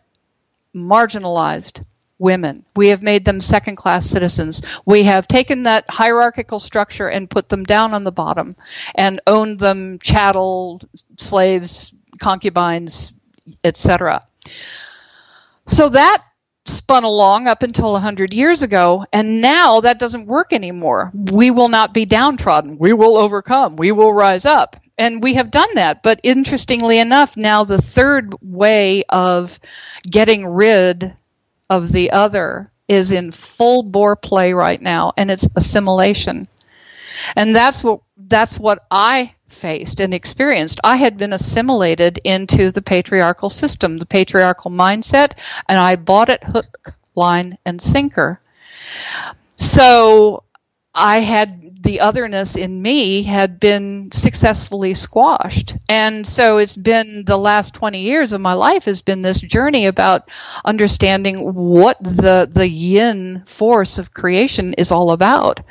marginalized 0.75 1.83
women. 2.21 2.63
We 2.75 2.89
have 2.89 3.01
made 3.01 3.25
them 3.25 3.41
second 3.41 3.77
class 3.77 4.05
citizens. 4.05 4.61
We 4.85 5.03
have 5.03 5.27
taken 5.27 5.63
that 5.63 5.89
hierarchical 5.89 6.59
structure 6.59 7.07
and 7.07 7.29
put 7.29 7.49
them 7.49 7.63
down 7.63 7.93
on 7.95 8.03
the 8.03 8.11
bottom 8.11 8.55
and 8.93 9.19
owned 9.25 9.59
them 9.59 9.97
chattel, 9.99 10.81
slaves, 11.17 11.93
concubines, 12.19 13.13
etc. 13.63 14.21
So 15.67 15.89
that 15.89 16.23
spun 16.65 17.03
along 17.03 17.47
up 17.47 17.63
until 17.63 17.93
100 17.93 18.33
years 18.33 18.63
ago, 18.63 19.05
and 19.11 19.41
now 19.41 19.81
that 19.81 19.99
doesn't 19.99 20.27
work 20.27 20.53
anymore. 20.53 21.11
We 21.13 21.51
will 21.51 21.69
not 21.69 21.93
be 21.93 22.05
downtrodden. 22.05 22.77
We 22.77 22.93
will 22.93 23.17
overcome. 23.17 23.75
We 23.75 23.91
will 23.91 24.13
rise 24.13 24.45
up. 24.45 24.77
And 24.97 25.23
we 25.23 25.33
have 25.35 25.49
done 25.49 25.69
that. 25.75 26.03
But 26.03 26.19
interestingly 26.23 26.99
enough, 26.99 27.35
now 27.35 27.63
the 27.63 27.81
third 27.81 28.35
way 28.41 29.03
of 29.09 29.59
getting 30.07 30.45
rid 30.45 31.15
of 31.69 31.91
the 31.91 32.11
other 32.11 32.69
is 32.87 33.11
in 33.11 33.31
full 33.31 33.83
bore 33.83 34.15
play 34.15 34.53
right 34.53 34.81
now, 34.81 35.13
and 35.17 35.31
it's 35.31 35.47
assimilation. 35.55 36.47
And 37.35 37.55
that's 37.55 37.83
what 37.83 38.01
that's 38.17 38.59
what 38.59 38.85
I 38.91 39.33
faced 39.51 39.99
and 39.99 40.13
experienced. 40.13 40.79
I 40.83 40.95
had 40.95 41.17
been 41.17 41.33
assimilated 41.33 42.19
into 42.23 42.71
the 42.71 42.81
patriarchal 42.81 43.49
system, 43.49 43.97
the 43.97 44.05
patriarchal 44.05 44.71
mindset, 44.71 45.33
and 45.67 45.77
I 45.77 45.95
bought 45.95 46.29
it 46.29 46.43
hook, 46.43 46.95
line, 47.15 47.57
and 47.65 47.81
sinker. 47.81 48.41
So 49.55 50.43
I 50.93 51.19
had 51.19 51.71
the 51.83 52.01
otherness 52.01 52.55
in 52.55 52.81
me 52.81 53.23
had 53.23 53.59
been 53.59 54.11
successfully 54.11 54.93
squashed. 54.93 55.75
And 55.89 56.27
so 56.27 56.57
it's 56.57 56.75
been 56.75 57.23
the 57.25 57.37
last 57.37 57.73
20 57.73 58.01
years 58.01 58.33
of 58.33 58.41
my 58.41 58.53
life 58.53 58.85
has 58.85 59.01
been 59.01 59.21
this 59.21 59.41
journey 59.41 59.87
about 59.87 60.29
understanding 60.63 61.53
what 61.53 61.97
the, 62.01 62.49
the 62.51 62.69
yin 62.69 63.43
force 63.47 63.97
of 63.97 64.13
creation 64.13 64.73
is 64.73 64.91
all 64.91 65.11
about 65.11 65.61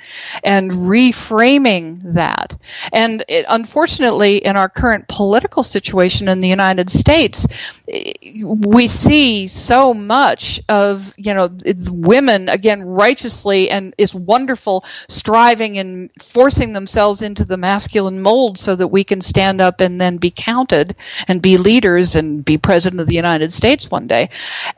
and 0.43 0.71
reframing 0.71 2.15
that. 2.15 2.57
And 2.93 3.25
it, 3.29 3.47
unfortunately, 3.49 4.39
in 4.39 4.57
our 4.57 4.69
current 4.69 5.07
political 5.07 5.63
situation 5.63 6.29
in 6.29 6.41
the 6.41 6.49
United 6.49 6.91
States, 6.91 7.47
we 7.87 8.89
see 8.89 9.49
so 9.49 9.95
much 9.95 10.61
of, 10.69 11.13
you 11.17 11.35
know, 11.35 11.51
women, 11.91 12.49
again, 12.49 12.83
righteously 12.83 13.71
and 13.71 13.95
is 13.97 14.15
wonderful, 14.15 14.85
striving 15.11 15.79
and 15.79 16.11
forcing 16.21 16.73
themselves 16.73 17.23
into 17.23 17.45
the 17.45 17.57
masculine 17.57 18.21
mold 18.21 18.59
so 18.59 18.77
that 18.77 18.89
we 18.89 19.05
can 19.05 19.21
stand 19.21 19.61
up 19.61 19.81
and 19.81 20.01
then 20.01 20.17
be 20.17 20.31
counted 20.31 20.97
and 21.29 21.43
be 21.43 21.57
leaders 21.57 22.17
and 22.17 22.45
be 22.45 22.57
president 22.57 23.01
of 23.01 23.07
the 23.07 23.15
United 23.15 23.53
States 23.53 23.91
one 23.91 24.07
day. 24.07 24.31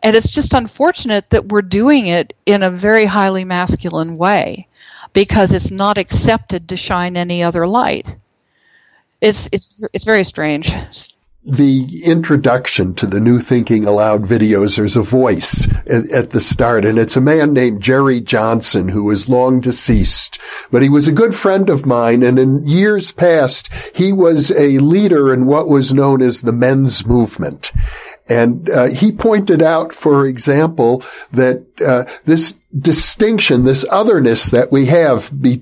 And 0.03 0.17
it's 0.17 0.31
just 0.31 0.55
unfortunate 0.55 1.31
that 1.31 1.47
we're 1.47 1.63
doing 1.63 2.07
it 2.07 2.35
in 2.47 2.63
a 2.63 2.71
very 2.71 3.05
highly 3.05 3.45
masculine 3.45 4.17
way 4.17 4.67
because 5.13 5.53
it's 5.53 5.71
not 5.71 5.99
accepted 5.99 6.69
to 6.69 6.77
shine 6.77 7.17
any 7.17 7.43
other 7.43 7.67
light. 7.67 8.17
It's 9.21 9.49
it's 9.53 9.85
it's 9.93 10.05
very 10.05 10.25
strange 10.25 10.73
the 11.45 12.05
introduction 12.05 12.95
to 12.95 13.07
the 13.07 13.19
New 13.19 13.41
Thinking 13.41 13.85
Aloud 13.85 14.25
videos, 14.25 14.77
there's 14.77 14.97
a 14.97 15.03
voice 15.03 15.67
at, 15.89 16.09
at, 16.11 16.31
the 16.31 16.41
start, 16.41 16.85
and 16.85 16.99
it's 16.99 17.17
a 17.17 17.21
man 17.21 17.53
named 17.53 17.83
Jerry 17.83 18.21
Johnson 18.21 18.89
who 18.89 19.11
is 19.11 19.29
long 19.29 19.61
deceased, 19.61 20.39
but 20.71 20.83
he 20.83 20.89
was 20.89 21.09
a 21.09 21.13
good 21.13 21.35
friend 21.35 21.69
of 21.69 21.85
mine, 21.85 22.23
and 22.23 22.39
in 22.39 22.65
years 22.67 23.11
past, 23.11 23.73
he 23.97 24.13
was 24.13 24.53
a 24.53 24.79
leader 24.79 25.35
in 25.35 25.47
what 25.47 25.67
was 25.67 25.93
known 25.93 26.23
as 26.23 26.43
the 26.43 26.53
men's 26.53 27.05
movement. 27.05 27.73
And 28.29 28.71
uh, 28.71 28.87
he 28.87 29.11
pointed 29.13 29.63
out, 29.63 29.93
for 29.93 30.27
example, 30.27 31.03
that 31.33 31.65
uh, 31.85 32.05
this 32.25 32.59
distinction, 32.79 33.65
this 33.65 33.85
otherness 33.91 34.51
that 34.51 34.71
we 34.71 34.87
have 34.87 35.31
be, 35.43 35.57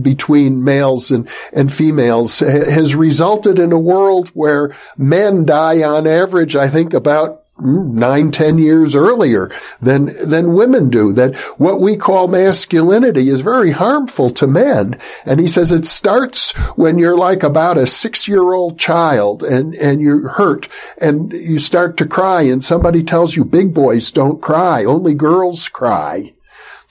between 0.00 0.64
males 0.64 1.10
and, 1.10 1.28
and 1.52 1.72
females 1.72 2.40
has 2.40 2.94
resulted 2.94 3.58
in 3.58 3.72
a 3.72 3.78
world 3.78 4.28
where 4.30 4.74
men 4.98 5.44
die 5.44 5.82
on 5.82 6.06
average, 6.06 6.56
I 6.56 6.68
think, 6.68 6.92
about 6.92 7.41
nine, 7.62 8.30
ten 8.30 8.58
years 8.58 8.94
earlier 8.94 9.50
than, 9.80 10.16
than 10.28 10.54
women 10.54 10.90
do. 10.90 11.12
That 11.12 11.36
what 11.58 11.80
we 11.80 11.96
call 11.96 12.28
masculinity 12.28 13.28
is 13.28 13.40
very 13.40 13.70
harmful 13.70 14.30
to 14.30 14.46
men. 14.46 14.98
And 15.24 15.40
he 15.40 15.48
says 15.48 15.72
it 15.72 15.86
starts 15.86 16.52
when 16.76 16.98
you're 16.98 17.16
like 17.16 17.42
about 17.42 17.78
a 17.78 17.86
six 17.86 18.28
year 18.28 18.52
old 18.52 18.78
child 18.78 19.42
and, 19.42 19.74
and 19.74 20.00
you're 20.00 20.28
hurt 20.28 20.68
and 21.00 21.32
you 21.32 21.58
start 21.58 21.96
to 21.98 22.06
cry 22.06 22.42
and 22.42 22.62
somebody 22.62 23.02
tells 23.02 23.36
you 23.36 23.44
big 23.44 23.72
boys 23.74 24.10
don't 24.10 24.42
cry, 24.42 24.84
only 24.84 25.14
girls 25.14 25.68
cry. 25.68 26.32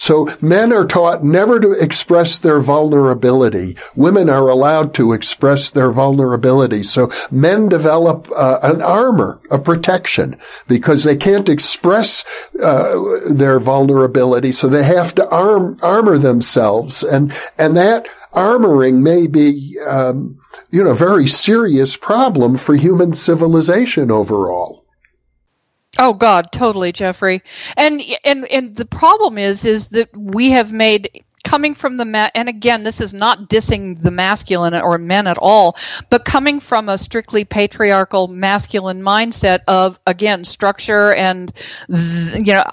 So 0.02 0.28
men 0.42 0.74
are 0.74 0.88
taught 0.88 1.24
never 1.24 1.60
to 1.60 1.74
express 1.74 2.40
their 2.40 2.60
vulnerability. 2.60 3.78
Women 3.96 4.32
are 4.32 4.50
allowed 4.50 4.96
to 4.96 5.14
express 5.14 5.70
their 5.70 5.92
vulnerability. 5.92 6.82
So 6.82 7.12
men 7.30 7.70
develop 7.70 8.28
uh, 8.36 8.58
an 8.64 8.82
armor, 8.82 9.40
a 9.52 9.60
protection, 9.60 10.40
because 10.68 11.04
they 11.04 11.16
can't 11.16 11.48
express 11.48 12.26
uh, 12.64 13.20
their 13.30 13.60
vulnerability. 13.60 14.52
So 14.52 14.68
they 14.68 14.86
have 14.86 15.14
to 15.16 15.30
arm 15.30 15.78
armor 15.84 16.18
themselves, 16.18 17.04
and 17.04 17.32
and 17.60 17.78
that 17.78 18.08
armoring 18.34 19.04
may 19.04 19.28
be, 19.28 19.78
um, 19.88 20.40
you 20.72 20.84
know, 20.84 20.90
a 20.90 20.96
very 20.96 21.28
serious 21.28 21.96
problem 21.96 22.58
for 22.58 22.74
human 22.74 23.14
civilization 23.14 24.10
overall. 24.10 24.81
Oh 25.98 26.14
God, 26.14 26.52
totally, 26.52 26.92
Jeffrey. 26.92 27.42
And 27.78 28.02
and 28.24 28.46
and 28.48 28.76
the 28.76 28.86
problem 28.86 29.38
is 29.38 29.66
is 29.66 29.88
that 29.90 30.10
we 30.16 30.52
have 30.52 30.72
made 30.72 31.24
coming 31.44 31.76
from 31.76 31.98
the 31.98 32.06
ma- 32.06 32.30
and 32.36 32.50
again 32.50 32.84
this 32.84 33.02
is 33.02 33.14
not 33.14 33.50
dissing 33.50 34.02
the 34.02 34.12
masculine 34.12 34.74
or 34.74 34.98
men 34.98 35.28
at 35.28 35.38
all 35.40 35.78
but 36.10 36.26
coming 36.26 36.60
from 36.60 36.90
a 36.90 36.98
strictly 36.98 37.46
patriarchal 37.46 38.28
masculine 38.28 39.02
mindset 39.02 39.60
of 39.68 40.00
again 40.08 40.44
structure 40.44 41.14
and 41.14 41.54
you 41.88 42.54
know 42.54 42.64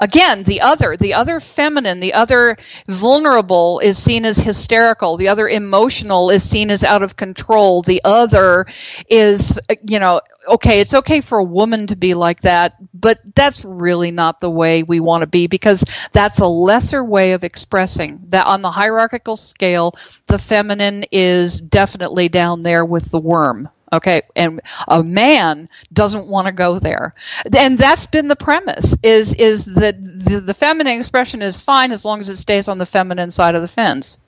again 0.00 0.42
the 0.44 0.60
other 0.60 0.96
the 0.96 1.14
other 1.14 1.40
feminine 1.40 2.00
the 2.00 2.14
other 2.14 2.56
vulnerable 2.88 3.80
is 3.80 3.98
seen 3.98 4.24
as 4.24 4.36
hysterical. 4.36 5.16
The 5.16 5.28
other 5.28 5.48
emotional 5.48 6.30
is 6.30 6.48
seen 6.48 6.70
as 6.70 6.82
out 6.82 7.02
of 7.02 7.16
control. 7.16 7.82
The 7.82 8.00
other 8.04 8.66
is 9.08 9.58
you 9.86 9.98
know 9.98 10.20
okay 10.46 10.80
it's 10.80 10.94
okay 10.94 11.20
for 11.20 11.38
a 11.38 11.44
woman 11.44 11.86
to 11.86 11.96
be 11.96 12.14
like 12.14 12.40
that 12.40 12.74
but 12.92 13.18
that's 13.34 13.64
really 13.64 14.10
not 14.10 14.40
the 14.40 14.50
way 14.50 14.82
we 14.82 15.00
want 15.00 15.22
to 15.22 15.26
be 15.26 15.46
because 15.46 15.84
that's 16.12 16.40
a 16.40 16.46
lesser 16.46 17.02
way 17.04 17.32
of 17.32 17.44
expressing. 17.44 18.20
That 18.28 18.46
on 18.46 18.62
the 18.62 18.70
hierarchical 18.70 19.36
scale 19.36 19.94
the 20.26 20.38
feminine 20.38 21.04
is 21.10 21.60
definitely 21.60 22.28
down 22.28 22.62
there 22.62 22.84
with 22.84 23.10
the 23.10 23.20
worm 23.20 23.68
Okay, 23.94 24.22
and 24.36 24.60
a 24.88 25.02
man 25.02 25.68
doesn't 25.92 26.26
want 26.26 26.46
to 26.46 26.52
go 26.52 26.78
there, 26.78 27.14
and 27.56 27.78
that's 27.78 28.06
been 28.06 28.28
the 28.28 28.36
premise: 28.36 28.94
is 29.02 29.34
is 29.34 29.64
that 29.64 30.04
the, 30.04 30.40
the 30.40 30.54
feminine 30.54 30.98
expression 30.98 31.42
is 31.42 31.60
fine 31.60 31.92
as 31.92 32.04
long 32.04 32.20
as 32.20 32.28
it 32.28 32.36
stays 32.36 32.68
on 32.68 32.78
the 32.78 32.86
feminine 32.86 33.30
side 33.30 33.54
of 33.54 33.62
the 33.62 33.68
fence. 33.68 34.18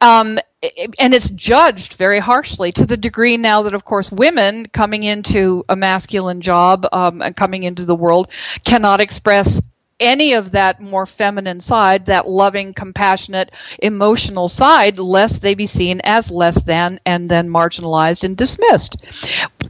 Um, 0.00 0.38
and 0.98 1.14
it's 1.14 1.30
judged 1.30 1.94
very 1.94 2.18
harshly 2.18 2.72
to 2.72 2.86
the 2.86 2.96
degree 2.96 3.36
now 3.36 3.62
that, 3.62 3.74
of 3.74 3.84
course, 3.84 4.10
women 4.10 4.66
coming 4.66 5.02
into 5.02 5.64
a 5.68 5.76
masculine 5.76 6.40
job 6.40 6.86
um, 6.92 7.22
and 7.22 7.36
coming 7.36 7.62
into 7.62 7.84
the 7.84 7.94
world 7.94 8.30
cannot 8.64 9.00
express 9.00 9.62
any 9.98 10.34
of 10.34 10.52
that 10.52 10.80
more 10.80 11.06
feminine 11.06 11.60
side, 11.60 12.06
that 12.06 12.28
loving, 12.28 12.74
compassionate, 12.74 13.52
emotional 13.78 14.48
side, 14.48 14.98
lest 14.98 15.42
they 15.42 15.54
be 15.54 15.66
seen 15.66 16.00
as 16.04 16.30
less 16.30 16.62
than 16.62 17.00
and 17.06 17.30
then 17.30 17.48
marginalized 17.48 18.24
and 18.24 18.36
dismissed. 18.36 18.96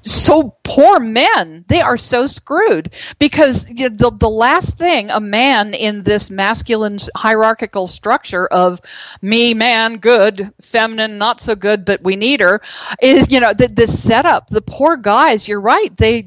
So 0.02 0.56
poor 0.62 0.98
men, 0.98 1.64
they 1.68 1.80
are 1.80 1.96
so 1.96 2.26
screwed 2.26 2.92
because 3.18 3.68
you 3.70 3.88
know, 3.88 3.96
the, 3.96 4.16
the 4.18 4.28
last 4.28 4.76
thing 4.78 5.10
a 5.10 5.20
man 5.20 5.74
in 5.74 6.02
this 6.02 6.30
masculine 6.30 6.98
hierarchical 7.14 7.86
structure 7.86 8.46
of 8.46 8.80
me, 9.22 9.54
man, 9.54 9.98
good, 9.98 10.52
feminine, 10.62 11.18
not 11.18 11.40
so 11.40 11.54
good, 11.54 11.84
but 11.84 12.02
we 12.02 12.16
need 12.16 12.40
her 12.40 12.60
is, 13.00 13.30
you 13.30 13.40
know, 13.40 13.52
the, 13.52 13.68
this 13.68 14.02
setup. 14.02 14.48
The 14.48 14.62
poor 14.62 14.96
guys, 14.96 15.46
you're 15.46 15.60
right, 15.60 15.96
they 15.96 16.26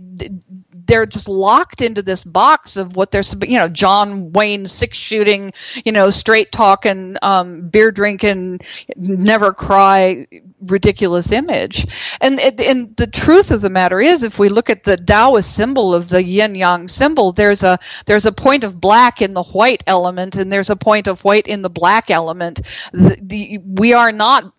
they're 0.89 1.05
just 1.05 1.29
locked 1.29 1.81
into 1.81 2.01
this 2.01 2.23
box 2.23 2.75
of 2.75 2.95
what 2.95 3.11
they're 3.11 3.21
you 3.43 3.59
know 3.59 3.69
John 3.69 4.33
Wayne 4.33 4.67
six 4.67 4.97
shooting 4.97 5.53
you 5.85 5.91
know 5.91 6.09
straight 6.09 6.51
talking 6.51 7.15
um, 7.21 7.69
beer 7.69 7.91
drinking 7.91 8.61
never 8.97 9.53
cry 9.53 10.27
ridiculous 10.59 11.31
image. 11.31 11.85
And 12.19 12.39
and 12.39 12.97
the 12.97 13.07
truth 13.07 13.51
of 13.51 13.61
the 13.61 13.69
matter 13.69 14.01
is 14.01 14.23
if 14.23 14.39
we 14.39 14.49
look 14.49 14.71
at 14.71 14.83
the 14.83 14.97
Taoist 14.97 15.53
symbol 15.53 15.93
of 15.93 16.09
the 16.09 16.23
yin 16.23 16.55
yang 16.55 16.87
symbol 16.87 17.31
there's 17.31 17.61
a 17.61 17.77
there's 18.07 18.25
a 18.25 18.31
point 18.31 18.63
of 18.63 18.81
black 18.81 19.21
in 19.21 19.33
the 19.35 19.43
white 19.43 19.83
element 19.85 20.37
and 20.37 20.51
there's 20.51 20.71
a 20.71 20.75
point 20.75 21.07
of 21.07 21.23
white 21.23 21.47
in 21.47 21.61
the 21.61 21.69
black 21.69 22.09
element. 22.09 22.61
The, 22.93 23.17
the 23.21 23.57
we 23.63 23.93
are 23.93 24.11
not 24.11 24.53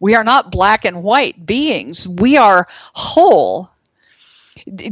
we 0.00 0.14
are 0.16 0.24
not 0.24 0.50
black 0.50 0.84
and 0.84 1.04
white 1.04 1.46
beings. 1.46 2.08
We 2.08 2.36
are 2.36 2.66
whole 2.94 3.70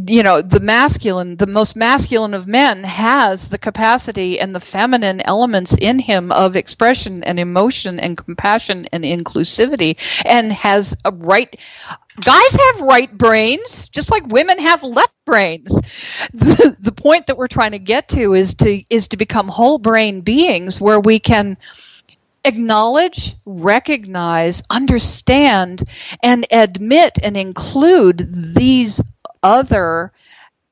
you 0.08 0.22
know 0.22 0.42
the 0.42 0.60
masculine 0.60 1.36
the 1.36 1.46
most 1.46 1.76
masculine 1.76 2.34
of 2.34 2.46
men 2.46 2.84
has 2.84 3.48
the 3.48 3.58
capacity 3.58 4.38
and 4.40 4.54
the 4.54 4.60
feminine 4.60 5.20
elements 5.20 5.74
in 5.74 5.98
him 5.98 6.32
of 6.32 6.56
expression 6.56 7.22
and 7.24 7.38
emotion 7.38 8.00
and 8.00 8.16
compassion 8.16 8.86
and 8.92 9.04
inclusivity 9.04 9.98
and 10.24 10.52
has 10.52 10.96
a 11.04 11.12
right 11.12 11.56
guys 12.20 12.52
have 12.52 12.80
right 12.80 13.16
brains 13.16 13.88
just 13.88 14.10
like 14.10 14.26
women 14.26 14.58
have 14.58 14.82
left 14.82 15.18
brains. 15.24 15.78
The, 16.32 16.76
the 16.78 16.92
point 16.92 17.26
that 17.26 17.36
we're 17.36 17.46
trying 17.46 17.72
to 17.72 17.78
get 17.78 18.08
to 18.10 18.34
is 18.34 18.54
to 18.56 18.82
is 18.90 19.08
to 19.08 19.16
become 19.16 19.48
whole 19.48 19.78
brain 19.78 20.20
beings 20.20 20.80
where 20.80 21.00
we 21.00 21.18
can 21.18 21.56
acknowledge, 22.44 23.36
recognize, 23.44 24.62
understand, 24.70 25.82
and 26.22 26.46
admit 26.50 27.18
and 27.22 27.36
include 27.36 28.54
these 28.54 29.02
other 29.46 30.12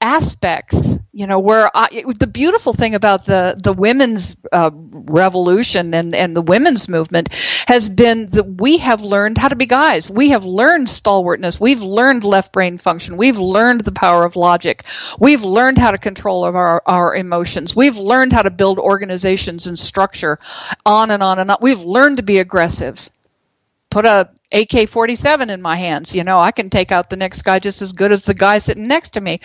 aspects 0.00 0.98
you 1.14 1.28
know 1.28 1.38
where 1.38 1.70
I, 1.72 1.88
it, 1.92 2.18
the 2.18 2.26
beautiful 2.26 2.72
thing 2.72 2.96
about 2.96 3.24
the 3.24 3.58
the 3.62 3.72
women's 3.72 4.37
uh, 4.52 4.70
revolution 4.74 5.94
and 5.94 6.12
and 6.12 6.37
the 6.37 6.42
women's 6.42 6.88
movement 6.88 7.32
has 7.68 7.88
been 7.88 8.30
that 8.30 8.60
we 8.60 8.78
have 8.78 9.00
learned 9.00 9.38
how 9.38 9.48
to 9.48 9.54
be 9.54 9.66
guys. 9.66 10.10
We 10.10 10.30
have 10.30 10.44
learned 10.44 10.88
stalwartness. 10.90 11.60
We've 11.60 11.82
learned 11.82 12.24
left 12.24 12.52
brain 12.52 12.78
function. 12.78 13.16
We've 13.16 13.38
learned 13.38 13.82
the 13.82 13.92
power 13.92 14.24
of 14.24 14.34
logic. 14.34 14.84
We've 15.20 15.44
learned 15.44 15.78
how 15.78 15.92
to 15.92 15.98
control 15.98 16.42
our 16.44 16.82
our 16.84 17.14
emotions. 17.14 17.76
We've 17.76 17.96
learned 17.96 18.32
how 18.32 18.42
to 18.42 18.50
build 18.50 18.80
organizations 18.80 19.68
and 19.68 19.78
structure 19.78 20.40
on 20.84 21.12
and 21.12 21.22
on 21.22 21.38
and 21.38 21.50
on. 21.50 21.58
We've 21.60 21.82
learned 21.82 22.16
to 22.16 22.24
be 22.24 22.40
aggressive 22.40 23.08
put 23.94 24.04
a 24.04 24.28
AK-47 24.50 25.50
in 25.50 25.62
my 25.62 25.76
hands. 25.76 26.12
You 26.12 26.24
know, 26.24 26.40
I 26.40 26.50
can 26.50 26.68
take 26.68 26.90
out 26.90 27.09
the 27.09 27.16
next 27.16 27.42
guy 27.42 27.61
just 27.61 27.80
as 27.80 27.92
good 27.92 28.11
as 28.11 28.24
the 28.24 28.35
guy 28.35 28.59
sitting 28.59 28.88
next 28.88 29.11
to 29.11 29.20
me. 29.20 29.38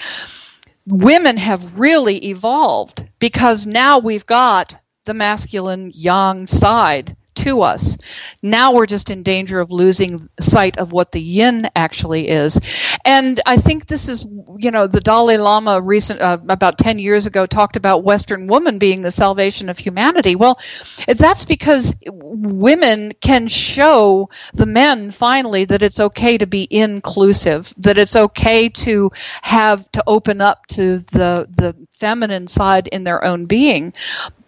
Women 0.87 1.37
have 1.37 1.77
really 1.77 2.17
evolved 2.29 3.07
because 3.19 3.67
now 3.67 3.99
we've 3.99 4.25
got 4.25 4.75
the 5.05 5.13
masculine 5.13 5.91
yang 5.93 6.47
side 6.47 7.15
to 7.39 7.61
us. 7.61 7.97
Now 8.41 8.73
we're 8.73 8.85
just 8.85 9.09
in 9.09 9.23
danger 9.23 9.59
of 9.59 9.71
losing 9.71 10.29
sight 10.39 10.77
of 10.77 10.91
what 10.91 11.11
the 11.11 11.21
yin 11.21 11.69
actually 11.75 12.27
is. 12.29 12.59
And 13.05 13.39
I 13.45 13.57
think 13.57 13.87
this 13.87 14.09
is, 14.09 14.25
you 14.57 14.71
know, 14.71 14.87
the 14.87 15.01
Dalai 15.01 15.37
Lama 15.37 15.81
recent 15.81 16.21
uh, 16.21 16.37
about 16.47 16.77
10 16.77 16.99
years 16.99 17.27
ago 17.27 17.45
talked 17.45 17.75
about 17.75 18.03
western 18.03 18.47
woman 18.47 18.79
being 18.79 19.01
the 19.01 19.11
salvation 19.11 19.69
of 19.69 19.77
humanity. 19.77 20.35
Well, 20.35 20.59
that's 21.07 21.45
because 21.45 21.95
women 22.05 23.13
can 23.21 23.47
show 23.47 24.29
the 24.53 24.65
men 24.65 25.11
finally 25.11 25.65
that 25.65 25.81
it's 25.81 25.99
okay 25.99 26.37
to 26.37 26.47
be 26.47 26.67
inclusive, 26.69 27.73
that 27.77 27.97
it's 27.97 28.15
okay 28.15 28.69
to 28.69 29.11
have 29.41 29.91
to 29.93 30.03
open 30.07 30.41
up 30.41 30.65
to 30.67 30.99
the 30.99 31.47
the 31.55 31.75
feminine 31.97 32.47
side 32.47 32.87
in 32.87 33.03
their 33.03 33.23
own 33.23 33.45
being 33.45 33.93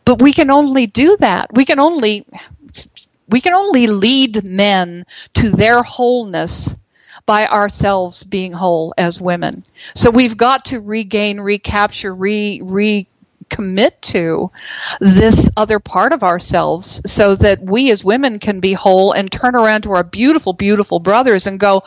but 0.05 0.21
we 0.21 0.33
can 0.33 0.49
only 0.51 0.87
do 0.87 1.15
that. 1.19 1.47
We 1.53 1.65
can 1.65 1.79
only 1.79 2.25
we 3.27 3.41
can 3.41 3.53
only 3.53 3.87
lead 3.87 4.43
men 4.43 5.05
to 5.35 5.49
their 5.49 5.81
wholeness 5.83 6.75
by 7.25 7.45
ourselves 7.47 8.23
being 8.23 8.51
whole 8.51 8.93
as 8.97 9.21
women. 9.21 9.63
So 9.95 10.09
we've 10.09 10.37
got 10.37 10.65
to 10.65 10.79
regain, 10.79 11.39
recapture, 11.39 12.13
re 12.13 12.61
recommit 13.51 13.91
to 14.01 14.51
this 14.99 15.49
other 15.57 15.79
part 15.79 16.13
of 16.13 16.23
ourselves 16.23 17.01
so 17.05 17.35
that 17.35 17.61
we 17.61 17.91
as 17.91 18.03
women 18.03 18.39
can 18.39 18.59
be 18.59 18.73
whole 18.73 19.11
and 19.11 19.31
turn 19.31 19.55
around 19.55 19.83
to 19.83 19.91
our 19.91 20.03
beautiful, 20.03 20.53
beautiful 20.53 20.99
brothers 20.99 21.47
and 21.47 21.59
go, 21.59 21.83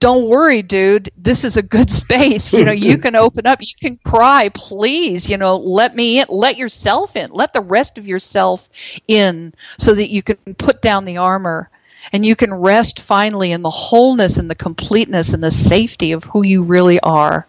don't 0.00 0.28
worry, 0.28 0.62
dude. 0.62 1.10
This 1.16 1.44
is 1.44 1.56
a 1.56 1.62
good 1.62 1.90
space. 2.02 2.52
You 2.52 2.64
know, 2.64 2.72
you 2.72 2.98
can 2.98 3.14
open 3.14 3.46
up. 3.46 3.60
You 3.60 3.74
can 3.78 3.98
cry, 4.04 4.50
please. 4.52 5.28
You 5.28 5.36
know, 5.36 5.56
let 5.56 5.94
me 5.94 6.20
in. 6.20 6.26
Let 6.28 6.56
yourself 6.58 7.16
in. 7.16 7.30
Let 7.30 7.52
the 7.52 7.60
rest 7.60 7.98
of 7.98 8.06
yourself 8.06 8.68
in 9.06 9.54
so 9.78 9.94
that 9.94 10.10
you 10.10 10.22
can 10.22 10.36
put 10.54 10.82
down 10.82 11.04
the 11.04 11.18
armor 11.18 11.70
and 12.12 12.24
you 12.24 12.34
can 12.34 12.52
rest 12.52 13.00
finally 13.00 13.52
in 13.52 13.62
the 13.62 13.70
wholeness 13.70 14.38
and 14.38 14.50
the 14.50 14.54
completeness 14.54 15.32
and 15.32 15.44
the 15.44 15.50
safety 15.50 16.12
of 16.12 16.24
who 16.24 16.44
you 16.44 16.62
really 16.62 16.98
are. 17.00 17.46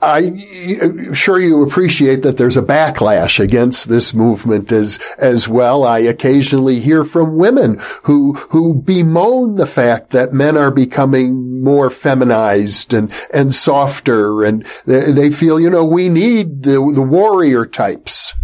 I'm 0.00 1.14
sure 1.14 1.40
you 1.40 1.64
appreciate 1.64 2.22
that 2.22 2.36
there's 2.36 2.56
a 2.56 2.62
backlash 2.62 3.40
against 3.40 3.88
this 3.88 4.14
movement 4.14 4.70
as, 4.70 4.98
as 5.18 5.48
well. 5.48 5.84
I 5.84 5.98
occasionally 5.98 6.80
hear 6.80 7.04
from 7.04 7.36
women 7.36 7.80
who, 8.04 8.34
who 8.34 8.74
bemoan 8.74 9.56
the 9.56 9.66
fact 9.66 10.10
that 10.10 10.32
men 10.32 10.56
are 10.56 10.70
becoming 10.70 11.62
more 11.62 11.90
feminized 11.90 12.94
and, 12.94 13.12
and 13.32 13.54
softer 13.54 14.44
and 14.44 14.64
they, 14.86 15.10
they 15.10 15.30
feel, 15.30 15.58
you 15.58 15.70
know, 15.70 15.84
we 15.84 16.08
need 16.08 16.62
the, 16.62 16.92
the 16.94 17.02
warrior 17.02 17.66
types. 17.66 18.34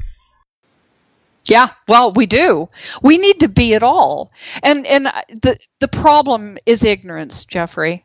Yeah, 1.45 1.69
well, 1.89 2.13
we 2.13 2.27
do. 2.27 2.69
We 3.03 3.19
need 3.19 3.41
to 3.41 3.49
be 3.49 3.75
it 3.75 3.83
all. 3.83 4.33
And 4.63 4.87
and 4.87 5.05
the 5.29 5.59
the 5.79 5.89
problem 5.89 6.57
is 6.65 6.83
ignorance, 6.83 7.45
Jeffrey 7.45 8.04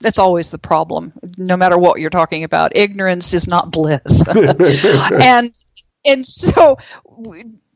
that's 0.00 0.18
always 0.18 0.50
the 0.50 0.58
problem 0.58 1.12
no 1.36 1.56
matter 1.56 1.78
what 1.78 2.00
you're 2.00 2.10
talking 2.10 2.44
about. 2.44 2.76
Ignorance 2.76 3.34
is 3.34 3.46
not 3.46 3.70
bliss. 3.70 4.22
And 5.12 5.54
and 6.04 6.26
so 6.26 6.78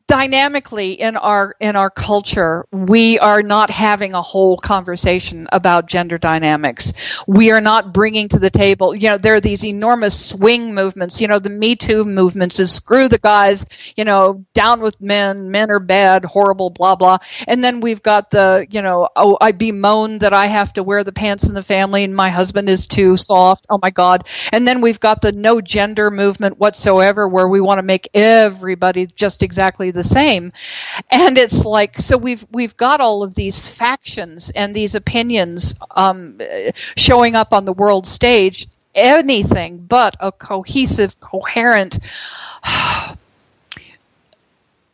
dynamically 0.07 0.93
in 0.93 1.17
our 1.17 1.55
in 1.59 1.75
our 1.75 1.89
culture 1.89 2.67
we 2.71 3.17
are 3.17 3.41
not 3.41 3.71
having 3.71 4.13
a 4.13 4.21
whole 4.21 4.55
conversation 4.55 5.47
about 5.51 5.87
gender 5.87 6.19
dynamics. 6.19 6.93
We 7.25 7.51
are 7.51 7.61
not 7.61 7.91
bringing 7.91 8.29
to 8.29 8.37
the 8.37 8.51
table 8.51 8.95
you 8.95 9.09
know 9.09 9.17
there 9.17 9.33
are 9.33 9.41
these 9.41 9.65
enormous 9.65 10.29
swing 10.29 10.75
movements 10.75 11.19
you 11.19 11.27
know 11.27 11.39
the 11.39 11.49
me 11.49 11.75
too 11.75 12.05
movements 12.05 12.59
is 12.59 12.71
screw 12.71 13.07
the 13.07 13.17
guys 13.17 13.65
you 13.95 14.05
know 14.05 14.45
down 14.53 14.79
with 14.81 15.01
men 15.01 15.49
men 15.49 15.71
are 15.71 15.79
bad 15.79 16.23
horrible 16.23 16.69
blah 16.69 16.95
blah. 16.95 17.17
And 17.47 17.63
then 17.63 17.81
we've 17.81 18.03
got 18.03 18.29
the 18.29 18.67
you 18.69 18.83
know 18.83 19.09
oh 19.15 19.39
i 19.41 19.51
bemoan 19.53 20.19
that 20.19 20.33
i 20.33 20.45
have 20.45 20.71
to 20.73 20.83
wear 20.83 21.03
the 21.03 21.13
pants 21.13 21.45
in 21.45 21.55
the 21.55 21.63
family 21.63 22.03
and 22.03 22.15
my 22.15 22.29
husband 22.29 22.69
is 22.69 22.85
too 22.85 23.17
soft. 23.17 23.65
Oh 23.71 23.79
my 23.81 23.89
god. 23.89 24.27
And 24.51 24.67
then 24.67 24.81
we've 24.81 24.99
got 24.99 25.21
the 25.21 25.31
no 25.31 25.61
gender 25.61 26.11
movement 26.11 26.59
whatsoever 26.59 27.27
where 27.27 27.47
we 27.47 27.59
want 27.59 27.79
to 27.79 27.83
make 27.83 28.07
everybody 28.13 29.07
just 29.07 29.41
exactly 29.41 29.94
the 29.95 30.03
same. 30.03 30.53
And 31.09 31.37
it's 31.37 31.65
like 31.65 31.99
so 31.99 32.17
we've 32.17 32.45
we've 32.51 32.77
got 32.77 33.01
all 33.01 33.23
of 33.23 33.33
these 33.35 33.59
factions 33.67 34.51
and 34.51 34.75
these 34.75 34.95
opinions 34.95 35.75
um, 35.91 36.39
showing 36.95 37.35
up 37.35 37.53
on 37.53 37.65
the 37.65 37.73
world 37.73 38.05
stage. 38.05 38.67
Anything 38.93 39.79
but 39.79 40.15
a 40.21 40.31
cohesive, 40.31 41.19
coherent 41.19 41.99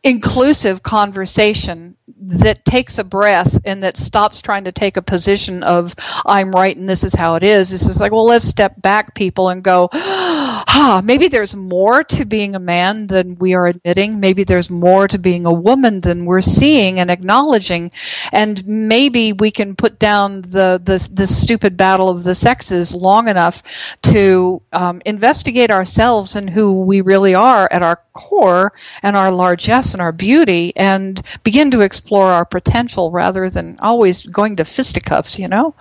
inclusive 0.02 0.82
conversation 0.82 1.96
that 2.18 2.64
takes 2.64 2.98
a 2.98 3.04
breath 3.04 3.60
and 3.64 3.84
that 3.84 3.96
stops 3.96 4.40
trying 4.40 4.64
to 4.64 4.72
take 4.72 4.96
a 4.96 5.02
position 5.02 5.62
of 5.62 5.94
I'm 6.26 6.52
right 6.52 6.76
and 6.76 6.88
this 6.88 7.04
is 7.04 7.14
how 7.14 7.36
it 7.36 7.42
is. 7.42 7.70
This 7.70 7.88
is 7.88 8.00
like, 8.00 8.12
well, 8.12 8.24
let's 8.24 8.46
step 8.46 8.80
back, 8.80 9.14
people, 9.14 9.48
and 9.48 9.62
go, 9.62 9.88
ah, 9.92 11.00
maybe 11.04 11.28
there's 11.28 11.54
more 11.54 12.02
to 12.04 12.24
being 12.24 12.54
a 12.54 12.60
man 12.60 13.06
than 13.06 13.36
we 13.36 13.54
are 13.54 13.66
admitting. 13.66 14.20
Maybe 14.20 14.44
there's 14.44 14.70
more 14.70 15.06
to 15.08 15.18
being 15.18 15.46
a 15.46 15.52
woman 15.52 16.00
than 16.00 16.24
we're 16.24 16.40
seeing 16.40 16.98
and 16.98 17.10
acknowledging. 17.10 17.92
And 18.32 18.66
maybe 18.66 19.32
we 19.32 19.50
can 19.50 19.76
put 19.76 19.98
down 19.98 20.42
the 20.42 20.80
the, 20.82 21.08
the 21.12 21.26
stupid 21.26 21.76
battle 21.76 22.08
of 22.08 22.24
the 22.24 22.34
sexes 22.34 22.94
long 22.94 23.28
enough 23.28 23.62
to 24.02 24.62
um, 24.72 25.02
investigate 25.04 25.70
ourselves 25.70 26.36
and 26.36 26.50
who 26.50 26.82
we 26.82 27.00
really 27.00 27.34
are 27.34 27.68
at 27.70 27.82
our 27.82 28.00
core 28.12 28.72
and 29.02 29.16
our 29.16 29.30
largesse 29.32 29.92
and 29.94 30.02
our 30.02 30.12
beauty 30.12 30.72
and 30.76 31.22
begin 31.44 31.70
to 31.70 31.80
explore 31.92 32.32
our 32.32 32.46
potential 32.46 33.10
rather 33.10 33.50
than 33.50 33.78
always 33.80 34.22
going 34.22 34.56
to 34.56 34.64
fisticuffs, 34.64 35.38
you 35.38 35.48
know? 35.48 35.74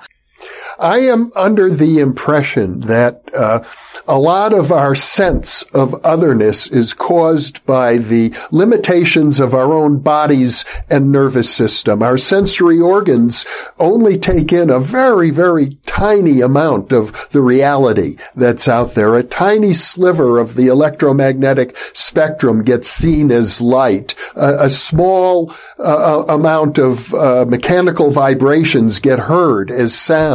I 0.80 0.99
am 0.99 1.32
under 1.36 1.69
the 1.69 1.99
impression 1.99 2.82
that 2.82 3.23
uh, 3.36 3.63
a 4.08 4.19
lot 4.19 4.54
of 4.54 4.71
our 4.71 4.95
sense 4.95 5.63
of 5.73 5.93
otherness 6.04 6.67
is 6.67 6.93
caused 6.93 7.63
by 7.65 7.97
the 7.97 8.34
limitations 8.51 9.39
of 9.39 9.53
our 9.53 9.74
own 9.74 9.99
bodies 9.99 10.66
and 10.89 11.11
nervous 11.11 11.53
system. 11.53 12.01
Our 12.01 12.18
sensory 12.18 12.80
organs 12.80 13.45
only 13.80 14.18
take 14.18 14.51
in 14.51 14.70
a 14.70 14.80
very, 14.80 15.30
very 15.30 15.78
tiny 15.86 16.41
amount 16.41 16.91
of 16.91 17.30
the 17.30 17.41
reality 17.41 18.18
that's 18.36 18.68
out 18.68 18.95
there. 18.95 19.16
A 19.16 19.24
tiny 19.24 19.74
sliver 19.74 20.39
of 20.39 20.55
the 20.55 20.68
electromagnetic 20.68 21.76
spectrum 21.93 22.63
gets 22.63 22.88
seen 22.88 23.32
as 23.32 23.61
light. 23.61 24.16
a 24.36 24.70
small 24.70 25.53
uh, 25.80 26.24
amount 26.28 26.78
of 26.78 27.13
uh, 27.13 27.45
mechanical 27.47 28.09
vibrations 28.11 28.99
get 28.99 29.20
heard 29.20 29.70
as 29.70 29.93
sound. 29.93 30.30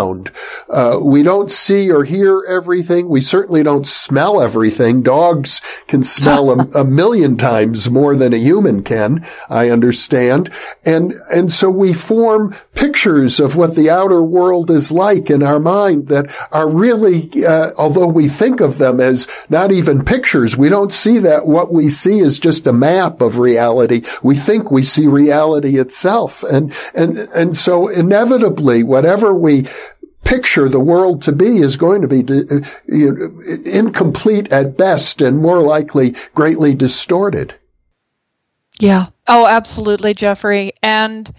Uh, 0.68 1.00
we 1.02 1.22
don't 1.22 1.50
see 1.50 1.90
or 1.90 2.04
hear 2.04 2.44
everything. 2.48 3.08
We 3.08 3.20
certainly 3.20 3.62
don't 3.62 3.86
smell 3.86 4.40
everything. 4.40 5.02
Dogs 5.02 5.60
can 5.86 6.02
smell 6.02 6.50
a, 6.50 6.68
a 6.80 6.84
million 6.84 7.36
times 7.36 7.90
more 7.90 8.14
than 8.14 8.32
a 8.32 8.38
human 8.38 8.82
can. 8.82 9.26
I 9.48 9.70
understand. 9.70 10.50
And, 10.84 11.14
and 11.32 11.50
so 11.50 11.70
we 11.70 11.92
form 11.92 12.54
pictures 12.74 13.40
of 13.40 13.56
what 13.56 13.74
the 13.74 13.90
outer 13.90 14.22
world 14.22 14.70
is 14.70 14.92
like 14.92 15.30
in 15.30 15.42
our 15.42 15.58
mind 15.58 16.08
that 16.08 16.30
are 16.52 16.68
really, 16.68 17.30
uh, 17.44 17.70
although 17.78 18.06
we 18.06 18.28
think 18.28 18.60
of 18.60 18.78
them 18.78 19.00
as 19.00 19.26
not 19.48 19.72
even 19.72 20.04
pictures, 20.04 20.56
we 20.56 20.68
don't 20.68 20.92
see 20.92 21.18
that 21.18 21.46
what 21.46 21.72
we 21.72 21.88
see 21.88 22.18
is 22.18 22.38
just 22.38 22.66
a 22.66 22.72
map 22.72 23.20
of 23.20 23.38
reality. 23.38 24.02
We 24.22 24.36
think 24.36 24.70
we 24.70 24.82
see 24.82 25.06
reality 25.06 25.78
itself. 25.78 26.42
And, 26.42 26.74
and, 26.94 27.16
and 27.16 27.56
so 27.56 27.88
inevitably, 27.88 28.82
whatever 28.82 29.34
we 29.34 29.66
picture 30.24 30.68
the 30.68 30.80
world 30.80 31.22
to 31.22 31.32
be 31.32 31.58
is 31.58 31.76
going 31.76 32.02
to 32.02 32.08
be 32.08 32.20
uh, 32.20 32.60
incomplete 33.64 34.52
at 34.52 34.76
best 34.76 35.22
and 35.22 35.38
more 35.38 35.60
likely 35.62 36.14
greatly 36.34 36.74
distorted. 36.74 37.54
Yeah. 38.78 39.06
Oh, 39.28 39.46
absolutely, 39.46 40.14
Jeffrey. 40.14 40.72
And 40.82 41.32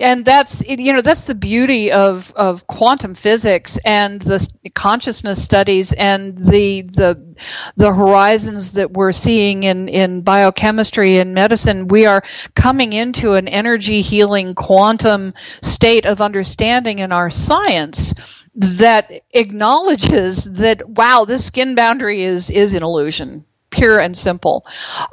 and 0.00 0.24
that's 0.24 0.62
you 0.66 0.92
know 0.92 1.00
that's 1.00 1.24
the 1.24 1.34
beauty 1.34 1.90
of 1.90 2.30
of 2.36 2.66
quantum 2.66 3.14
physics 3.14 3.78
and 3.84 4.20
the 4.20 4.46
consciousness 4.74 5.42
studies 5.42 5.92
and 5.92 6.36
the 6.36 6.82
the 6.82 7.36
the 7.76 7.92
horizons 7.92 8.72
that 8.72 8.92
we're 8.92 9.12
seeing 9.12 9.62
in 9.62 9.88
in 9.88 10.20
biochemistry 10.22 11.16
and 11.18 11.34
medicine. 11.34 11.88
We 11.88 12.06
are 12.06 12.22
coming 12.54 12.92
into 12.92 13.32
an 13.32 13.48
energy 13.48 14.02
healing 14.02 14.54
quantum 14.54 15.32
state 15.62 16.04
of 16.04 16.20
understanding 16.20 16.98
in 16.98 17.12
our 17.12 17.30
science 17.30 18.14
that 18.54 19.10
acknowledges 19.32 20.44
that 20.44 20.88
wow 20.88 21.24
this 21.26 21.44
skin 21.46 21.74
boundary 21.74 22.22
is 22.22 22.50
is 22.50 22.74
an 22.74 22.82
illusion 22.82 23.44
pure 23.70 24.00
and 24.00 24.16
simple. 24.16 24.64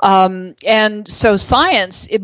Um, 0.01 0.55
and 0.65 1.07
so 1.07 1.35
science 1.35 2.07
it, 2.07 2.21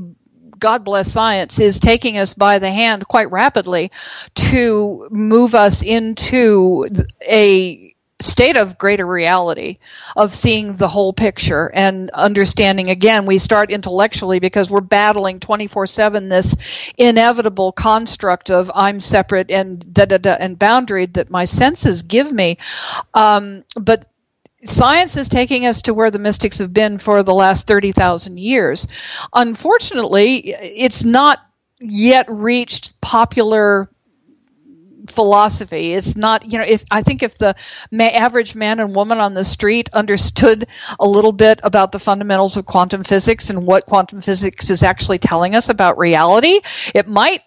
God 0.59 0.83
bless 0.83 1.11
science, 1.11 1.59
is 1.59 1.79
taking 1.79 2.17
us 2.17 2.33
by 2.33 2.59
the 2.59 2.71
hand 2.71 3.07
quite 3.07 3.31
rapidly 3.31 3.91
to 4.35 5.07
move 5.11 5.55
us 5.55 5.81
into 5.81 6.87
a 7.21 7.95
state 8.21 8.57
of 8.57 8.77
greater 8.77 9.05
reality 9.05 9.77
of 10.15 10.35
seeing 10.35 10.75
the 10.75 10.89
whole 10.89 11.13
picture 11.13 11.71
and 11.73 12.09
understanding 12.09 12.89
again 12.89 13.25
we 13.25 13.37
start 13.37 13.71
intellectually 13.71 14.39
because 14.39 14.69
we're 14.69 14.81
battling 14.81 15.39
24/7 15.39 16.27
this 16.27 16.53
inevitable 16.97 17.71
construct 17.71 18.51
of 18.51 18.69
I'm 18.75 18.99
separate 18.99 19.49
and 19.49 19.93
da 19.93 20.03
da 20.03 20.17
da 20.17 20.33
and 20.33 20.59
boundary 20.59 21.05
that 21.05 21.29
my 21.29 21.45
senses 21.45 22.01
give 22.01 22.29
me. 22.31 22.57
Um, 23.13 23.63
but 23.75 24.08
science 24.65 25.17
is 25.17 25.29
taking 25.29 25.65
us 25.65 25.83
to 25.83 25.93
where 25.93 26.11
the 26.11 26.19
mystics 26.19 26.59
have 26.59 26.73
been 26.73 26.97
for 26.97 27.23
the 27.23 27.33
last 27.33 27.67
30,000 27.67 28.37
years. 28.37 28.87
Unfortunately, 29.33 30.53
it's 30.53 31.03
not 31.03 31.39
yet 31.79 32.25
reached 32.29 32.99
popular 33.01 33.89
philosophy. 35.09 35.93
It's 35.93 36.15
not, 36.15 36.51
you 36.51 36.59
know, 36.59 36.65
if 36.65 36.83
I 36.91 37.03
think 37.03 37.23
if 37.23 37.37
the 37.37 37.55
ma- 37.91 38.05
average 38.05 38.55
man 38.55 38.79
and 38.79 38.95
woman 38.95 39.19
on 39.19 39.33
the 39.33 39.45
street 39.45 39.89
understood 39.93 40.67
a 40.99 41.07
little 41.07 41.31
bit 41.31 41.59
about 41.63 41.91
the 41.91 41.99
fundamentals 41.99 42.57
of 42.57 42.65
quantum 42.65 43.03
physics 43.03 43.49
and 43.49 43.65
what 43.65 43.85
quantum 43.85 44.21
physics 44.21 44.69
is 44.69 44.83
actually 44.83 45.19
telling 45.19 45.55
us 45.55 45.69
about 45.69 45.97
reality, 45.97 46.59
it 46.93 47.07
might 47.07 47.41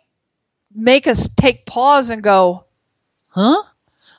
make 0.75 1.07
us 1.07 1.29
take 1.29 1.67
pause 1.67 2.11
and 2.11 2.23
go, 2.23 2.65
huh? 3.29 3.63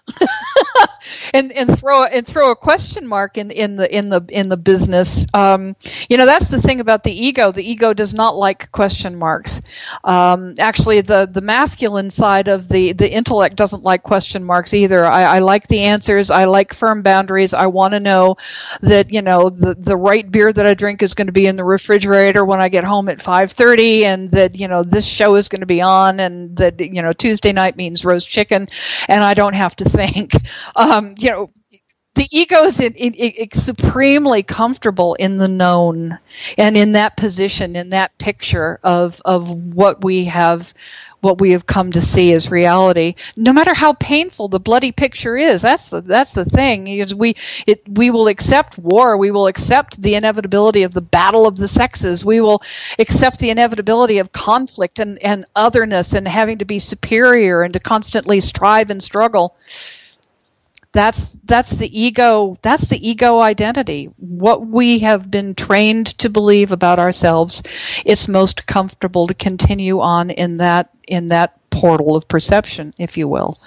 and 1.34 1.52
and 1.54 1.78
throw 1.78 2.04
and 2.04 2.26
throw 2.26 2.52
a 2.52 2.56
question 2.56 3.08
mark 3.08 3.38
in 3.38 3.52
in 3.52 3.76
the 3.76 3.96
in 3.96 4.10
the 4.10 4.24
in 4.30 4.50
the 4.50 4.58
business. 4.58 5.26
Um, 5.34 5.76
you 6.10 6.18
know 6.18 6.26
that's 6.26 6.48
the 6.48 6.62
thing 6.62 6.80
about 6.80 7.04
the 7.04 7.12
ego. 7.12 7.52
The 7.52 7.64
ego 7.68 7.94
does 7.94 8.14
not 8.14 8.36
like 8.36 8.72
question 8.72 9.16
marks. 9.16 9.62
Um, 10.04 10.56
actually, 10.60 11.02
the 11.02 11.28
the 11.32 11.42
masculine 11.42 12.10
side 12.10 12.48
of 12.48 12.68
the 12.68 12.94
the 12.94 13.12
intellect 13.12 13.56
doesn't 13.56 13.84
like 13.84 14.04
question 14.04 14.44
marks 14.44 14.74
either. 14.74 15.06
I, 15.06 15.24
I 15.24 15.40
like 15.40 15.68
the 15.68 15.82
answers. 15.82 16.32
I 16.32 16.46
like 16.46 16.74
firm 16.74 17.02
boundaries. 17.02 17.54
I 17.54 17.68
want 17.68 17.94
to 17.94 18.00
know 18.00 18.38
that 18.82 19.12
you 19.12 19.22
know 19.22 19.50
the 19.50 19.76
the 19.76 19.98
right 19.98 20.30
beer 20.30 20.52
that 20.52 20.66
I 20.66 20.74
drink 20.74 21.02
is 21.02 21.14
going 21.14 21.28
to 21.28 21.34
be 21.34 21.48
in 21.48 21.56
the 21.56 21.64
refrigerator 21.64 22.46
when 22.46 22.62
I 22.62 22.70
get 22.70 22.84
home 22.84 23.10
at 23.10 23.22
five 23.22 23.52
thirty, 23.54 24.06
and 24.06 24.30
that 24.32 24.56
you 24.56 24.68
know 24.68 24.84
this 24.84 25.06
show 25.06 25.36
is 25.36 25.50
going 25.50 25.62
to 25.62 25.66
be 25.66 25.82
on, 25.82 26.20
and 26.20 26.56
that 26.58 26.80
you 26.80 27.02
know 27.02 27.14
Tuesday 27.14 27.54
night 27.54 27.78
means 27.78 28.06
roast 28.06 28.28
chicken, 28.28 28.68
and 29.08 29.24
I 29.24 29.34
don't 29.34 29.54
have 29.56 29.76
to 29.78 29.90
think. 29.96 30.34
Um, 30.76 31.16
you 31.18 31.30
know, 31.30 31.52
the 32.16 32.28
ego 32.32 32.64
is 32.64 32.80
in, 32.80 32.94
in, 32.94 33.50
supremely 33.54 34.44
comfortable 34.44 35.16
in 35.16 35.38
the 35.38 35.48
known 35.48 36.20
and 36.58 36.78
in 36.78 36.92
that 36.92 37.18
position, 37.18 37.76
in 37.76 37.90
that 37.90 38.18
picture 38.18 38.80
of 38.84 39.20
of 39.26 39.50
what 39.50 40.04
we 40.04 40.26
have 40.26 40.74
what 41.24 41.40
we 41.40 41.52
have 41.52 41.66
come 41.66 41.92
to 41.92 42.02
see 42.02 42.34
as 42.34 42.52
reality, 42.52 43.16
no 43.36 43.54
matter 43.54 43.74
how 43.74 43.94
painful 43.94 44.50
the 44.50 44.60
bloody 44.60 44.92
picture 44.92 45.38
is. 45.38 45.62
That's 45.62 45.90
the 45.90 46.02
that's 46.02 46.34
the 46.34 46.46
thing. 46.46 46.88
Is 46.88 47.16
we 47.16 47.36
it 47.66 47.82
we 47.88 48.12
will 48.12 48.28
accept 48.28 48.78
war. 48.78 49.18
We 49.18 49.32
will 49.32 49.48
accept 49.48 50.02
the 50.02 50.16
inevitability 50.16 50.84
of 50.84 50.94
the 50.94 51.02
battle 51.02 51.48
of 51.48 51.56
the 51.56 51.68
sexes. 51.68 52.26
We 52.26 52.42
will 52.42 52.62
accept 53.00 53.40
the 53.40 53.50
inevitability 53.50 54.20
of 54.20 54.32
conflict 54.32 55.00
and, 55.00 55.18
and 55.24 55.46
otherness 55.56 56.14
and 56.14 56.28
having 56.28 56.60
to 56.60 56.66
be 56.66 56.80
superior 56.80 57.64
and 57.64 57.74
to 57.74 57.80
constantly 57.80 58.42
strive 58.42 58.90
and 58.90 59.02
struggle 59.02 59.56
that's 60.94 61.36
that's 61.44 61.72
the 61.72 62.02
ego 62.02 62.56
that's 62.62 62.86
the 62.86 63.10
ego 63.10 63.40
identity 63.40 64.06
what 64.18 64.66
we 64.66 65.00
have 65.00 65.30
been 65.30 65.56
trained 65.56 66.08
to 66.20 66.30
believe 66.30 66.72
about 66.72 67.00
ourselves 67.00 67.64
it's 68.06 68.28
most 68.28 68.66
comfortable 68.68 69.28
to 69.28 69.34
continue 69.34 70.00
on 70.00 70.30
in 70.30 70.58
that 70.58 70.93
in 71.08 71.28
that 71.28 71.58
portal 71.70 72.16
of 72.16 72.28
perception 72.28 72.94
if 73.00 73.18
you 73.18 73.28
will 73.28 73.60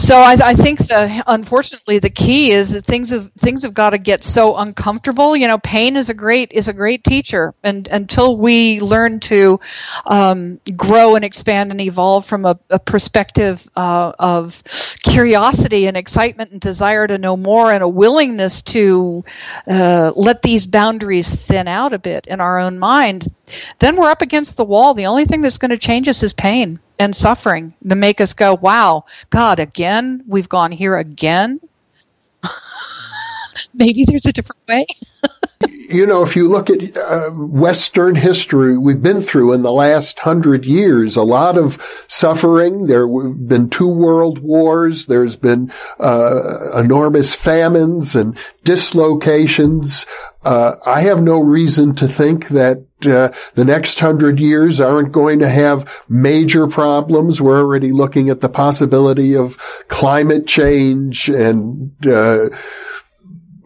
so 0.00 0.16
I, 0.16 0.36
I, 0.42 0.54
think 0.54 0.78
the 0.78 1.22
unfortunately 1.26 1.98
the 1.98 2.08
key 2.08 2.52
is 2.52 2.72
that 2.72 2.86
things 2.86 3.10
have 3.10 3.30
things 3.32 3.64
have 3.64 3.74
got 3.74 3.90
to 3.90 3.98
get 3.98 4.24
so 4.24 4.56
uncomfortable. 4.56 5.36
You 5.36 5.46
know, 5.46 5.58
pain 5.58 5.96
is 5.96 6.08
a 6.08 6.14
great 6.14 6.52
is 6.52 6.68
a 6.68 6.72
great 6.72 7.04
teacher, 7.04 7.54
and 7.62 7.86
until 7.86 8.38
we 8.38 8.80
learn 8.80 9.20
to 9.20 9.60
um, 10.06 10.58
grow 10.74 11.16
and 11.16 11.24
expand 11.24 11.70
and 11.70 11.80
evolve 11.82 12.24
from 12.24 12.46
a, 12.46 12.58
a 12.70 12.78
perspective 12.78 13.68
uh, 13.76 14.12
of 14.18 14.62
curiosity 15.02 15.86
and 15.86 15.98
excitement 15.98 16.52
and 16.52 16.62
desire 16.62 17.06
to 17.06 17.18
know 17.18 17.36
more 17.36 17.70
and 17.70 17.82
a 17.82 17.88
willingness 17.88 18.62
to 18.62 19.22
uh, 19.66 20.12
let 20.16 20.40
these 20.40 20.64
boundaries 20.64 21.28
thin 21.28 21.68
out 21.68 21.92
a 21.92 21.98
bit 21.98 22.26
in 22.26 22.40
our 22.40 22.58
own 22.58 22.78
mind, 22.78 23.28
then 23.78 23.96
we're 23.96 24.10
up 24.10 24.22
against 24.22 24.56
the 24.56 24.64
wall. 24.64 24.94
The 24.94 25.06
only 25.06 25.24
thing 25.24 25.40
that's 25.40 25.58
going 25.58 25.70
to 25.70 25.78
change 25.78 26.08
us 26.08 26.22
is 26.22 26.32
pain 26.32 26.80
and 26.98 27.14
suffering 27.14 27.74
to 27.88 27.96
make 27.96 28.20
us 28.20 28.34
go, 28.34 28.54
wow, 28.54 29.04
God, 29.30 29.58
again? 29.58 30.24
We've 30.26 30.48
gone 30.48 30.72
here 30.72 30.96
again? 30.96 31.60
Maybe 33.74 34.04
there's 34.04 34.26
a 34.26 34.32
different 34.32 34.60
way. 34.68 34.86
you 35.68 36.06
know, 36.06 36.22
if 36.22 36.36
you 36.36 36.48
look 36.48 36.70
at 36.70 36.96
uh, 36.96 37.30
Western 37.32 38.14
history, 38.14 38.78
we've 38.78 39.02
been 39.02 39.20
through 39.20 39.52
in 39.52 39.62
the 39.62 39.72
last 39.72 40.20
hundred 40.20 40.64
years 40.64 41.16
a 41.16 41.22
lot 41.22 41.58
of 41.58 42.04
suffering. 42.08 42.86
There 42.86 43.06
have 43.06 43.48
been 43.48 43.68
two 43.68 43.88
world 43.88 44.38
wars. 44.38 45.06
There's 45.06 45.36
been 45.36 45.70
uh, 45.98 46.78
enormous 46.78 47.34
famines 47.34 48.16
and 48.16 48.38
dislocations. 48.64 50.06
Uh, 50.44 50.76
I 50.86 51.02
have 51.02 51.22
no 51.22 51.40
reason 51.40 51.94
to 51.96 52.08
think 52.08 52.48
that 52.48 52.78
uh, 53.04 53.30
the 53.54 53.64
next 53.64 54.00
hundred 54.00 54.40
years 54.40 54.80
aren't 54.80 55.12
going 55.12 55.40
to 55.40 55.48
have 55.48 56.02
major 56.08 56.68
problems. 56.68 57.40
We're 57.40 57.60
already 57.60 57.92
looking 57.92 58.30
at 58.30 58.40
the 58.40 58.48
possibility 58.48 59.36
of 59.36 59.58
climate 59.88 60.46
change 60.46 61.28
and 61.28 61.92
uh, 62.06 62.48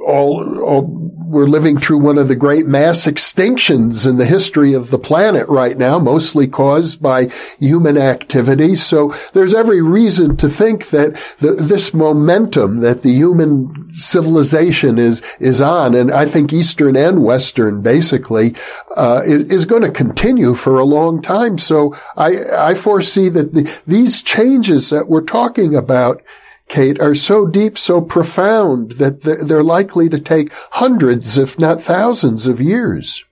all, 0.01 0.61
all 0.61 1.15
we're 1.35 1.47
living 1.47 1.77
through 1.77 1.99
one 1.99 2.17
of 2.17 2.29
the 2.29 2.37
great 2.37 2.67
mass 2.67 3.05
extinctions 3.05 4.09
in 4.09 4.17
the 4.17 4.25
history 4.25 4.73
of 4.73 4.91
the 4.91 4.99
planet 4.99 5.49
right 5.49 5.77
now, 5.77 5.99
mostly 5.99 6.47
caused 6.47 7.03
by 7.03 7.27
human 7.59 7.99
activity. 7.99 8.75
So 8.77 9.13
there's 9.33 9.53
every 9.53 9.83
reason 9.83 10.37
to 10.39 10.49
think 10.49 10.91
that 10.91 11.21
the, 11.39 11.53
this 11.53 11.93
momentum 11.93 12.81
that 12.81 13.03
the 13.03 13.13
human 13.13 13.93
civilization 13.95 14.99
is 14.99 15.23
is 15.41 15.61
on, 15.61 15.95
and 15.95 16.13
I 16.13 16.27
think 16.27 16.53
Eastern 16.53 16.97
and 16.97 17.25
Western 17.25 17.83
basically 17.83 18.55
uh, 18.97 19.23
is, 19.25 19.51
is, 19.51 19.65
going 19.65 19.83
to 19.83 19.91
continue 19.91 20.55
for 20.55 20.79
a 20.79 20.85
long 20.85 21.21
time. 21.21 21.59
So 21.59 21.97
I 22.17 22.33
I 22.57 22.75
foresee 22.75 23.29
that 23.31 23.55
the, 23.55 23.71
these 23.87 24.23
changes 24.23 24.91
that 24.91 25.09
we're 25.09 25.23
talking 25.23 25.75
about 25.75 26.23
Kate, 26.69 27.01
are 27.01 27.15
so 27.15 27.47
deep, 27.47 27.79
so 27.79 28.01
profound 28.01 28.93
that 28.93 29.21
they're 29.23 29.63
likely 29.63 30.09
to 30.09 30.19
take 30.19 30.53
hundreds, 30.73 31.39
if 31.39 31.59
not 31.59 31.81
thousands 31.81 32.47
of 32.47 32.61
years? 32.61 33.25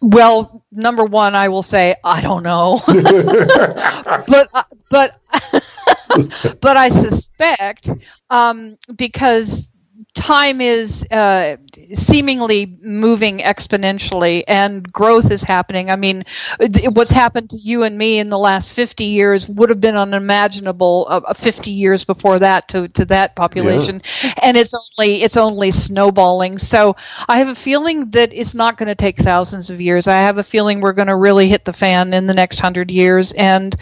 Well, 0.00 0.64
number 0.70 1.04
one, 1.04 1.34
I 1.34 1.48
will 1.48 1.62
say 1.62 1.96
I 2.04 2.20
don't 2.20 2.42
know, 2.42 2.80
but 2.86 4.48
uh, 4.52 4.62
but 4.90 5.18
but 6.60 6.76
I 6.76 6.88
suspect 6.90 7.90
um, 8.30 8.76
because 8.94 9.70
time 10.14 10.60
is 10.60 11.04
uh, 11.10 11.56
seemingly 11.92 12.78
moving 12.80 13.38
exponentially 13.38 14.44
and 14.46 14.90
growth 14.92 15.30
is 15.30 15.42
happening. 15.42 15.90
I 15.90 15.96
mean, 15.96 16.24
what's 16.92 17.10
happened 17.10 17.50
to 17.50 17.58
you 17.58 17.82
and 17.82 17.98
me 17.98 18.18
in 18.18 18.30
the 18.30 18.38
last 18.38 18.72
50 18.72 19.04
years 19.04 19.48
would 19.48 19.70
have 19.70 19.80
been 19.80 19.96
unimaginable 19.96 21.06
uh, 21.10 21.34
50 21.34 21.70
years 21.72 22.04
before 22.04 22.38
that 22.38 22.68
to, 22.68 22.88
to 22.88 23.04
that 23.06 23.34
population. 23.34 24.00
Yeah. 24.22 24.34
And 24.42 24.56
it's 24.56 24.74
only, 24.74 25.22
it's 25.22 25.36
only 25.36 25.72
snowballing. 25.72 26.58
So 26.58 26.96
I 27.28 27.38
have 27.38 27.48
a 27.48 27.54
feeling 27.54 28.10
that 28.10 28.32
it's 28.32 28.54
not 28.54 28.78
going 28.78 28.88
to 28.88 28.94
take 28.94 29.18
thousands 29.18 29.70
of 29.70 29.80
years. 29.80 30.06
I 30.06 30.18
have 30.18 30.38
a 30.38 30.44
feeling 30.44 30.80
we're 30.80 30.92
going 30.92 31.08
to 31.08 31.16
really 31.16 31.48
hit 31.48 31.64
the 31.64 31.72
fan 31.72 32.14
in 32.14 32.26
the 32.26 32.34
next 32.34 32.60
hundred 32.60 32.90
years 32.90 33.32
and 33.32 33.74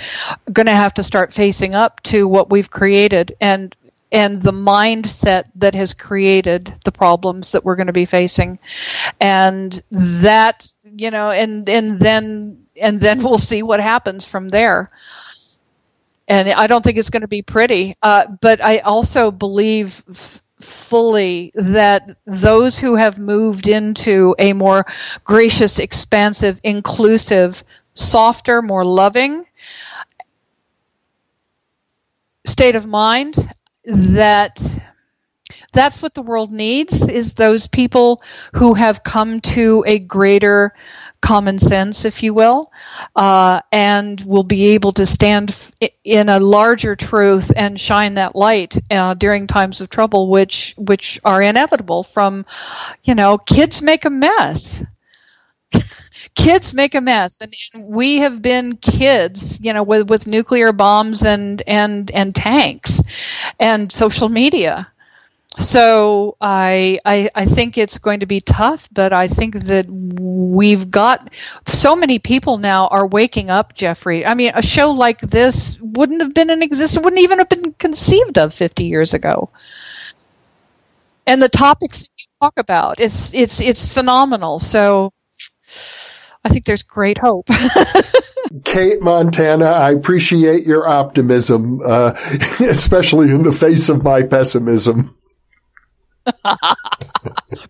going 0.51 0.66
to 0.66 0.72
have 0.72 0.95
to 0.95 1.03
start 1.03 1.33
facing 1.33 1.74
up 1.74 2.01
to 2.05 2.26
what 2.26 2.51
we've 2.51 2.70
created. 2.70 3.37
And 3.41 3.76
and 4.12 4.40
the 4.40 4.52
mindset 4.52 5.44
that 5.56 5.74
has 5.74 5.94
created 5.94 6.72
the 6.84 6.92
problems 6.92 7.52
that 7.52 7.64
we're 7.64 7.76
going 7.76 7.86
to 7.88 7.92
be 7.94 8.04
facing. 8.06 8.58
And 9.20 9.80
that 9.90 10.70
you 10.84 11.10
know 11.10 11.30
and 11.30 11.68
and 11.68 11.98
then 11.98 12.66
and 12.80 13.00
then 13.00 13.22
we'll 13.22 13.38
see 13.38 13.62
what 13.62 13.80
happens 13.80 14.26
from 14.26 14.50
there. 14.50 14.88
And 16.28 16.48
i 16.50 16.66
don't 16.66 16.82
think 16.84 16.98
it's 16.98 17.10
going 17.10 17.22
to 17.22 17.28
be 17.28 17.42
pretty 17.42 17.96
uh, 18.02 18.26
but 18.40 18.64
i 18.64 18.78
also 18.78 19.30
believe 19.30 20.02
f- 20.08 20.40
fully 20.60 21.50
that 21.56 22.16
those 22.26 22.78
who 22.78 22.94
have 22.94 23.18
moved 23.18 23.66
into 23.68 24.34
a 24.38 24.52
more 24.52 24.86
gracious 25.24 25.80
expansive 25.80 26.60
inclusive 26.62 27.64
softer 27.94 28.62
more 28.62 28.84
loving 28.84 29.44
state 32.46 32.76
of 32.76 32.86
mind 32.86 33.34
that 33.85 34.61
that's 35.72 36.03
what 36.03 36.14
the 36.14 36.22
world 36.22 36.53
needs 36.53 37.09
is 37.09 37.35
those 37.35 37.66
people 37.66 38.22
who 38.55 38.74
have 38.74 39.03
come 39.03 39.41
to 39.41 39.85
a 39.87 39.99
greater 39.99 40.74
common 41.20 41.59
sense, 41.59 42.05
if 42.05 42.22
you 42.22 42.35
will, 42.35 42.70
uh, 43.16 43.61
and 43.70 44.20
will 44.26 44.43
be 44.43 44.70
able 44.70 44.93
to 44.93 45.07
stand 45.07 45.57
in 46.05 46.28
a 46.28 46.41
larger 46.41 46.97
truth 46.97 47.51
and 47.55 47.80
shine 47.80 48.14
that 48.14 48.35
light 48.35 48.76
uh, 48.91 49.14
during 49.14 49.47
times 49.47 49.80
of 49.80 49.89
trouble, 49.89 50.28
which 50.30 50.74
which 50.76 51.20
are 51.24 51.41
inevitable. 51.41 52.03
From, 52.03 52.45
you 53.05 53.14
know, 53.14 53.39
kids 53.39 53.80
make 53.80 54.05
a 54.05 54.11
mess. 54.11 54.83
Kids 56.35 56.72
make 56.74 56.95
a 56.95 57.01
mess 57.01 57.39
and, 57.41 57.55
and, 57.74 57.85
we 57.87 58.18
have 58.18 58.41
been 58.43 58.76
kids 58.76 59.59
you 59.61 59.72
know 59.72 59.83
with 59.83 60.09
with 60.09 60.26
nuclear 60.26 60.72
bombs 60.72 61.22
and 61.24 61.62
and 61.66 62.11
and 62.12 62.35
tanks 62.35 63.03
and 63.61 63.93
social 63.93 64.28
media 64.28 64.89
so 65.59 66.37
I, 66.41 66.99
I 67.05 67.28
I 67.35 67.45
think 67.45 67.76
it's 67.76 67.99
going 67.99 68.20
to 68.20 68.26
be 68.26 68.41
tough, 68.41 68.89
but 68.91 69.12
I 69.12 69.28
think 69.28 69.55
that 69.66 69.87
we've 69.89 70.91
got 70.91 71.33
so 71.68 71.95
many 71.95 72.18
people 72.18 72.57
now 72.57 72.87
are 72.89 73.07
waking 73.07 73.51
up, 73.51 73.74
Jeffrey. 73.74 74.24
I 74.24 74.35
mean, 74.35 74.53
a 74.55 74.62
show 74.62 74.93
like 74.93 75.20
this 75.20 75.78
wouldn't 75.80 76.22
have 76.22 76.33
been 76.33 76.49
in 76.49 76.62
existence, 76.62 77.05
wouldn't 77.05 77.20
even 77.22 77.39
have 77.39 77.51
been 77.51 77.74
conceived 77.74 78.39
of 78.39 78.55
50 78.55 78.85
years 78.85 79.12
ago. 79.12 79.51
And 81.26 81.41
the 81.43 81.49
topics 81.49 81.99
that 82.03 82.11
you 82.18 82.26
talk 82.41 82.55
about, 82.59 83.01
it's 83.01 83.33
it's 83.35 83.61
it's 83.61 83.87
phenomenal. 83.93 84.59
So 84.59 85.12
I 86.45 86.49
think 86.49 86.64
there's 86.64 86.82
great 86.82 87.18
hope. 87.18 87.49
Kate 88.64 89.01
Montana, 89.01 89.66
I 89.66 89.93
appreciate 89.93 90.66
your 90.66 90.86
optimism, 90.86 91.80
uh, 91.84 92.12
especially 92.61 93.30
in 93.30 93.43
the 93.43 93.53
face 93.53 93.88
of 93.88 94.03
my 94.03 94.22
pessimism. 94.22 95.16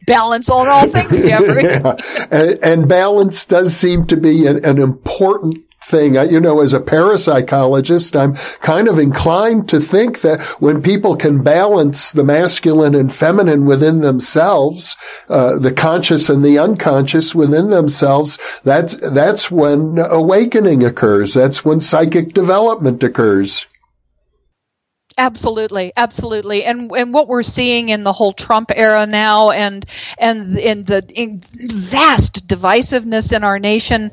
balance 0.06 0.50
on 0.50 0.68
all 0.68 0.88
things, 0.88 1.10
Jeffrey. 1.10 1.62
yeah. 1.62 1.96
and, 2.30 2.58
and, 2.62 2.88
balance 2.88 3.46
does 3.46 3.74
seem 3.74 4.06
to 4.06 4.16
be 4.16 4.46
an, 4.46 4.62
an 4.64 4.78
important 4.78 5.56
thing. 5.86 6.14
You 6.14 6.40
know, 6.40 6.60
as 6.60 6.74
a 6.74 6.80
parapsychologist, 6.80 8.18
I'm 8.18 8.34
kind 8.60 8.88
of 8.88 8.98
inclined 8.98 9.68
to 9.70 9.80
think 9.80 10.20
that 10.20 10.40
when 10.60 10.82
people 10.82 11.16
can 11.16 11.42
balance 11.42 12.12
the 12.12 12.24
masculine 12.24 12.94
and 12.94 13.12
feminine 13.12 13.66
within 13.66 14.00
themselves, 14.00 14.96
uh, 15.28 15.58
the 15.58 15.72
conscious 15.72 16.28
and 16.28 16.42
the 16.42 16.58
unconscious 16.58 17.34
within 17.34 17.70
themselves, 17.70 18.38
that's, 18.64 18.96
that's 19.10 19.50
when 19.50 19.98
awakening 19.98 20.84
occurs. 20.84 21.34
That's 21.34 21.64
when 21.64 21.80
psychic 21.80 22.32
development 22.32 23.02
occurs. 23.02 23.66
Absolutely, 25.18 25.92
absolutely, 25.94 26.64
and 26.64 26.90
and 26.92 27.12
what 27.12 27.28
we're 27.28 27.42
seeing 27.42 27.90
in 27.90 28.02
the 28.02 28.14
whole 28.14 28.32
Trump 28.32 28.70
era 28.74 29.06
now, 29.06 29.50
and 29.50 29.84
and 30.16 30.58
in 30.58 30.84
the 30.84 31.04
in 31.14 31.42
vast 31.54 32.48
divisiveness 32.48 33.30
in 33.30 33.44
our 33.44 33.58
nation, 33.58 34.10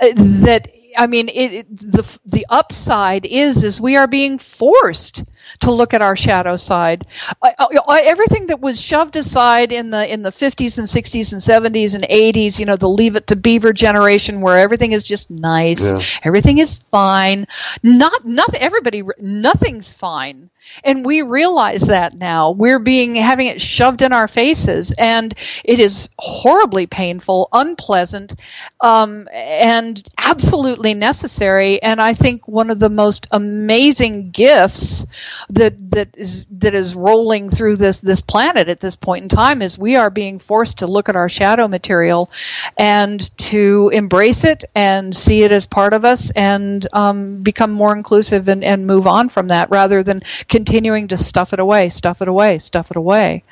uh, 0.00 0.08
that 0.16 0.68
I 0.96 1.06
mean, 1.06 1.28
it, 1.28 1.66
the 1.76 2.18
the 2.24 2.46
upside 2.50 3.26
is 3.26 3.64
is 3.64 3.80
we 3.80 3.96
are 3.96 4.06
being 4.08 4.38
forced 4.38 5.24
to 5.60 5.70
look 5.70 5.94
at 5.94 6.02
our 6.02 6.16
shadow 6.16 6.56
side. 6.56 7.06
I, 7.42 7.54
I, 7.58 8.00
everything 8.02 8.46
that 8.46 8.60
was 8.60 8.80
shoved 8.80 9.16
aside 9.16 9.72
in 9.72 9.90
the 9.90 10.12
in 10.12 10.22
the 10.22 10.30
50s 10.30 10.78
and 10.78 10.86
60s 10.86 11.32
and 11.32 11.74
70s 11.74 11.94
and 11.94 12.04
80s, 12.04 12.58
you 12.58 12.66
know, 12.66 12.76
the 12.76 12.88
leave 12.88 13.16
it 13.16 13.26
to 13.28 13.36
beaver 13.36 13.72
generation 13.72 14.40
where 14.40 14.58
everything 14.58 14.92
is 14.92 15.04
just 15.04 15.30
nice, 15.30 15.92
yeah. 15.92 16.00
everything 16.24 16.58
is 16.58 16.78
fine. 16.78 17.46
Not 17.82 18.24
nothing. 18.24 18.60
Everybody, 18.60 19.02
nothing's 19.18 19.92
fine 19.92 20.50
and 20.84 21.04
we 21.04 21.22
realize 21.22 21.82
that 21.82 22.16
now. 22.16 22.52
We're 22.52 22.78
being 22.78 23.16
having 23.16 23.46
it 23.46 23.60
shoved 23.60 24.02
in 24.02 24.12
our 24.12 24.28
faces, 24.28 24.92
and 24.92 25.34
it 25.64 25.78
is 25.78 26.10
horribly 26.18 26.86
painful, 26.86 27.48
unpleasant, 27.52 28.34
um, 28.80 29.28
and 29.32 30.02
absolutely 30.18 30.94
necessary. 30.94 31.82
And 31.82 32.00
I 32.00 32.14
think 32.14 32.46
one 32.46 32.70
of 32.70 32.78
the 32.78 32.90
most 32.90 33.26
amazing 33.30 34.30
gifts 34.30 35.06
that 35.48 35.90
that 35.90 36.08
is 36.16 36.46
that 36.50 36.74
is 36.74 36.94
rolling 36.94 37.50
through 37.50 37.76
this 37.76 38.00
this 38.00 38.20
planet 38.20 38.68
at 38.68 38.80
this 38.80 38.96
point 38.96 39.22
in 39.22 39.28
time 39.28 39.62
is 39.62 39.78
we 39.78 39.96
are 39.96 40.10
being 40.10 40.38
forced 40.38 40.78
to 40.78 40.86
look 40.86 41.08
at 41.08 41.16
our 41.16 41.28
shadow 41.28 41.66
material 41.68 42.30
and 42.76 43.36
to 43.38 43.90
embrace 43.92 44.44
it 44.44 44.64
and 44.74 45.14
see 45.14 45.42
it 45.42 45.52
as 45.52 45.66
part 45.66 45.92
of 45.92 46.04
us 46.04 46.30
and 46.30 46.86
um, 46.92 47.42
become 47.42 47.70
more 47.70 47.94
inclusive 47.94 48.48
and, 48.48 48.62
and 48.64 48.86
move 48.86 49.06
on 49.06 49.28
from 49.28 49.48
that 49.48 49.70
rather 49.70 50.02
than 50.02 50.20
continuing 50.48 51.08
to 51.08 51.16
stuff 51.16 51.52
it 51.52 51.60
away, 51.60 51.88
stuff 51.88 52.22
it 52.22 52.28
away, 52.28 52.58
stuff 52.58 52.90
it 52.90 52.96
away. 52.96 53.42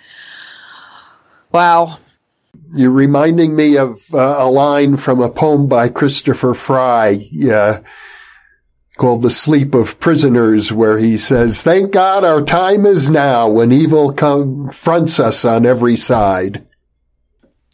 Wow. 1.52 1.98
You're 2.74 2.90
reminding 2.90 3.56
me 3.56 3.78
of 3.78 4.02
uh, 4.12 4.36
a 4.38 4.50
line 4.50 4.96
from 4.96 5.20
a 5.20 5.30
poem 5.30 5.68
by 5.68 5.88
Christopher 5.88 6.54
Fry. 6.54 7.28
Yeah. 7.30 7.80
Called 8.98 9.22
The 9.22 9.30
Sleep 9.30 9.74
of 9.74 9.98
Prisoners, 9.98 10.72
where 10.72 10.98
he 10.98 11.16
says, 11.16 11.62
Thank 11.62 11.92
God 11.92 12.24
our 12.24 12.42
time 12.42 12.84
is 12.84 13.08
now 13.08 13.48
when 13.48 13.72
evil 13.72 14.12
confronts 14.12 15.18
us 15.18 15.44
on 15.44 15.64
every 15.64 15.96
side. 15.96 16.66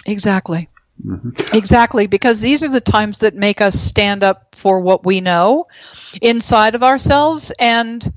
Exactly. 0.07 0.69
Mm-hmm. 1.05 1.57
Exactly, 1.57 2.07
because 2.07 2.39
these 2.39 2.63
are 2.63 2.71
the 2.71 2.81
times 2.81 3.19
that 3.19 3.35
make 3.35 3.61
us 3.61 3.75
stand 3.79 4.23
up 4.23 4.55
for 4.55 4.81
what 4.81 5.05
we 5.05 5.21
know 5.21 5.67
inside 6.23 6.75
of 6.75 6.83
ourselves 6.85 7.53
and 7.59 8.13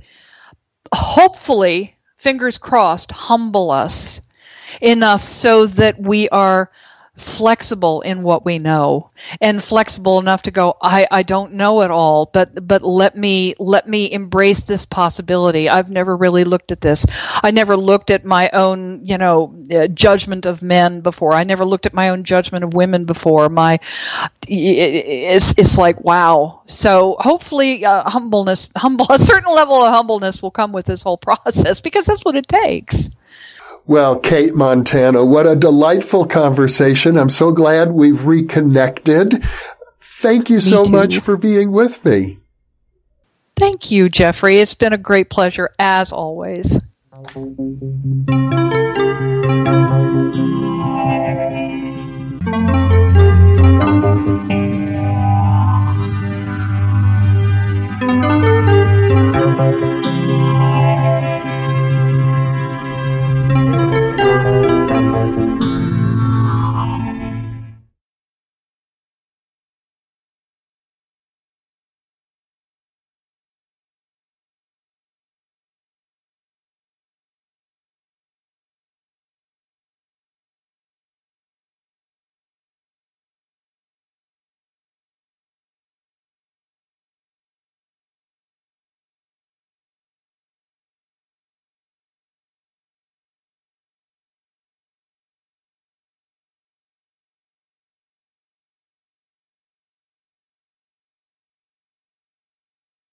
hopefully, 0.93 1.97
fingers 2.15 2.57
crossed, 2.57 3.11
humble 3.11 3.71
us 3.71 4.21
enough 4.81 5.27
so 5.27 5.65
that 5.65 5.99
we 5.99 6.29
are 6.29 6.71
flexible 7.17 8.01
in 8.01 8.23
what 8.23 8.45
we 8.45 8.59
know 8.59 9.09
and 9.41 9.63
flexible 9.63 10.19
enough 10.19 10.43
to 10.43 10.51
go 10.51 10.75
I, 10.81 11.07
I 11.09 11.23
don't 11.23 11.53
know 11.53 11.81
it 11.81 11.91
all 11.91 12.29
but 12.31 12.67
but 12.67 12.83
let 12.83 13.17
me 13.17 13.55
let 13.59 13.87
me 13.87 14.11
embrace 14.11 14.61
this 14.61 14.85
possibility. 14.85 15.69
I've 15.69 15.89
never 15.89 16.15
really 16.15 16.43
looked 16.43 16.71
at 16.71 16.81
this. 16.81 17.05
I 17.43 17.51
never 17.51 17.75
looked 17.75 18.09
at 18.09 18.25
my 18.25 18.49
own 18.51 19.05
you 19.05 19.17
know 19.17 19.55
uh, 19.71 19.87
judgment 19.87 20.45
of 20.45 20.61
men 20.61 21.01
before. 21.01 21.33
I 21.33 21.43
never 21.43 21.65
looked 21.65 21.85
at 21.85 21.93
my 21.93 22.09
own 22.09 22.23
judgment 22.23 22.63
of 22.63 22.73
women 22.73 23.05
before. 23.05 23.49
My 23.49 23.79
it's 24.47 25.53
it's 25.57 25.77
like 25.77 26.03
wow. 26.03 26.61
So 26.65 27.15
hopefully 27.19 27.85
uh, 27.85 28.09
humbleness 28.09 28.69
humble 28.75 29.07
a 29.09 29.19
certain 29.19 29.53
level 29.53 29.75
of 29.75 29.93
humbleness 29.93 30.41
will 30.41 30.51
come 30.51 30.71
with 30.71 30.85
this 30.85 31.03
whole 31.03 31.17
process 31.17 31.81
because 31.81 32.05
that's 32.05 32.23
what 32.23 32.35
it 32.35 32.47
takes 32.47 33.09
well, 33.87 34.19
Kate 34.19 34.53
Montana, 34.53 35.23
what 35.23 35.47
a 35.47 35.55
delightful 35.55 36.25
conversation. 36.25 37.17
I'm 37.17 37.29
so 37.29 37.51
glad 37.51 37.91
we've 37.91 38.25
reconnected. 38.25 39.41
Thank 40.01 40.49
you 40.49 40.59
so 40.59 40.83
much 40.83 41.19
for 41.19 41.37
being 41.37 41.71
with 41.71 42.03
me. 42.03 42.39
Thank 43.55 43.89
you, 43.89 44.09
Jeffrey. 44.09 44.59
It's 44.59 44.75
been 44.75 44.93
a 44.93 44.97
great 44.97 45.29
pleasure 45.29 45.71
as 45.79 46.11
always. 46.11 46.77